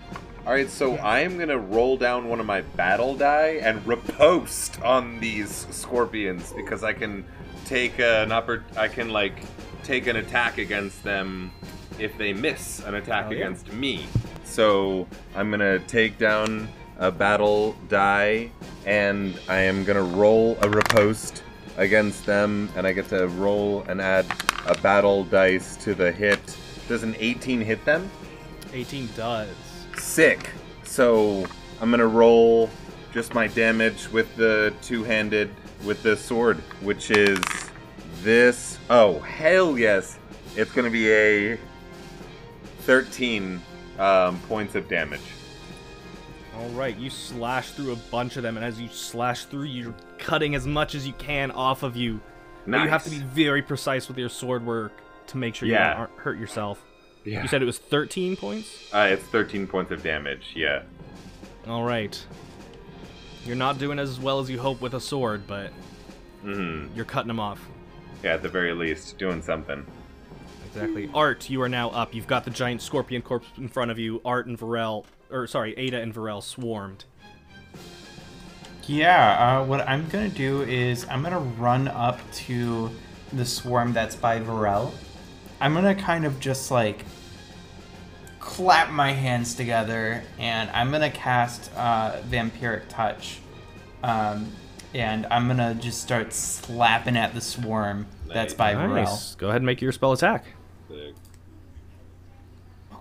All 0.47 0.53
right, 0.53 0.69
so 0.69 0.95
I 0.95 1.19
am 1.19 1.37
gonna 1.37 1.57
roll 1.59 1.97
down 1.97 2.27
one 2.27 2.39
of 2.39 2.45
my 2.47 2.61
battle 2.61 3.13
die 3.13 3.59
and 3.61 3.85
riposte 3.85 4.81
on 4.81 5.19
these 5.19 5.67
scorpions 5.69 6.51
because 6.53 6.83
I 6.83 6.93
can 6.93 7.23
take 7.65 7.99
an 7.99 8.29
oppor- 8.29 8.63
I 8.75 8.87
can 8.87 9.09
like 9.09 9.35
take 9.83 10.07
an 10.07 10.15
attack 10.15 10.57
against 10.57 11.03
them 11.03 11.51
if 11.99 12.17
they 12.17 12.33
miss 12.33 12.79
an 12.85 12.95
attack 12.95 13.25
Oh, 13.27 13.31
yeah. 13.31 13.37
against 13.37 13.71
me. 13.71 14.05
So 14.43 15.07
I'm 15.35 15.51
gonna 15.51 15.77
take 15.79 16.17
down 16.17 16.67
a 17.01 17.11
battle 17.11 17.75
die 17.89 18.49
and 18.85 19.37
I 19.49 19.57
am 19.57 19.83
gonna 19.83 20.01
roll 20.01 20.57
a 20.61 20.69
riposte 20.69 21.43
against 21.77 22.25
them, 22.25 22.69
and 22.75 22.85
I 22.85 22.93
get 22.93 23.09
to 23.09 23.27
roll 23.27 23.83
and 23.87 23.99
add 23.99 24.25
a 24.67 24.75
battle 24.81 25.23
dice 25.23 25.75
to 25.77 25.93
the 25.95 26.11
hit. 26.11 26.57
Does 26.87 27.03
an 27.03 27.15
18 27.19 27.61
hit 27.61 27.83
them? 27.85 28.09
18 28.73 29.09
does. 29.15 29.49
Sick. 29.97 30.49
So 30.83 31.45
I'm 31.79 31.89
gonna 31.89 32.07
roll 32.07 32.69
just 33.13 33.33
my 33.33 33.47
damage 33.47 34.09
with 34.09 34.33
the 34.35 34.73
two-handed 34.81 35.49
with 35.83 36.03
the 36.03 36.15
sword, 36.15 36.57
which 36.81 37.11
is 37.11 37.39
this. 38.21 38.77
Oh 38.89 39.19
hell 39.19 39.77
yes! 39.77 40.19
It's 40.55 40.71
gonna 40.71 40.91
be 40.91 41.11
a 41.11 41.57
13 42.81 43.61
um, 43.97 44.39
points 44.41 44.75
of 44.75 44.87
damage. 44.87 45.21
All 46.61 46.69
right, 46.69 46.95
you 46.95 47.09
slash 47.09 47.71
through 47.71 47.91
a 47.93 47.95
bunch 47.95 48.37
of 48.37 48.43
them, 48.43 48.55
and 48.55 48.63
as 48.63 48.79
you 48.79 48.87
slash 48.91 49.45
through, 49.45 49.63
you're 49.63 49.95
cutting 50.19 50.53
as 50.53 50.67
much 50.67 50.93
as 50.93 51.07
you 51.07 51.13
can 51.13 51.49
off 51.49 51.81
of 51.81 51.95
you. 51.97 52.19
But 52.67 52.83
you 52.83 52.87
have 52.89 53.03
to 53.05 53.09
be 53.09 53.17
very 53.17 53.63
precise 53.63 54.07
with 54.07 54.17
your 54.19 54.29
sword 54.29 54.63
work 54.63 54.91
to 55.27 55.37
make 55.37 55.55
sure 55.55 55.67
Yeah. 55.67 55.91
you 56.01 56.07
don't 56.07 56.19
hurt 56.19 56.37
yourself. 56.37 56.83
Yeah. 57.25 57.41
You 57.41 57.47
said 57.47 57.63
it 57.63 57.65
was 57.65 57.79
13 57.79 58.35
points? 58.35 58.93
Uh, 58.93 59.07
it's 59.11 59.23
13 59.23 59.65
points 59.65 59.91
of 59.91 60.03
damage. 60.03 60.51
Yeah. 60.55 60.83
All 61.67 61.83
right. 61.83 62.23
You're 63.45 63.55
not 63.55 63.79
doing 63.79 63.97
as 63.97 64.19
well 64.19 64.39
as 64.39 64.47
you 64.49 64.59
hope 64.59 64.81
with 64.81 64.93
a 64.93 65.01
sword, 65.01 65.47
but 65.47 65.71
hmm 66.43 66.87
you're 66.95 67.05
cutting 67.05 67.27
them 67.27 67.39
off. 67.39 67.59
Yeah, 68.23 68.35
at 68.35 68.43
the 68.43 68.49
very 68.49 68.73
least, 68.73 69.17
doing 69.17 69.41
something. 69.41 69.83
Exactly. 70.67 71.09
Art, 71.15 71.49
you 71.49 71.59
are 71.63 71.69
now 71.69 71.89
up. 71.89 72.13
You've 72.13 72.27
got 72.27 72.43
the 72.45 72.51
giant 72.51 72.81
scorpion 72.83 73.23
corpse 73.23 73.47
in 73.57 73.67
front 73.67 73.89
of 73.89 73.97
you. 73.97 74.21
Art 74.23 74.45
and 74.45 74.57
Varel, 74.59 75.05
or 75.31 75.47
sorry, 75.47 75.73
Ada 75.77 76.01
and 76.01 76.13
Varel 76.13 76.43
swarmed. 76.43 77.05
Yeah, 78.85 79.59
uh, 79.61 79.65
what 79.65 79.87
I'm 79.87 80.07
gonna 80.09 80.29
do 80.29 80.63
is 80.63 81.05
I'm 81.09 81.23
gonna 81.23 81.39
run 81.39 81.87
up 81.87 82.19
to 82.33 82.89
the 83.31 83.45
swarm 83.45 83.93
that's 83.93 84.15
by 84.15 84.39
Varel. 84.39 84.91
I'm 85.59 85.73
gonna 85.73 85.95
kind 85.95 86.25
of 86.25 86.39
just 86.39 86.71
like 86.71 87.05
clap 88.39 88.91
my 88.91 89.11
hands 89.11 89.53
together 89.55 90.23
and 90.39 90.69
I'm 90.71 90.91
gonna 90.91 91.11
cast 91.11 91.71
uh, 91.77 92.17
Vampiric 92.29 92.83
Touch. 92.89 93.39
Um, 94.03 94.51
and 94.93 95.25
I'm 95.27 95.47
gonna 95.47 95.75
just 95.75 96.01
start 96.01 96.33
slapping 96.33 97.15
at 97.15 97.33
the 97.33 97.39
swarm 97.41 98.07
that's 98.27 98.53
by 98.53 98.73
Varel. 98.73 99.37
Go 99.37 99.47
ahead 99.47 99.57
and 99.57 99.65
make 99.65 99.81
your 99.81 99.91
spell 99.93 100.11
attack. 100.11 100.45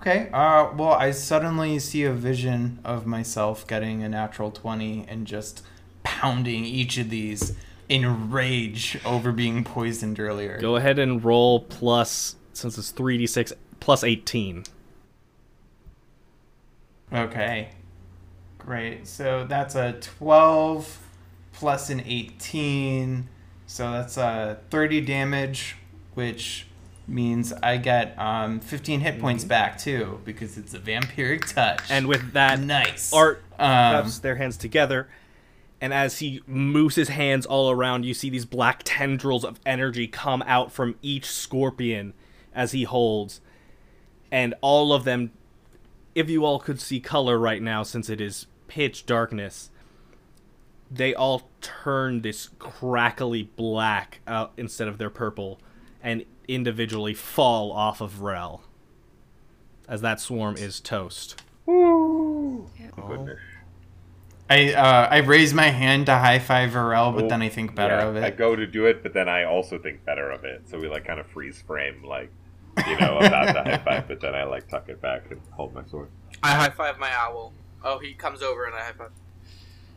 Okay. 0.01 0.30
Uh, 0.32 0.70
well, 0.74 0.92
I 0.92 1.11
suddenly 1.11 1.78
see 1.78 2.05
a 2.05 2.12
vision 2.12 2.78
of 2.84 3.07
myself 3.07 3.66
getting 3.66 4.03
a 4.03 4.09
natural 4.09 4.51
20 4.51 5.05
and 5.07 5.26
just 5.26 5.62
pounding 6.03 6.64
each 6.64 6.96
of 6.96 7.11
these 7.11 7.55
in 7.90 8.30
rage 8.30 8.98
over 9.05 9.30
being 9.30 9.62
poisoned 9.62 10.18
earlier. 10.18 10.59
Go 10.59 10.76
ahead 10.76 10.98
and 10.98 11.22
roll 11.22 11.61
plus, 11.61 12.36
since 12.55 12.78
it's 12.78 12.92
3d6, 12.92 13.53
plus 13.80 14.03
18. 14.03 14.64
Okay. 17.12 17.68
Great. 18.57 19.07
So 19.07 19.44
that's 19.46 19.74
a 19.74 19.98
12 20.01 20.98
plus 21.53 21.90
an 21.90 22.01
18. 22.07 23.28
So 23.66 23.90
that's 23.90 24.16
a 24.16 24.61
30 24.70 25.03
damage, 25.03 25.76
which 26.14 26.66
means 27.11 27.52
I 27.52 27.76
get 27.76 28.18
um, 28.18 28.61
15 28.61 29.00
hit 29.00 29.20
points 29.20 29.44
back 29.44 29.78
too 29.78 30.20
because 30.24 30.56
it's 30.56 30.74
a 30.74 30.78
vampiric 30.78 31.52
touch. 31.52 31.82
And 31.90 32.06
with 32.06 32.32
that, 32.32 32.61
nice. 32.61 33.12
Art 33.12 33.42
Um, 33.58 34.11
their 34.22 34.36
hands 34.36 34.56
together, 34.56 35.08
and 35.80 35.92
as 35.92 36.18
he 36.18 36.42
moves 36.46 36.94
his 36.96 37.08
hands 37.08 37.44
all 37.44 37.70
around, 37.70 38.04
you 38.04 38.14
see 38.14 38.30
these 38.30 38.44
black 38.46 38.82
tendrils 38.84 39.44
of 39.44 39.61
energy 39.66 40.06
come 40.06 40.42
out 40.46 40.72
from 40.72 40.94
each 41.02 41.26
scorpion 41.26 42.14
as 42.54 42.72
he 42.72 42.84
holds, 42.84 43.40
and 44.30 44.54
all 44.61 44.92
of 44.92 45.04
them. 45.04 45.32
If 46.14 46.28
you 46.28 46.44
all 46.44 46.58
could 46.58 46.80
see 46.80 46.98
color 47.00 47.38
right 47.38 47.62
now, 47.62 47.82
since 47.84 48.11
it 48.11 48.20
is 48.20 48.46
pitch 48.66 49.06
darkness, 49.06 49.70
they 50.90 51.14
all 51.14 51.48
turn 51.61 52.22
this 52.22 52.50
crackly 52.58 53.44
black 53.44 54.20
uh, 54.26 54.48
instead 54.56 54.88
of 54.88 54.98
their 54.98 55.11
purple, 55.11 55.61
and 56.02 56.24
individually 56.55 57.14
fall 57.14 57.72
off 57.72 58.01
of 58.01 58.20
Rel. 58.22 58.62
As 59.88 60.01
that 60.03 60.20
swarm 60.20 60.57
is 60.57 60.80
toast. 60.80 61.42
Goodness. 61.66 63.38
I 64.48 64.72
uh, 64.72 65.09
I 65.11 65.18
raise 65.18 65.55
my 65.55 65.68
hand 65.68 66.07
to 66.07 66.16
high 66.16 66.38
five 66.40 66.70
Varel, 66.70 67.14
but 67.14 67.24
Oh, 67.24 67.28
then 67.28 67.40
I 67.42 67.48
think 67.48 67.74
better 67.74 67.94
yeah, 67.96 68.07
of 68.09 68.16
it. 68.16 68.24
I 68.24 68.30
go 68.30 68.57
to 68.57 68.66
do 68.66 68.86
it, 68.86 69.03
but 69.03 69.12
then 69.14 69.28
I 69.28 69.44
also 69.44 69.78
think 69.78 70.05
better 70.05 70.30
of 70.30 70.44
it. 70.44 70.68
So 70.68 70.78
we 70.78 70.88
like 70.88 71.05
kind 71.05 71.20
of 71.20 71.26
freeze 71.28 71.62
frame, 71.62 72.03
like 72.05 72.30
you 72.86 72.98
know, 72.98 73.18
about 73.18 73.55
the 73.55 73.62
high 73.62 73.78
five, 73.78 74.09
but 74.09 74.20
then 74.20 74.34
I 74.34 74.44
like 74.44 74.68
tuck 74.68 74.88
it 74.88 75.01
back 75.01 75.30
and 75.30 75.40
hold 75.53 75.72
my 75.74 75.84
sword. 75.86 76.09
I 76.42 76.51
high 76.55 76.70
five 76.70 76.98
my 76.98 77.11
owl. 77.14 77.53
Oh, 77.84 77.98
he 77.98 78.12
comes 78.14 78.42
over 78.42 78.64
and 78.64 78.74
I 78.74 78.80
high 78.80 78.92
five. 78.92 79.11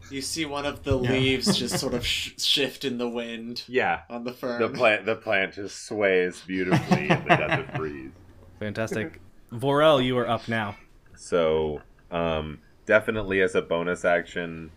You 0.10 0.22
see 0.22 0.46
one 0.46 0.66
of 0.66 0.84
the 0.84 1.00
Yeah. 1.00 1.12
leaves 1.12 1.58
just 1.58 1.80
sort 1.80 1.94
of 1.94 2.06
sh- 2.14 2.32
shift 2.38 2.86
in 2.86 2.98
the 2.98 3.08
wind 3.10 3.64
Yeah, 3.68 4.02
on 4.10 4.24
the 4.24 4.34
fern. 4.34 4.62
the 4.62 4.70
plant 4.70 5.06
the 5.06 5.16
plant 5.16 5.54
just 5.54 5.86
sways 5.86 6.42
beautifully 6.42 7.10
in 7.10 7.24
the 7.28 7.36
desert 7.36 7.74
breeze. 7.76 8.12
Fantastic. 8.60 9.20
Varel, 9.52 10.04
you 10.04 10.18
are 10.18 10.28
up 10.28 10.48
now. 10.48 10.76
So, 11.16 11.82
um, 12.12 12.60
definitely 12.86 13.42
as 13.42 13.56
a 13.56 13.62
bonus 13.62 14.04
action, 14.06 14.72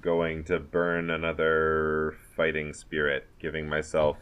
going 0.00 0.44
to 0.44 0.58
burn 0.58 1.10
another 1.10 2.16
fighting 2.36 2.72
spirit, 2.72 3.26
giving 3.38 3.68
myself 3.68 4.16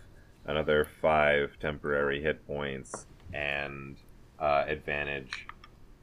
another 0.47 0.87
five 1.01 1.57
temporary 1.61 2.21
hit 2.23 2.45
points 2.47 3.07
and 3.33 3.97
uh, 4.39 4.65
advantage. 4.67 5.47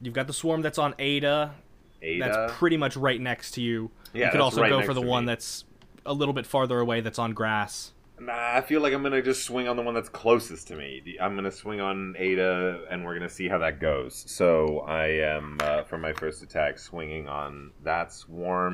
You've 0.00 0.14
got 0.14 0.26
the 0.26 0.32
swarm 0.32 0.62
that's 0.62 0.78
on 0.78 0.94
Ada. 0.98 1.54
Ada. 2.02 2.28
That's 2.28 2.52
pretty 2.54 2.76
much 2.76 2.96
right 2.96 3.20
next 3.20 3.52
to 3.52 3.60
you. 3.60 3.90
Yeah, 4.12 4.26
you 4.26 4.30
could 4.32 4.40
also 4.40 4.62
right 4.62 4.70
go 4.70 4.82
for 4.82 4.94
the 4.94 5.02
one 5.02 5.24
me. 5.24 5.32
that's 5.32 5.64
a 6.06 6.12
little 6.12 6.34
bit 6.34 6.46
farther 6.46 6.80
away 6.80 7.00
that's 7.00 7.18
on 7.18 7.32
grass. 7.32 7.92
Nah, 8.20 8.56
I 8.56 8.62
feel 8.62 8.80
like 8.80 8.92
I'm 8.92 9.02
gonna 9.02 9.22
just 9.22 9.44
swing 9.44 9.68
on 9.68 9.76
the 9.76 9.82
one 9.82 9.94
that's 9.94 10.08
closest 10.08 10.68
to 10.68 10.76
me. 10.76 11.16
I'm 11.20 11.36
gonna 11.36 11.52
swing 11.52 11.80
on 11.80 12.16
Ada, 12.18 12.84
and 12.90 13.04
we're 13.04 13.14
gonna 13.14 13.28
see 13.28 13.48
how 13.48 13.58
that 13.58 13.78
goes. 13.78 14.24
So 14.26 14.80
I 14.80 15.06
am, 15.06 15.58
uh, 15.60 15.84
for 15.84 15.98
my 15.98 16.12
first 16.12 16.42
attack, 16.42 16.78
swinging 16.78 17.28
on 17.28 17.70
that 17.84 18.12
swarm. 18.12 18.72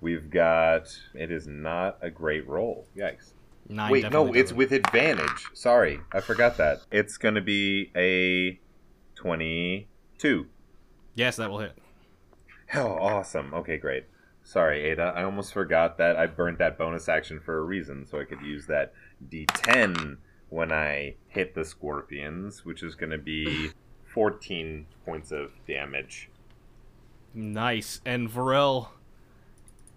We've 0.00 0.28
got. 0.28 0.88
It 1.14 1.30
is 1.30 1.46
not 1.46 1.98
a 2.02 2.10
great 2.10 2.48
roll. 2.48 2.86
Yikes. 2.96 3.34
Nine 3.68 3.92
Wait, 3.92 4.10
no, 4.10 4.32
it's 4.34 4.52
with 4.52 4.72
advantage. 4.72 5.46
Sorry, 5.54 6.00
I 6.12 6.20
forgot 6.20 6.56
that. 6.56 6.80
It's 6.90 7.16
gonna 7.16 7.40
be 7.40 7.92
a 7.94 8.58
twenty-two. 9.14 10.46
Yes, 11.14 11.36
that 11.36 11.50
will 11.50 11.60
hit. 11.60 11.78
Oh, 12.74 12.96
awesome. 13.00 13.52
Okay, 13.54 13.76
great. 13.76 14.04
Sorry, 14.42 14.82
Ada. 14.84 15.14
I 15.16 15.24
almost 15.24 15.52
forgot 15.52 15.98
that 15.98 16.16
I 16.16 16.26
burnt 16.26 16.58
that 16.58 16.78
bonus 16.78 17.08
action 17.08 17.40
for 17.40 17.58
a 17.58 17.62
reason, 17.62 18.06
so 18.06 18.18
I 18.18 18.24
could 18.24 18.40
use 18.40 18.66
that 18.66 18.92
D10 19.28 20.16
when 20.48 20.72
I 20.72 21.14
hit 21.28 21.54
the 21.54 21.64
scorpions, 21.64 22.64
which 22.64 22.82
is 22.82 22.94
going 22.94 23.10
to 23.10 23.18
be 23.18 23.70
14 24.04 24.86
points 25.04 25.32
of 25.32 25.52
damage. 25.66 26.28
Nice. 27.34 28.00
And 28.04 28.28
Varel, 28.28 28.88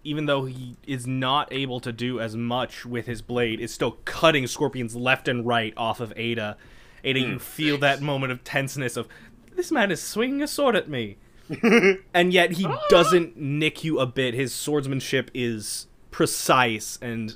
even 0.03 0.25
though 0.25 0.45
he 0.45 0.77
is 0.85 1.07
not 1.07 1.51
able 1.51 1.79
to 1.79 1.91
do 1.91 2.19
as 2.19 2.35
much 2.35 2.85
with 2.85 3.07
his 3.07 3.21
blade, 3.21 3.59
is 3.59 3.73
still 3.73 3.97
cutting 4.05 4.47
scorpions 4.47 4.95
left 4.95 5.27
and 5.27 5.45
right 5.45 5.73
off 5.75 5.99
of 5.99 6.13
Ada. 6.15 6.57
Ada, 7.03 7.19
you 7.19 7.33
hmm, 7.33 7.37
feel 7.37 7.77
that 7.79 8.01
moment 8.01 8.31
of 8.31 8.43
tenseness 8.43 8.97
of 8.97 9.07
this 9.55 9.71
man 9.71 9.91
is 9.91 10.01
swinging 10.01 10.41
a 10.41 10.47
sword 10.47 10.75
at 10.75 10.89
me. 10.89 11.17
and 12.13 12.33
yet 12.33 12.53
he 12.53 12.65
ah. 12.65 12.81
doesn't 12.89 13.37
nick 13.37 13.83
you 13.83 13.99
a 13.99 14.05
bit. 14.05 14.33
His 14.33 14.53
swordsmanship 14.53 15.31
is 15.33 15.87
precise 16.11 16.97
and 17.01 17.35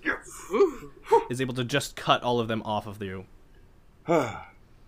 is 1.29 1.41
able 1.41 1.53
to 1.55 1.63
just 1.63 1.95
cut 1.95 2.23
all 2.23 2.39
of 2.39 2.47
them 2.47 2.61
off 2.63 2.87
of 2.87 3.01
you. 3.01 3.25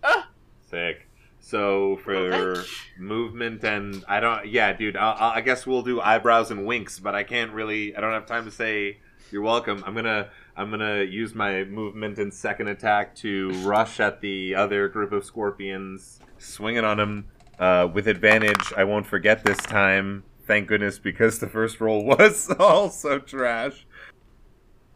Ah. 0.04 0.30
Sick. 0.68 1.08
So 1.40 1.98
for 1.98 2.64
movement 2.98 3.64
and 3.64 4.04
I 4.08 4.20
don't, 4.20 4.48
yeah, 4.48 4.74
dude. 4.74 4.96
I'll, 4.96 5.16
I'll, 5.20 5.32
I 5.32 5.42
guess 5.42 5.68
we'll 5.68 5.84
do 5.84 6.00
eyebrows 6.02 6.50
and 6.50 6.66
winks, 6.66 6.98
but 6.98 7.14
I 7.14 7.24
can't 7.24 7.52
really. 7.52 7.96
I 7.96 8.02
don't 8.02 8.14
have 8.14 8.26
time 8.26 8.46
to 8.46 8.52
say 8.52 8.98
you're 9.32 9.42
welcome. 9.42 9.84
I'm 9.86 9.94
gonna 9.94 10.30
I'm 10.56 10.70
gonna 10.70 11.04
use 11.04 11.36
my 11.36 11.66
movement 11.66 12.20
and 12.20 12.34
second 12.34 12.68
attack 12.68 13.16
to 13.18 13.52
rush 13.64 14.00
at 14.00 14.22
the 14.22 14.56
other 14.56 14.88
group 14.88 15.12
of 15.12 15.26
scorpions, 15.26 16.20
swinging 16.38 16.84
on 16.84 16.98
them 16.98 17.28
uh, 17.62 17.88
with 17.94 18.08
advantage. 18.08 18.74
I 18.76 18.84
won't 18.84 19.06
forget 19.06 19.46
this 19.46 19.60
time. 19.60 20.24
Thank 20.46 20.68
goodness, 20.68 21.00
because 21.00 21.40
the 21.40 21.48
first 21.48 21.80
roll 21.80 22.04
was 22.18 22.50
also 22.60 23.20
trash. 23.20 23.86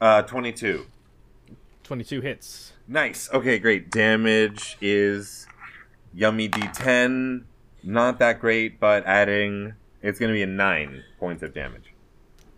Uh, 0.01 0.23
22. 0.23 0.85
22 1.83 2.21
hits. 2.21 2.73
Nice. 2.87 3.29
Okay, 3.31 3.59
great. 3.59 3.89
Damage 3.91 4.75
is 4.81 5.47
yummy 6.13 6.49
d10. 6.49 7.43
Not 7.83 8.19
that 8.19 8.41
great, 8.41 8.79
but 8.79 9.05
adding 9.05 9.73
it's 10.01 10.19
going 10.19 10.29
to 10.29 10.33
be 10.33 10.41
a 10.41 10.47
9 10.47 11.03
points 11.19 11.43
of 11.43 11.53
damage. 11.53 11.93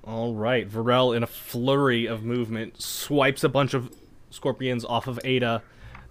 All 0.03 0.33
right, 0.33 0.69
Varel, 0.69 1.15
in 1.15 1.21
a 1.21 1.27
flurry 1.27 2.05
of 2.05 2.23
movement, 2.23 2.81
swipes 2.81 3.43
a 3.43 3.49
bunch 3.49 3.73
of 3.73 3.91
scorpions 4.29 4.85
off 4.85 5.07
of 5.07 5.19
Ada, 5.25 5.61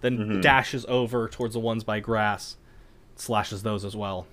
then 0.02 0.42
dashes 0.42 0.84
over 0.86 1.28
towards 1.28 1.54
the 1.54 1.60
ones 1.60 1.82
by 1.82 2.00
grass, 2.00 2.58
slashes 3.16 3.62
those 3.62 3.84
as 3.84 3.96
well. 3.96 4.26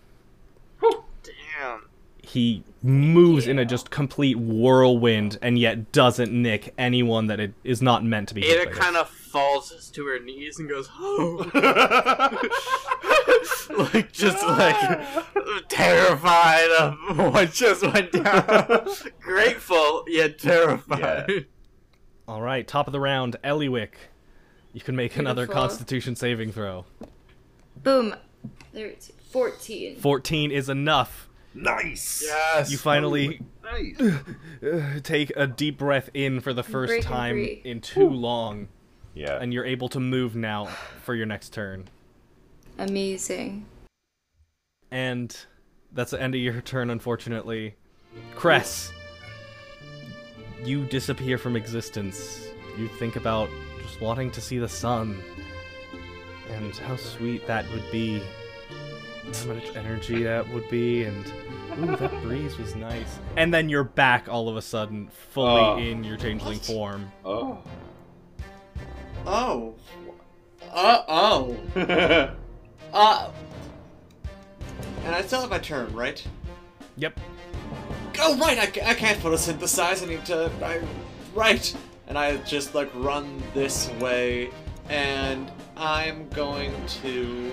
Oh, 0.82 1.06
Damn. 1.24 1.88
He 2.22 2.64
moves 2.82 3.48
in 3.48 3.60
a 3.60 3.66
just 3.66 3.90
complete 3.90 4.38
whirlwind, 4.38 5.38
and 5.42 5.60
yet 5.60 5.92
doesn't 5.92 6.32
nick 6.32 6.74
anyone 6.78 7.28
that 7.28 7.40
it 7.40 7.54
is 7.66 7.82
not 7.82 8.06
meant 8.06 8.30
to 8.30 8.36
be. 8.36 8.42
hit 8.42 8.62
Ada 8.62 8.72
kind 8.72 8.96
of 8.96 9.10
falls 9.10 9.90
to 9.90 10.06
her 10.06 10.20
knees 10.20 10.58
and 10.58 10.70
goes, 10.70 10.90
"Oh," 10.98 11.52
like 13.94 14.14
just 14.14 14.38
ah. 14.42 14.56
like 14.58 14.78
terrified 15.68 16.70
of 16.80 16.96
what 17.34 17.52
just 17.52 17.84
went 17.84 18.14
down. 18.14 18.88
Grateful 19.20 20.06
yet 20.08 20.40
terrified. 20.40 21.26
Yeah. 21.28 21.40
All 22.28 22.42
right, 22.42 22.66
top 22.66 22.88
of 22.88 22.94
the 22.94 23.02
round, 23.02 23.36
Eliwick. 23.44 23.96
You 24.72 24.82
can 24.82 24.96
make 24.96 25.18
another 25.18 25.46
Constitution 25.46 26.16
saving 26.16 26.54
throw. 26.54 26.86
Boom. 27.76 28.16
13, 28.74 29.16
14. 29.32 29.96
14 29.98 30.52
is 30.52 30.70
enough. 30.70 31.30
Nice. 31.54 32.24
Yes. 32.26 32.72
You 32.72 32.78
finally 32.78 33.40
Nice. 33.64 34.22
take 35.04 35.32
a 35.36 35.46
deep 35.46 35.78
breath 35.78 36.10
in 36.14 36.40
for 36.40 36.54
the 36.54 36.64
first 36.64 36.90
breaking 36.90 37.08
time 37.08 37.36
free. 37.36 37.62
in 37.64 37.80
too 37.82 38.10
long, 38.10 38.68
Yeah. 39.14 39.38
and 39.40 39.54
you're 39.54 39.66
able 39.66 39.90
to 39.90 40.00
move 40.00 40.36
now 40.36 40.66
for 41.04 41.14
your 41.14 41.28
next 41.28 41.54
turn. 41.54 41.90
Amazing. 42.80 43.66
And 44.90 45.36
that's 45.92 46.12
the 46.12 46.22
end 46.22 46.34
of 46.34 46.42
your 46.42 46.60
turn, 46.62 46.90
unfortunately. 46.90 47.76
Cress, 48.36 48.92
you 50.64 50.86
disappear 50.86 51.38
from 51.38 51.56
existence. 51.56 52.48
You 52.78 52.88
think 52.88 53.16
about 53.16 53.50
just 53.84 54.02
wanting 54.02 54.32
to 54.32 54.42
see 54.42 54.58
the 54.58 54.68
sun 54.70 55.22
and 56.52 56.76
how 56.78 56.96
sweet 56.96 57.46
that 57.48 57.70
would 57.72 57.84
be, 57.92 58.16
and 58.16 58.24
how 59.32 59.54
much 59.54 59.76
energy 59.76 60.24
that 60.24 60.48
would 60.54 60.70
be, 60.70 61.04
and 61.04 61.26
ooh, 61.80 61.96
that 61.96 62.12
breeze 62.24 62.58
was 62.58 62.76
nice. 62.76 63.20
And 63.38 63.54
then 63.54 63.70
you're 63.70 63.84
back 63.84 64.28
all 64.30 64.50
of 64.50 64.58
a 64.58 64.62
sudden, 64.62 65.10
fully 65.32 65.62
Oh. 65.62 65.78
in 65.78 66.04
your 66.04 66.18
changeling 66.18 66.60
form. 66.60 67.12
oh. 67.26 67.60
Oh. 69.26 69.76
Uh 70.72 71.04
oh. 71.08 71.58
Uh. 72.94 73.32
And 75.06 75.16
I 75.16 75.22
still 75.24 75.42
have 75.42 75.50
my 75.50 75.58
turn, 75.58 75.92
right? 75.96 76.24
Yep. 76.98 77.20
Oh, 78.20 78.38
right, 78.38 78.58
I, 78.60 78.64
I 78.92 78.94
can't 78.94 79.20
photosynthesize, 79.20 80.04
I 80.04 80.06
need 80.06 80.26
to. 80.28 80.52
I, 80.64 80.80
right! 81.34 81.76
And 82.08 82.18
I 82.20 82.38
just, 82.38 82.76
like, 82.76 82.92
run 82.94 83.42
this 83.56 83.90
way, 84.00 84.52
and 84.90 85.52
I'm 85.76 86.30
going 86.30 86.72
to. 87.02 87.52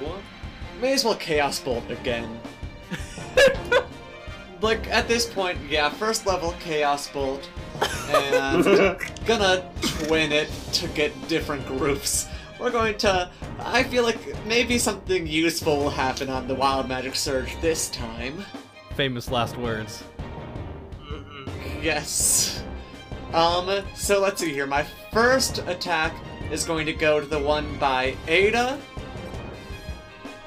May 0.81 0.95
as 0.95 1.05
well 1.05 1.15
Chaos 1.15 1.61
Bolt 1.61 1.89
again. 1.91 2.41
like, 4.61 4.89
at 4.89 5.09
this 5.09 5.27
point, 5.27 5.59
yeah, 5.69 5.91
first 5.91 6.27
level 6.27 6.55
Chaos 6.61 7.09
Bolt, 7.09 7.49
and 8.09 8.65
gonna 9.27 9.71
twin 9.83 10.33
it 10.33 10.51
to 10.73 10.89
get 10.89 11.13
different 11.29 11.67
groups. 11.67 12.29
We're 12.59 12.71
going 12.71 12.99
to. 12.99 13.31
I 13.61 13.83
feel 13.85 14.03
like 14.03 14.19
maybe 14.47 14.79
something 14.79 15.27
useful 15.27 15.79
will 15.79 15.91
happen 15.91 16.29
on 16.29 16.47
the 16.47 16.55
Wild 16.55 16.89
Magic 16.89 17.15
Surge 17.15 17.59
this 17.61 17.89
time. 17.89 18.45
Famous 18.95 19.31
last 19.31 19.57
words. 19.57 20.05
Yes. 21.83 22.63
Um, 23.33 23.83
so 23.95 24.21
let's 24.21 24.41
see 24.41 24.53
here. 24.53 24.67
My 24.67 24.85
first 25.13 25.59
attack 25.67 26.15
is 26.51 26.65
going 26.65 26.85
to 26.87 26.93
go 26.93 27.21
to 27.21 27.27
the 27.27 27.39
one 27.39 27.79
by 27.79 28.15
Ada. 28.29 28.79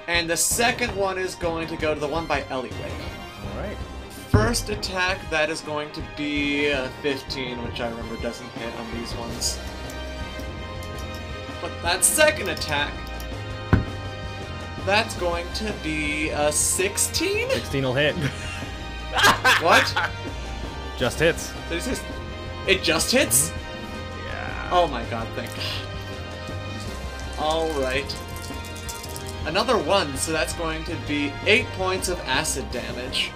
And 0.07 0.29
the 0.29 0.37
second 0.37 0.95
one 0.95 1.17
is 1.17 1.35
going 1.35 1.67
to 1.67 1.77
go 1.77 1.93
to 1.93 1.99
the 1.99 2.07
one 2.07 2.25
by 2.25 2.41
Eliwick. 2.43 2.73
Alright. 3.51 3.77
First 4.29 4.69
attack, 4.69 5.17
that 5.29 5.49
is 5.49 5.61
going 5.61 5.91
to 5.91 6.03
be 6.17 6.67
a 6.67 6.89
15, 7.01 7.63
which 7.63 7.79
I 7.79 7.89
remember 7.89 8.17
doesn't 8.17 8.49
hit 8.49 8.73
on 8.75 8.91
these 8.99 9.15
ones. 9.15 9.59
But 11.61 11.71
that 11.81 12.03
second 12.03 12.49
attack, 12.49 12.91
that's 14.85 15.15
going 15.17 15.45
to 15.53 15.73
be 15.81 16.31
uh, 16.31 16.49
a 16.49 16.51
16? 16.51 17.49
16 17.49 17.83
will 17.83 17.93
hit. 17.93 18.15
What? 19.61 20.11
Just 20.97 21.19
hits. 21.19 21.53
He 21.69 21.75
It 22.67 22.81
just 22.81 23.11
hits? 23.11 23.49
Mm-hmm. 23.49 24.27
Yeah. 24.27 24.69
Oh 24.71 24.87
my 24.87 25.03
god, 25.05 25.27
thank 25.35 25.51
god. 25.55 25.63
Alright. 27.39 28.15
Another 29.45 29.77
one, 29.77 30.15
so 30.17 30.31
that's 30.31 30.53
going 30.53 30.83
to 30.85 30.95
be 31.07 31.31
8 31.45 31.65
points 31.77 32.09
of 32.09 32.19
acid 32.21 32.69
damage. 32.71 33.31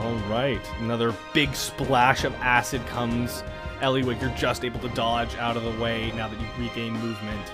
All 0.00 0.14
right, 0.28 0.60
another 0.80 1.14
big 1.32 1.54
splash 1.54 2.24
of 2.24 2.34
acid 2.36 2.84
comes. 2.86 3.44
Eliwick, 3.80 4.20
you're 4.20 4.30
just 4.30 4.64
able 4.64 4.80
to 4.80 4.88
dodge 4.90 5.36
out 5.36 5.56
of 5.56 5.62
the 5.62 5.82
way 5.82 6.12
now 6.16 6.28
that 6.28 6.40
you've 6.40 6.58
regained 6.58 7.00
movement. 7.00 7.52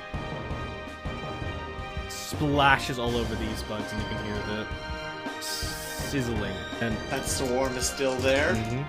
Splashes 2.08 2.98
all 2.98 3.16
over 3.16 3.34
these 3.34 3.62
bugs, 3.64 3.92
and 3.92 4.02
you 4.02 4.08
can 4.08 4.24
hear 4.24 4.36
the 4.46 5.42
sizzling. 5.42 6.54
And 6.80 6.96
That 7.10 7.26
swarm 7.26 7.76
is 7.76 7.86
still 7.88 8.14
there. 8.16 8.54
Mhm. 8.54 8.84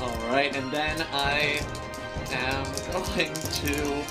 Alright, 0.00 0.54
and 0.54 0.70
then 0.70 1.04
I 1.12 1.60
am 2.32 2.64
going 2.92 3.32
to 3.34 4.04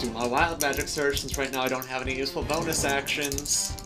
do 0.00 0.10
my 0.12 0.26
wild 0.26 0.62
magic 0.62 0.88
surge 0.88 1.20
since 1.20 1.36
right 1.36 1.52
now 1.52 1.60
I 1.60 1.68
don't 1.68 1.84
have 1.84 2.00
any 2.00 2.16
useful 2.16 2.42
bonus 2.42 2.84
actions. 2.86 3.76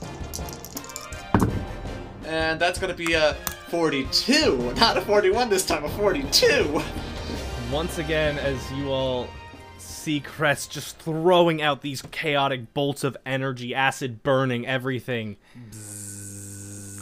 And 2.24 2.60
that's 2.60 2.78
gonna 2.78 2.94
be 2.94 3.14
a 3.14 3.34
42, 3.68 4.74
not 4.76 4.96
a 4.96 5.00
41 5.00 5.50
this 5.50 5.66
time, 5.66 5.84
a 5.84 5.88
42. 5.88 6.80
once 7.72 7.98
again, 7.98 8.38
as 8.38 8.72
you 8.72 8.92
all 8.92 9.28
see 9.78 10.20
Cress 10.20 10.68
just 10.68 10.98
throwing 10.98 11.60
out 11.60 11.82
these 11.82 12.00
chaotic 12.02 12.72
bolts 12.74 13.02
of 13.02 13.16
energy, 13.26 13.74
acid 13.74 14.22
burning 14.22 14.66
everything. 14.66 15.36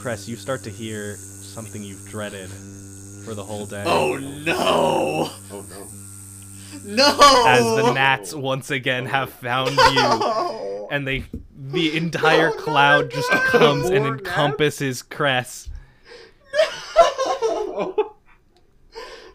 Cress, 0.01 0.27
you 0.27 0.37
start 0.37 0.65
to 0.65 0.71
hear 0.71 1.17
something 1.17 1.83
you've 1.83 2.07
dreaded 2.09 2.49
for 3.25 3.35
the 3.35 3.45
whole 3.45 3.67
day. 3.67 3.85
Oh 3.87 4.17
no! 4.17 5.31
Oh 5.53 5.65
no. 5.69 5.87
No! 6.85 7.45
as 7.47 7.65
the 7.65 7.93
gnats 7.93 8.35
once 8.35 8.71
again 8.71 9.07
have 9.07 9.31
found 9.31 9.71
you 9.77 10.89
and 10.91 11.07
they 11.07 11.25
the 11.55 11.97
entire 11.97 12.51
cloud 12.51 13.11
just 13.11 13.31
comes 13.31 13.89
and 13.89 14.07
encompasses 14.07 15.03
Cress. 15.03 15.71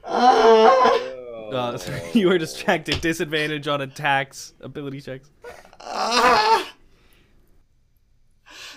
Uh, 0.03 1.77
so 1.77 2.09
you 2.13 2.29
are 2.29 2.37
distracted. 2.37 3.01
Disadvantage 3.01 3.67
on 3.67 3.81
attacks, 3.81 4.53
ability 4.61 5.01
checks. 5.01 5.29
Ah! 5.79 6.73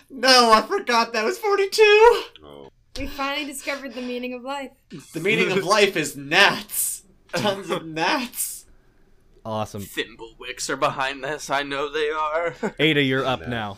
No, 0.09 0.53
I 0.53 0.63
forgot 0.63 1.13
that 1.13 1.25
was 1.25 1.39
42! 1.39 1.83
Oh. 2.43 2.71
We 2.99 3.07
finally 3.07 3.47
discovered 3.47 3.95
the 3.95 4.03
meaning 4.03 4.35
of 4.35 4.43
life. 4.43 4.73
The 5.13 5.21
meaning 5.21 5.53
of 5.53 5.65
life 5.65 5.97
is 5.97 6.17
gnats! 6.17 7.00
Tons 7.35 7.71
of 7.71 7.87
gnats! 7.87 8.67
Awesome. 9.45 9.83
Thimblewicks 9.83 10.69
are 10.69 10.77
behind 10.77 11.25
this. 11.25 11.49
I 11.51 11.63
know 11.63 11.91
they 11.91 12.11
are. 12.11 12.55
Ada, 12.79 13.03
you're 13.03 13.25
up 13.25 13.49
now. 13.49 13.77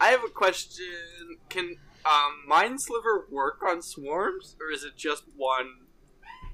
I 0.00 0.08
have 0.08 0.24
a 0.24 0.30
question. 0.30 0.86
Can 1.48 1.76
um, 2.06 2.42
Mind 2.46 2.80
Sliver 2.80 3.26
work 3.30 3.62
on 3.66 3.82
swarms, 3.82 4.56
or 4.60 4.70
is 4.70 4.84
it 4.84 4.96
just 4.96 5.24
one 5.36 5.78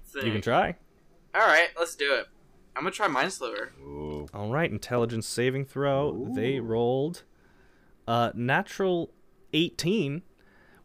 thing? 0.07 0.27
You 0.27 0.33
can 0.33 0.41
try. 0.41 0.77
All 1.35 1.47
right, 1.47 1.69
let's 1.79 1.95
do 1.95 2.15
it. 2.15 2.27
I'm 2.75 2.83
gonna 2.83 2.93
try 2.93 3.09
Mind 3.09 3.33
Sliver. 3.33 3.73
Ooh. 3.81 4.27
All 4.33 4.51
right, 4.51 4.71
intelligence 4.71 5.27
saving 5.27 5.67
throw. 5.67 6.31
They 6.35 6.61
rolled 6.61 7.25
a 8.07 8.33
natural 8.35 9.13
18, 9.53 10.23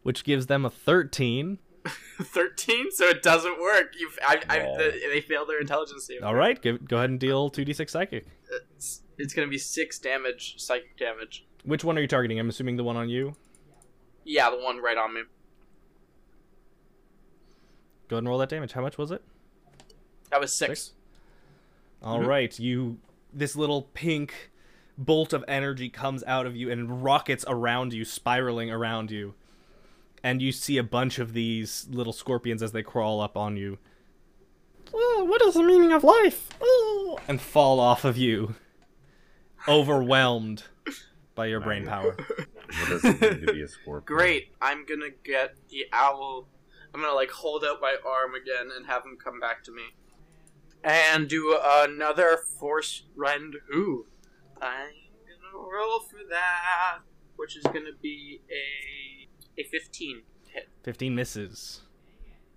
which 0.02 0.24
gives 0.24 0.46
them 0.46 0.64
a 0.64 0.70
13. 0.70 1.58
Thirteen, 2.22 2.90
so 2.90 3.06
it 3.06 3.22
doesn't 3.22 3.60
work. 3.60 3.94
You've, 3.98 4.18
I, 4.26 4.42
I, 4.48 4.56
Yeah. 4.56 4.76
the, 4.78 5.00
they 5.10 5.20
failed 5.20 5.48
their 5.48 5.60
intelligence 5.60 6.06
save. 6.06 6.22
All 6.22 6.34
right, 6.34 6.60
give, 6.60 6.86
go 6.86 6.96
ahead 6.96 7.10
and 7.10 7.20
deal 7.20 7.50
2d6 7.50 7.90
psychic. 7.90 8.26
It's, 8.74 9.02
it's 9.18 9.34
gonna 9.34 9.48
be 9.48 9.58
six 9.58 9.98
damage, 9.98 10.54
psychic 10.58 10.96
damage. 10.96 11.46
Which 11.64 11.84
one 11.84 11.98
are 11.98 12.00
you 12.00 12.06
targeting? 12.06 12.38
I'm 12.38 12.48
assuming 12.48 12.76
the 12.76 12.84
one 12.84 12.96
on 12.96 13.08
you. 13.08 13.34
Yeah, 14.24 14.50
the 14.50 14.58
one 14.58 14.78
right 14.78 14.96
on 14.96 15.14
me. 15.14 15.22
Go 18.08 18.16
ahead 18.16 18.22
and 18.22 18.28
roll 18.28 18.38
that 18.38 18.48
damage. 18.48 18.72
How 18.72 18.82
much 18.82 18.96
was 18.96 19.10
it? 19.10 19.22
That 20.30 20.40
was 20.40 20.56
six. 20.56 20.68
Six? 20.68 20.92
All 22.02 22.20
mm-hmm. 22.20 22.28
right, 22.28 22.58
you. 22.58 22.98
This 23.32 23.56
little 23.56 23.82
pink 23.94 24.50
bolt 24.96 25.32
of 25.32 25.44
energy 25.46 25.88
comes 25.88 26.24
out 26.24 26.46
of 26.46 26.56
you 26.56 26.70
and 26.70 27.04
rockets 27.04 27.44
around 27.46 27.92
you, 27.92 28.04
spiraling 28.04 28.70
around 28.70 29.10
you. 29.10 29.34
And 30.26 30.42
you 30.42 30.50
see 30.50 30.76
a 30.76 30.82
bunch 30.82 31.20
of 31.20 31.34
these 31.34 31.86
little 31.88 32.12
scorpions 32.12 32.60
as 32.60 32.72
they 32.72 32.82
crawl 32.82 33.20
up 33.20 33.36
on 33.36 33.56
you. 33.56 33.78
"Oh, 34.92 35.24
what 35.28 35.40
is 35.42 35.54
the 35.54 35.62
meaning 35.62 35.92
of 35.92 36.02
life? 36.02 36.48
Oh," 36.60 37.20
And 37.28 37.40
fall 37.40 37.78
off 37.78 38.04
of 38.04 38.16
you, 38.16 38.56
overwhelmed 39.68 40.64
by 41.36 41.46
your 41.46 41.60
brain 41.60 41.86
power. 41.86 42.16
What 42.16 42.88
does 42.88 43.04
it 43.04 43.20
mean 43.20 43.46
to 43.46 43.52
be 43.52 43.62
a 43.62 43.68
scorpion? 43.68 44.04
Great. 44.18 44.52
I'm 44.60 44.84
gonna 44.84 45.10
get 45.10 45.54
the 45.68 45.86
owl. 45.92 46.48
I'm 46.92 47.00
gonna 47.00 47.14
like 47.14 47.30
hold 47.30 47.64
out 47.64 47.80
my 47.80 47.96
arm 48.04 48.34
again 48.34 48.72
and 48.76 48.84
have 48.86 49.04
him 49.04 49.16
come 49.22 49.38
back 49.38 49.62
to 49.62 49.70
me, 49.70 49.94
and 50.82 51.28
do 51.28 51.56
another 51.62 52.36
force 52.36 53.04
rend. 53.14 53.54
Ooh, 53.72 54.06
I'm 54.60 54.90
gonna 55.28 55.64
roll 55.72 56.00
for 56.00 56.18
that, 56.30 57.02
which 57.36 57.56
is 57.56 57.62
gonna 57.62 57.94
be 58.02 58.40
a 58.50 59.05
a 59.58 59.64
15 59.64 60.22
hit. 60.48 60.68
15 60.82 61.14
misses. 61.14 61.82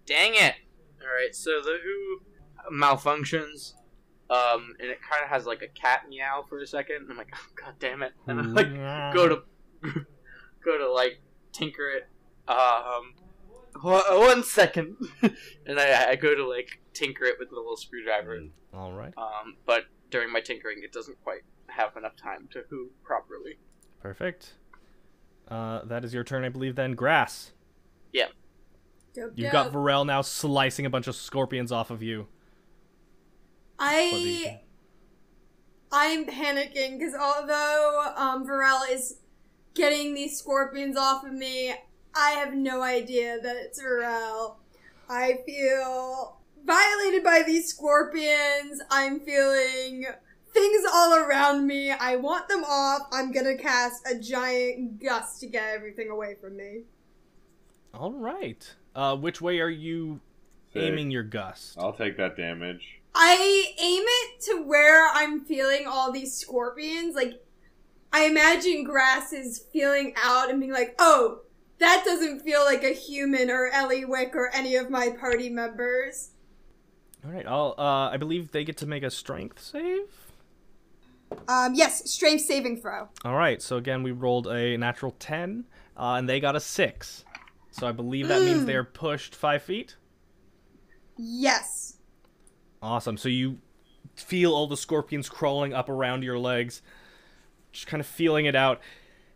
Dang 0.05 0.33
it! 0.35 0.55
All 1.01 1.07
right, 1.07 1.33
so 1.33 1.61
the 1.61 1.77
who 1.83 2.75
malfunctions, 2.75 3.73
um, 4.29 4.75
and 4.79 4.89
it 4.89 4.99
kind 5.01 5.23
of 5.23 5.29
has 5.29 5.45
like 5.45 5.61
a 5.61 5.67
cat 5.67 6.03
meow 6.09 6.45
for 6.47 6.59
a 6.59 6.67
second. 6.67 6.97
And 7.03 7.11
I'm 7.11 7.17
like, 7.17 7.31
oh, 7.35 7.47
god 7.55 7.75
damn 7.79 8.03
it! 8.03 8.13
And 8.27 8.39
I'm 8.39 8.53
like 8.53 8.73
go 9.13 9.27
to 9.27 9.41
go 10.63 10.77
to 10.77 10.91
like 10.91 11.21
tinker 11.51 11.89
it. 11.89 12.07
Um, 12.47 13.13
one 13.81 14.43
second, 14.43 14.97
and 15.65 15.79
I, 15.79 16.11
I 16.11 16.15
go 16.15 16.35
to 16.35 16.47
like 16.47 16.81
tinker 16.93 17.25
it 17.25 17.35
with 17.39 17.49
the 17.49 17.55
little 17.55 17.77
screwdriver. 17.77 18.41
All 18.73 18.93
right. 18.93 19.13
Um, 19.17 19.57
but 19.65 19.83
during 20.09 20.31
my 20.31 20.41
tinkering, 20.41 20.81
it 20.83 20.91
doesn't 20.91 21.21
quite 21.23 21.41
have 21.67 21.95
enough 21.95 22.15
time 22.15 22.49
to 22.51 22.63
who 22.69 22.89
properly. 23.03 23.59
Perfect. 24.01 24.53
Uh, 25.49 25.83
that 25.85 26.05
is 26.05 26.13
your 26.13 26.23
turn, 26.23 26.43
I 26.43 26.49
believe, 26.49 26.75
then. 26.75 26.93
Grass. 26.93 27.51
Yeah. 28.13 28.27
Dope, 29.13 29.31
You've 29.35 29.51
dope. 29.51 29.71
got 29.71 29.73
Varel 29.73 30.05
now 30.05 30.21
slicing 30.21 30.85
a 30.85 30.89
bunch 30.89 31.07
of 31.07 31.15
scorpions 31.15 31.71
off 31.71 31.89
of 31.89 32.03
you. 32.03 32.27
What 33.77 33.89
do 34.11 34.17
you 34.19 34.43
do? 34.45 34.49
I 34.49 34.59
I'm 35.91 36.25
panicking 36.25 36.99
because 36.99 37.15
although 37.15 38.13
um, 38.15 38.45
Varel 38.45 38.81
is 38.91 39.17
getting 39.73 40.13
these 40.13 40.37
scorpions 40.37 40.95
off 40.97 41.23
of 41.23 41.33
me, 41.33 41.73
I 42.15 42.31
have 42.31 42.53
no 42.53 42.81
idea 42.81 43.39
that 43.41 43.55
it's 43.55 43.81
Varel. 43.81 44.57
I 45.09 45.39
feel 45.45 46.37
violated 46.63 47.23
by 47.23 47.43
these 47.45 47.69
scorpions. 47.69 48.81
I'm 48.91 49.19
feeling 49.21 50.05
things 50.53 50.83
all 50.91 51.15
around 51.15 51.65
me. 51.67 51.91
I 51.91 52.15
want 52.15 52.47
them 52.47 52.63
off. 52.63 53.03
I'm 53.11 53.31
gonna 53.31 53.57
cast 53.57 54.07
a 54.07 54.17
giant 54.19 55.01
gust 55.01 55.39
to 55.41 55.47
get 55.47 55.73
everything 55.73 56.09
away 56.09 56.35
from 56.41 56.57
me. 56.57 56.81
All 57.93 58.11
right. 58.11 58.75
Uh, 58.95 59.15
which 59.15 59.41
way 59.41 59.59
are 59.59 59.69
you 59.69 60.19
Sick. 60.73 60.83
aiming 60.83 61.11
your 61.11 61.23
gust? 61.23 61.77
I'll 61.77 61.93
take 61.93 62.17
that 62.17 62.35
damage. 62.37 62.99
I 63.15 63.73
aim 63.79 64.03
it 64.05 64.41
to 64.45 64.63
where 64.63 65.09
I'm 65.13 65.41
feeling 65.41 65.87
all 65.87 66.11
these 66.11 66.33
scorpions. 66.33 67.15
Like, 67.15 67.43
I 68.13 68.25
imagine 68.25 68.83
Grass 68.83 69.33
is 69.33 69.65
feeling 69.73 70.13
out 70.23 70.49
and 70.49 70.59
being 70.59 70.71
like, 70.71 70.95
oh, 70.99 71.39
that 71.79 72.03
doesn't 72.05 72.41
feel 72.41 72.63
like 72.65 72.83
a 72.83 72.93
human 72.93 73.49
or 73.49 73.71
Eliwick 73.71 74.35
or 74.35 74.53
any 74.53 74.75
of 74.75 74.89
my 74.89 75.09
party 75.09 75.49
members. 75.49 76.31
All 77.25 77.31
right. 77.31 77.45
I'll. 77.47 77.75
Uh, 77.77 78.09
I 78.09 78.17
believe 78.17 78.51
they 78.51 78.63
get 78.63 78.77
to 78.77 78.85
make 78.85 79.03
a 79.03 79.09
strength 79.11 79.61
save. 79.61 80.28
Um, 81.47 81.73
yes, 81.75 82.09
strength 82.09 82.45
saving 82.45 82.81
throw. 82.81 83.07
All 83.23 83.35
right. 83.35 83.61
So 83.61 83.77
again, 83.77 84.03
we 84.03 84.11
rolled 84.11 84.47
a 84.47 84.77
natural 84.77 85.15
ten, 85.19 85.65
uh, 85.97 86.13
and 86.13 86.27
they 86.27 86.39
got 86.39 86.55
a 86.55 86.59
six. 86.59 87.25
So 87.71 87.87
I 87.87 87.91
believe 87.91 88.27
that 88.27 88.41
means 88.41 88.65
they're 88.65 88.83
pushed 88.83 89.35
five 89.35 89.61
feet. 89.61 89.95
Yes. 91.17 91.97
Awesome. 92.81 93.17
So 93.17 93.29
you 93.29 93.59
feel 94.15 94.53
all 94.53 94.67
the 94.67 94.77
scorpions 94.77 95.29
crawling 95.29 95.73
up 95.73 95.89
around 95.89 96.23
your 96.23 96.39
legs, 96.39 96.81
just 97.71 97.87
kind 97.87 98.01
of 98.01 98.07
feeling 98.07 98.45
it 98.45 98.55
out, 98.55 98.81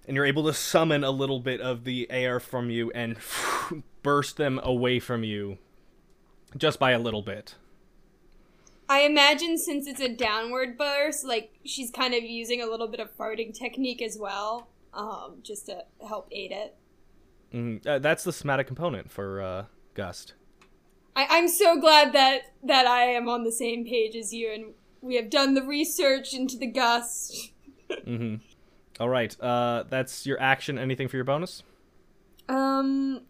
and 0.07 0.15
you're 0.15 0.25
able 0.25 0.43
to 0.45 0.53
summon 0.53 1.03
a 1.03 1.11
little 1.11 1.39
bit 1.39 1.61
of 1.61 1.83
the 1.83 2.09
air 2.09 2.39
from 2.39 2.69
you 2.69 2.91
and 2.91 3.17
burst 4.03 4.37
them 4.37 4.59
away 4.63 4.99
from 4.99 5.23
you, 5.23 5.57
just 6.57 6.79
by 6.79 6.91
a 6.91 6.99
little 6.99 7.21
bit. 7.21 7.55
I 8.93 9.07
imagine 9.07 9.57
since 9.57 9.87
it's 9.87 9.99
a 9.99 10.07
downward 10.07 10.77
burst, 10.77 11.25
like 11.25 11.55
she's 11.65 11.89
kind 11.89 12.13
of 12.13 12.21
using 12.21 12.61
a 12.61 12.67
little 12.67 12.87
bit 12.87 12.99
of 12.99 13.11
farting 13.17 13.51
technique 13.51 14.03
as 14.03 14.19
well, 14.19 14.67
um, 14.93 15.37
just 15.41 15.65
to 15.65 15.85
help 16.07 16.27
aid 16.31 16.51
it. 16.51 16.75
Mm, 17.51 17.87
uh, 17.87 17.97
that's 17.97 18.23
the 18.23 18.31
somatic 18.31 18.67
component 18.67 19.09
for 19.09 19.41
uh, 19.41 19.65
Gust. 19.95 20.35
I, 21.15 21.25
I'm 21.27 21.47
so 21.47 21.79
glad 21.79 22.13
that 22.13 22.53
that 22.61 22.85
I 22.85 23.05
am 23.05 23.27
on 23.27 23.43
the 23.43 23.51
same 23.51 23.83
page 23.83 24.15
as 24.15 24.31
you, 24.31 24.51
and 24.53 24.65
we 25.01 25.15
have 25.15 25.31
done 25.31 25.55
the 25.55 25.63
research 25.63 26.35
into 26.35 26.57
the 26.57 26.67
gust. 26.67 27.49
Mm-hmm. 28.07 28.37
All 28.99 29.09
right. 29.09 29.39
Uh, 29.39 29.83
that's 29.87 30.25
your 30.25 30.41
action. 30.41 30.79
Anything 30.79 31.07
for 31.07 31.15
your 31.15 31.23
bonus? 31.23 31.61
Um, 32.49 33.21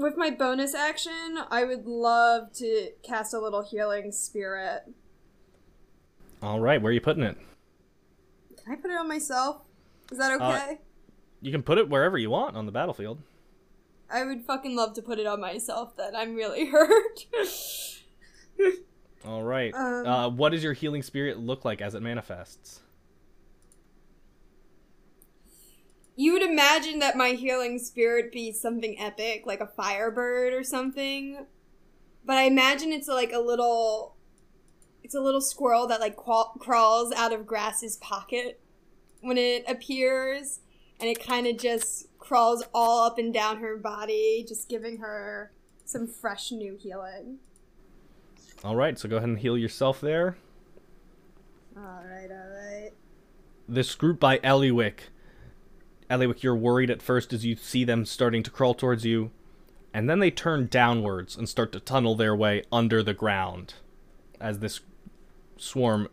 with 0.00 0.16
my 0.16 0.30
bonus 0.30 0.74
action, 0.74 1.38
I 1.50 1.64
would 1.64 1.86
love 1.86 2.52
to 2.54 2.90
cast 3.02 3.34
a 3.34 3.38
little 3.38 3.62
healing 3.62 4.12
spirit. 4.12 4.82
All 6.42 6.60
right. 6.60 6.80
Where 6.80 6.90
are 6.90 6.94
you 6.94 7.00
putting 7.00 7.22
it? 7.22 7.36
Can 8.64 8.72
I 8.72 8.76
put 8.76 8.90
it 8.90 8.96
on 8.96 9.08
myself? 9.08 9.62
Is 10.10 10.18
that 10.18 10.32
okay? 10.40 10.78
You 11.40 11.52
can 11.52 11.62
put 11.62 11.78
it 11.78 11.88
wherever 11.88 12.18
you 12.18 12.30
want 12.30 12.56
on 12.56 12.66
the 12.66 12.72
battlefield. 12.72 13.20
I 14.10 14.24
would 14.24 14.42
fucking 14.42 14.74
love 14.74 14.94
to 14.94 15.02
put 15.02 15.18
it 15.18 15.26
on 15.26 15.40
myself. 15.40 15.96
Then 15.96 16.16
I'm 16.16 16.34
really 16.34 16.66
hurt. 16.70 17.26
All 19.24 19.42
right. 19.42 19.72
Um, 19.74 20.06
uh, 20.06 20.28
what 20.30 20.50
does 20.50 20.64
your 20.64 20.72
healing 20.72 21.02
spirit 21.02 21.38
look 21.38 21.64
like 21.64 21.80
as 21.80 21.94
it 21.94 22.02
manifests? 22.02 22.80
You 26.20 26.34
would 26.34 26.42
imagine 26.42 26.98
that 26.98 27.16
my 27.16 27.30
healing 27.30 27.78
spirit 27.78 28.30
be 28.30 28.52
something 28.52 29.00
epic, 29.00 29.44
like 29.46 29.60
a 29.60 29.66
firebird 29.66 30.52
or 30.52 30.62
something. 30.62 31.46
But 32.26 32.36
I 32.36 32.42
imagine 32.42 32.92
it's 32.92 33.08
like 33.08 33.32
a 33.32 33.38
little, 33.38 34.16
it's 35.02 35.14
a 35.14 35.20
little 35.22 35.40
squirrel 35.40 35.86
that 35.86 35.98
like 35.98 36.16
craw- 36.16 36.52
crawls 36.58 37.10
out 37.14 37.32
of 37.32 37.46
Grass's 37.46 37.96
pocket 37.96 38.60
when 39.22 39.38
it 39.38 39.64
appears, 39.66 40.60
and 41.00 41.08
it 41.08 41.24
kind 41.24 41.46
of 41.46 41.56
just 41.56 42.08
crawls 42.18 42.64
all 42.74 43.06
up 43.06 43.16
and 43.18 43.32
down 43.32 43.56
her 43.60 43.78
body, 43.78 44.44
just 44.46 44.68
giving 44.68 44.98
her 44.98 45.52
some 45.86 46.06
fresh 46.06 46.52
new 46.52 46.76
healing. 46.76 47.38
All 48.62 48.76
right. 48.76 48.98
So 48.98 49.08
go 49.08 49.16
ahead 49.16 49.30
and 49.30 49.38
heal 49.38 49.56
yourself 49.56 50.02
there. 50.02 50.36
All 51.74 52.04
right, 52.04 52.28
all 52.30 52.50
right. 52.50 52.90
this 53.66 53.94
group 53.94 54.20
by 54.20 54.36
Eliwick. 54.38 55.08
Eliwick, 56.10 56.42
you're 56.42 56.56
worried 56.56 56.90
at 56.90 57.00
first 57.02 57.32
as 57.32 57.44
you 57.44 57.54
see 57.56 57.84
them 57.84 58.04
starting 58.04 58.42
to 58.42 58.50
crawl 58.50 58.74
towards 58.74 59.04
you, 59.04 59.30
and 59.94 60.10
then 60.10 60.18
they 60.18 60.30
turn 60.30 60.66
downwards 60.66 61.36
and 61.36 61.48
start 61.48 61.72
to 61.72 61.80
tunnel 61.80 62.14
their 62.16 62.34
way 62.34 62.64
under 62.72 63.02
the 63.02 63.14
ground 63.14 63.74
as 64.40 64.58
this 64.58 64.80
swarm, 65.56 66.08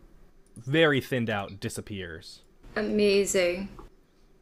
very 0.56 1.00
thinned 1.00 1.30
out, 1.30 1.58
disappears. 1.60 2.42
Amazing. 2.76 3.68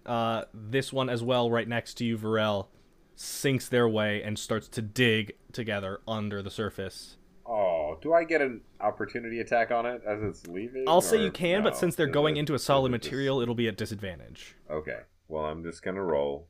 uh, 0.05 0.45
this 0.53 0.93
one 0.93 1.09
as 1.09 1.23
well, 1.23 1.51
right 1.51 1.67
next 1.69 1.95
to 1.95 2.05
you, 2.05 2.19
Varel, 2.19 2.67
sinks 3.15 3.69
their 3.69 3.89
way 3.89 4.23
and 4.23 4.39
starts 4.39 4.69
to 4.69 4.83
dig 4.83 5.33
together 5.53 6.01
under 6.07 6.43
the 6.43 6.51
surface. 6.51 7.17
Oh, 7.47 7.97
do 8.03 8.13
I 8.13 8.25
get 8.25 8.43
an 8.43 8.61
opportunity 8.81 9.41
attack 9.41 9.71
on 9.71 9.87
it 9.87 10.03
as 10.07 10.23
it's 10.23 10.47
leaving? 10.49 10.85
I'll 10.87 11.01
say 11.01 11.23
you 11.23 11.31
can, 11.31 11.63
but 11.63 11.77
since 11.77 11.95
they're 11.95 12.07
going 12.07 12.37
into 12.37 12.55
a 12.55 12.59
solid 12.59 12.93
it 12.93 12.99
just- 12.99 13.11
material, 13.11 13.41
it'll 13.41 13.55
be 13.55 13.69
at 13.69 13.77
disadvantage. 13.77 14.55
Okay. 14.71 14.99
Well, 15.29 15.45
I'm 15.45 15.63
just 15.65 15.83
gonna 15.83 16.03
roll 16.03 16.49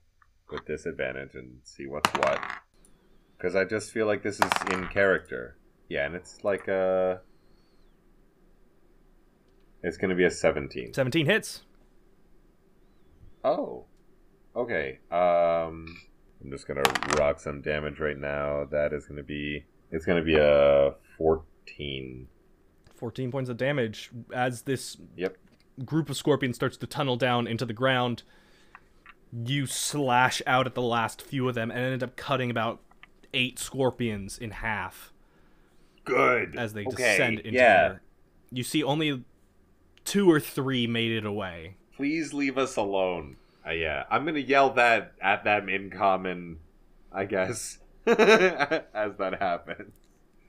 with 0.50 0.64
disadvantage 0.66 1.34
and 1.34 1.58
see 1.64 1.86
what's 1.86 2.10
what. 2.18 2.40
Because 3.36 3.54
I 3.56 3.64
just 3.64 3.92
feel 3.92 4.06
like 4.06 4.22
this 4.22 4.38
is 4.40 4.50
in 4.72 4.86
character. 4.88 5.56
Yeah, 5.88 6.06
and 6.06 6.14
it's 6.14 6.44
like 6.44 6.68
a. 6.68 7.20
It's 9.82 9.96
gonna 9.96 10.14
be 10.14 10.24
a 10.24 10.30
17. 10.30 10.94
17 10.94 11.26
hits. 11.26 11.62
Oh. 13.44 13.84
Okay. 14.54 14.98
Um. 15.10 15.86
I'm 16.44 16.50
just 16.50 16.68
gonna 16.68 16.82
rock 17.18 17.40
some 17.40 17.62
damage 17.62 17.98
right 17.98 18.18
now. 18.18 18.64
That 18.70 18.92
is 18.92 19.06
gonna 19.06 19.22
be. 19.22 19.64
It's 19.90 20.04
gonna 20.04 20.22
be 20.24 20.36
a 20.36 20.94
14. 21.18 22.28
14 22.94 23.30
points 23.30 23.50
of 23.50 23.56
damage 23.56 24.10
as 24.34 24.62
this 24.62 24.96
Yep. 25.16 25.36
group 25.84 26.08
of 26.08 26.16
scorpions 26.16 26.56
starts 26.56 26.76
to 26.78 26.86
tunnel 26.86 27.16
down 27.16 27.46
into 27.46 27.64
the 27.66 27.72
ground. 27.74 28.22
You 29.44 29.66
slash 29.66 30.40
out 30.46 30.66
at 30.66 30.74
the 30.74 30.82
last 30.82 31.20
few 31.22 31.48
of 31.48 31.54
them 31.54 31.70
and 31.70 31.80
end 31.80 32.02
up 32.02 32.16
cutting 32.16 32.50
about 32.50 32.80
eight 33.34 33.58
scorpions 33.58 34.38
in 34.38 34.50
half 34.50 35.12
Good. 36.04 36.56
as 36.56 36.72
they 36.72 36.86
okay. 36.86 36.96
descend 36.96 37.40
into 37.40 37.52
yeah. 37.58 37.88
their. 37.88 38.02
You 38.50 38.62
see 38.62 38.82
only 38.82 39.24
two 40.04 40.30
or 40.30 40.40
three 40.40 40.86
made 40.86 41.12
it 41.12 41.26
away. 41.26 41.76
please 41.96 42.32
leave 42.32 42.56
us 42.56 42.76
alone. 42.76 43.36
Uh, 43.66 43.72
yeah, 43.72 44.04
I'm 44.10 44.24
gonna 44.24 44.38
yell 44.38 44.70
that 44.74 45.12
at 45.20 45.42
them 45.42 45.68
in 45.68 45.90
common, 45.90 46.60
I 47.12 47.24
guess, 47.24 47.78
as 48.06 48.16
that 48.16 49.36
happens. 49.40 49.92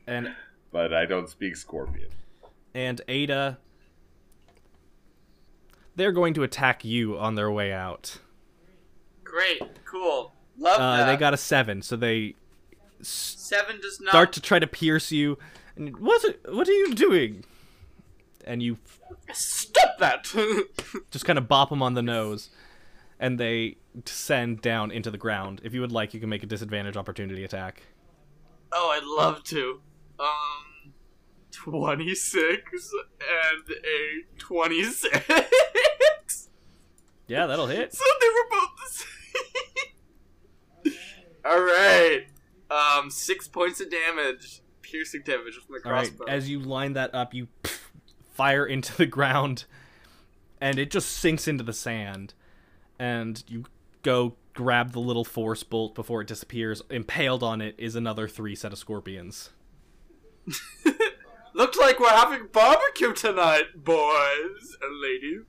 And 0.06 0.36
But 0.72 0.94
I 0.94 1.06
don't 1.06 1.28
speak 1.28 1.56
Scorpion. 1.56 2.10
and 2.74 3.02
Ada 3.08 3.58
they're 5.96 6.12
going 6.12 6.36
to 6.36 6.44
attack 6.44 6.86
you 6.86 7.18
on 7.18 7.34
their 7.36 7.52
way 7.52 7.74
out. 7.74 8.20
Great, 9.30 9.62
cool, 9.86 10.34
love 10.58 10.80
Uh, 10.80 10.98
that. 10.98 11.06
they 11.08 11.18
got 11.18 11.34
a 11.34 11.38
7, 11.38 11.82
so 11.82 11.96
they 11.96 12.36
seven. 13.02 13.80
Does 13.82 14.00
not 14.00 14.10
start 14.12 14.34
to 14.34 14.42
try 14.42 14.58
to 14.60 14.68
pierce 14.68 15.12
you. 15.12 15.38
And 15.76 15.98
what 15.98 16.24
what 16.48 16.68
are 16.68 16.72
you 16.74 16.94
doing? 16.96 17.44
And 18.46 18.64
you 18.64 18.78
stop 19.34 19.98
that. 20.00 20.26
just 21.12 21.26
kind 21.26 21.38
of 21.38 21.48
bop 21.48 21.70
them 21.70 21.84
on 21.84 21.94
the 21.94 22.02
nose, 22.02 22.50
and 23.20 23.38
they 23.40 23.76
descend 24.06 24.62
down 24.62 24.90
into 24.92 25.12
the 25.12 25.18
ground. 25.18 25.60
If 25.64 25.74
you 25.74 25.82
would 25.82 25.92
like, 25.92 26.14
you 26.14 26.20
can 26.20 26.30
make 26.30 26.44
a 26.44 26.48
disadvantage 26.48 26.96
opportunity 26.98 27.44
attack. 27.44 27.84
oh, 28.72 28.90
I'd 28.96 29.04
love 29.04 29.44
to. 29.46 29.82
Um, 30.20 30.94
twenty 31.52 32.16
six 32.16 32.92
and 33.20 33.70
a 33.70 34.24
twenty 34.40 34.84
six. 34.84 36.50
Yeah, 37.28 37.46
that'll 37.46 37.68
hit. 37.68 37.94
So 37.98 38.04
they 38.22 38.28
were 38.30 38.50
both 38.50 38.70
the 38.78 38.90
same. 38.98 39.08
All 41.48 41.60
right. 41.62 42.26
Um, 42.70 43.10
six 43.10 43.48
points 43.48 43.80
of 43.80 43.90
damage, 43.90 44.62
piercing 44.82 45.22
damage 45.24 45.56
with 45.56 45.70
my 45.84 45.90
All 45.90 45.96
right, 45.96 46.08
crossbow. 46.08 46.26
as 46.26 46.50
you 46.50 46.60
line 46.60 46.94
that 46.94 47.16
up, 47.16 47.34
you 47.34 47.48
fire 48.34 48.66
into 48.66 48.96
the 48.98 49.06
ground, 49.06 49.66
and 50.60 50.78
it 50.78 50.92
just 50.92 51.10
sinks 51.10 51.48
into 51.48 51.64
the 51.64 51.74
sand. 51.74 52.34
And 53.00 53.44
you 53.48 53.66
go 54.04 54.36
grab 54.54 54.92
the 54.92 55.00
little 55.00 55.24
force 55.24 55.64
bolt 55.64 55.96
before 55.96 56.22
it 56.22 56.28
disappears. 56.28 56.82
Impaled 56.90 57.44
on 57.44 57.62
it 57.62 57.76
is 57.78 57.96
another 57.96 58.28
three 58.28 58.56
set 58.56 58.74
of 58.74 58.80
scorpions. 58.80 59.52
Looks 61.54 61.78
like 61.78 62.00
we're 62.00 62.10
having 62.10 62.48
barbecue 62.52 63.14
tonight, 63.14 63.84
boys 63.84 64.78
and 64.82 65.02
ladies. 65.02 65.46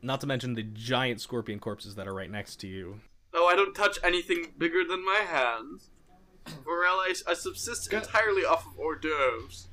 Not 0.00 0.20
to 0.20 0.26
mention 0.26 0.54
the 0.54 0.62
giant 0.62 1.20
scorpion 1.20 1.58
corpses 1.58 1.96
that 1.96 2.06
are 2.08 2.14
right 2.14 2.30
next 2.30 2.56
to 2.60 2.68
you. 2.68 3.00
Oh, 3.34 3.46
I 3.46 3.54
don't 3.54 3.74
touch 3.74 3.98
anything 4.02 4.52
bigger 4.56 4.84
than 4.84 5.04
my 5.04 5.22
hands. 5.26 5.90
Varel, 6.46 6.98
I, 6.98 7.14
I 7.26 7.32
uh, 7.32 7.34
subsist 7.34 7.92
entirely 7.92 8.44
off 8.44 8.66
of 8.66 8.78
hors 8.78 8.96
d'oeuvres. 8.96 9.68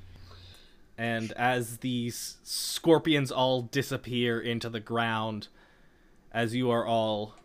And 0.98 1.32
as 1.34 1.78
these 1.78 2.38
scorpions 2.44 3.32
all 3.32 3.64
disappear 3.64 4.40
into 4.40 4.70
the 4.70 4.80
ground, 4.80 5.50
as 6.32 6.56
you 6.56 6.70
are 6.72 6.86
all 6.86 7.36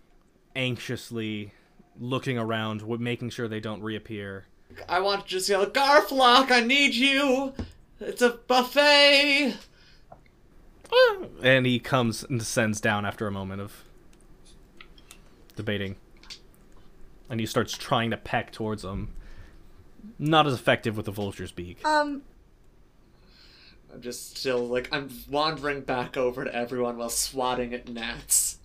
anxiously 0.55 1.53
looking 1.99 2.39
around, 2.39 2.87
making 3.01 3.31
sure 3.31 3.49
they 3.49 3.61
don't 3.61 3.83
reappear, 3.83 4.47
I 4.89 5.01
want 5.01 5.23
to 5.23 5.29
just 5.29 5.49
yell, 5.49 5.67
Garflock, 5.67 6.51
I 6.51 6.61
need 6.61 6.95
you! 6.95 7.53
It's 7.99 8.23
a 8.23 8.31
buffet! 8.31 9.57
and 11.43 11.67
he 11.67 11.79
comes 11.79 12.25
and 12.25 12.39
descends 12.39 12.81
down 12.81 13.05
after 13.05 13.27
a 13.27 13.31
moment 13.31 13.61
of 13.61 13.85
debating. 15.61 15.97
And 17.29 17.39
he 17.39 17.47
starts 17.47 17.77
trying 17.77 18.11
to 18.11 18.17
peck 18.17 18.51
towards 18.53 18.83
them. 18.83 19.15
Not 20.19 20.47
as 20.47 20.55
effective 20.55 20.97
with 20.97 21.07
the 21.07 21.13
vulture's 21.13 21.53
beak. 21.53 21.85
Um, 21.87 22.23
I'm 23.93 24.01
just 24.01 24.37
still 24.37 24.67
like, 24.67 24.89
I'm 24.93 25.11
wandering 25.29 25.83
back 25.83 26.17
over 26.17 26.45
to 26.45 26.55
everyone 26.55 26.97
while 26.97 27.11
swatting 27.11 27.75
at 27.75 27.89
gnats. 27.89 28.59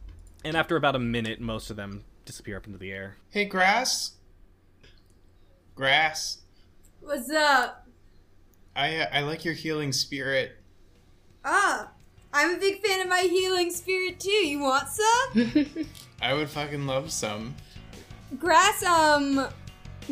And 0.44 0.56
after 0.56 0.76
about 0.76 0.96
a 0.96 1.00
minute, 1.00 1.42
most 1.42 1.70
of 1.70 1.76
them 1.76 2.04
disappear 2.26 2.58
up 2.58 2.66
into 2.66 2.78
the 2.78 2.92
air. 2.92 3.18
Hey, 3.30 3.46
grass. 3.46 4.12
Grass. 5.76 6.40
what's 7.02 7.30
up? 7.30 7.88
I 8.76 8.98
uh, 8.98 9.08
I 9.12 9.22
like 9.22 9.46
your 9.46 9.54
healing 9.54 9.92
spirit. 9.92 10.58
Ah, 11.44 11.92
I'm 12.36 12.56
a 12.56 12.58
big 12.58 12.86
fan 12.86 13.00
of 13.00 13.08
my 13.08 13.22
healing 13.22 13.72
spirit 13.72 14.20
too. 14.20 14.30
You 14.30 14.60
want 14.60 14.90
some? 14.90 15.86
I 16.22 16.34
would 16.34 16.50
fucking 16.50 16.86
love 16.86 17.10
some. 17.10 17.56
Grass 18.38 18.84
um 18.84 19.48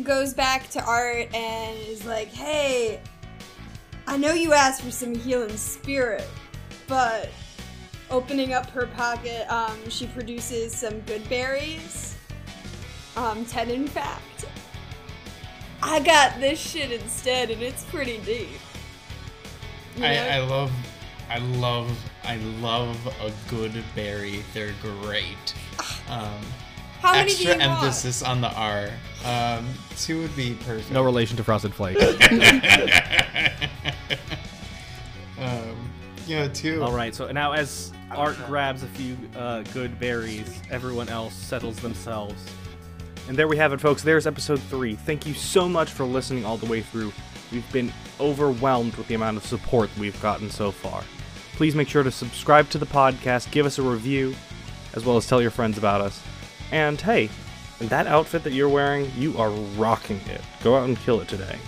goes 0.02 0.32
back 0.32 0.70
to 0.70 0.82
Art 0.82 1.34
and 1.34 1.78
is 1.86 2.06
like, 2.06 2.28
"Hey, 2.28 3.02
I 4.06 4.16
know 4.16 4.32
you 4.32 4.54
asked 4.54 4.80
for 4.80 4.90
some 4.90 5.14
healing 5.14 5.54
spirit, 5.58 6.26
but 6.86 7.28
opening 8.10 8.54
up 8.54 8.70
her 8.70 8.86
pocket, 8.86 9.46
um, 9.52 9.76
she 9.90 10.06
produces 10.06 10.74
some 10.74 11.00
good 11.00 11.28
berries. 11.28 12.16
Um, 13.16 13.44
ten 13.44 13.68
in 13.68 13.86
fact. 13.86 14.46
I 15.82 16.00
got 16.00 16.40
this 16.40 16.58
shit 16.58 16.90
instead, 16.90 17.50
and 17.50 17.60
it's 17.60 17.84
pretty 17.84 18.16
deep. 18.24 18.48
You 19.98 20.04
I. 20.06 20.16
I 20.16 20.38
love, 20.38 20.72
I 21.28 21.38
love, 21.38 21.90
I 22.26 22.36
love 22.60 23.06
a 23.20 23.32
good 23.50 23.82
berry. 23.94 24.42
They're 24.52 24.74
great. 24.80 25.54
Um, 26.08 26.40
How 27.00 27.12
many 27.12 27.30
extra 27.32 27.44
do 27.44 27.52
you 27.52 27.58
want? 27.68 27.82
emphasis 27.82 28.22
on 28.22 28.40
the 28.40 28.50
R. 28.50 28.90
Um, 29.24 29.66
two 29.96 30.22
would 30.22 30.34
be 30.36 30.54
perfect. 30.64 30.90
No 30.90 31.02
relation 31.02 31.36
to 31.36 31.44
Frosted 31.44 31.74
Flakes. 31.74 32.02
um, 35.38 35.90
yeah, 36.26 36.48
two. 36.48 36.82
All 36.82 36.92
right, 36.92 37.14
so 37.14 37.30
now 37.30 37.52
as 37.52 37.92
Art 38.10 38.36
grabs 38.46 38.82
a 38.82 38.88
few 38.88 39.16
uh, 39.36 39.62
good 39.74 39.98
berries, 39.98 40.62
everyone 40.70 41.08
else 41.08 41.34
settles 41.34 41.76
themselves. 41.76 42.42
And 43.28 43.36
there 43.36 43.48
we 43.48 43.56
have 43.56 43.72
it, 43.72 43.80
folks. 43.80 44.02
There's 44.02 44.26
episode 44.26 44.60
three. 44.62 44.94
Thank 44.94 45.26
you 45.26 45.34
so 45.34 45.68
much 45.68 45.90
for 45.90 46.04
listening 46.04 46.44
all 46.44 46.56
the 46.56 46.66
way 46.66 46.82
through. 46.82 47.12
We've 47.50 47.70
been 47.72 47.92
overwhelmed 48.20 48.96
with 48.96 49.08
the 49.08 49.14
amount 49.14 49.36
of 49.36 49.44
support 49.46 49.90
we've 49.98 50.20
gotten 50.20 50.50
so 50.50 50.70
far. 50.70 51.02
Please 51.56 51.74
make 51.74 51.88
sure 51.88 52.02
to 52.02 52.10
subscribe 52.10 52.68
to 52.70 52.78
the 52.78 52.86
podcast, 52.86 53.50
give 53.50 53.64
us 53.64 53.78
a 53.78 53.82
review, 53.82 54.34
as 54.94 55.04
well 55.04 55.16
as 55.16 55.26
tell 55.26 55.40
your 55.40 55.50
friends 55.50 55.78
about 55.78 56.00
us. 56.00 56.22
And 56.72 57.00
hey, 57.00 57.30
that 57.78 58.06
outfit 58.06 58.42
that 58.44 58.52
you're 58.52 58.68
wearing, 58.68 59.10
you 59.16 59.36
are 59.38 59.50
rocking 59.50 60.20
it. 60.26 60.40
Go 60.62 60.76
out 60.76 60.88
and 60.88 60.98
kill 60.98 61.20
it 61.20 61.28
today. 61.28 61.58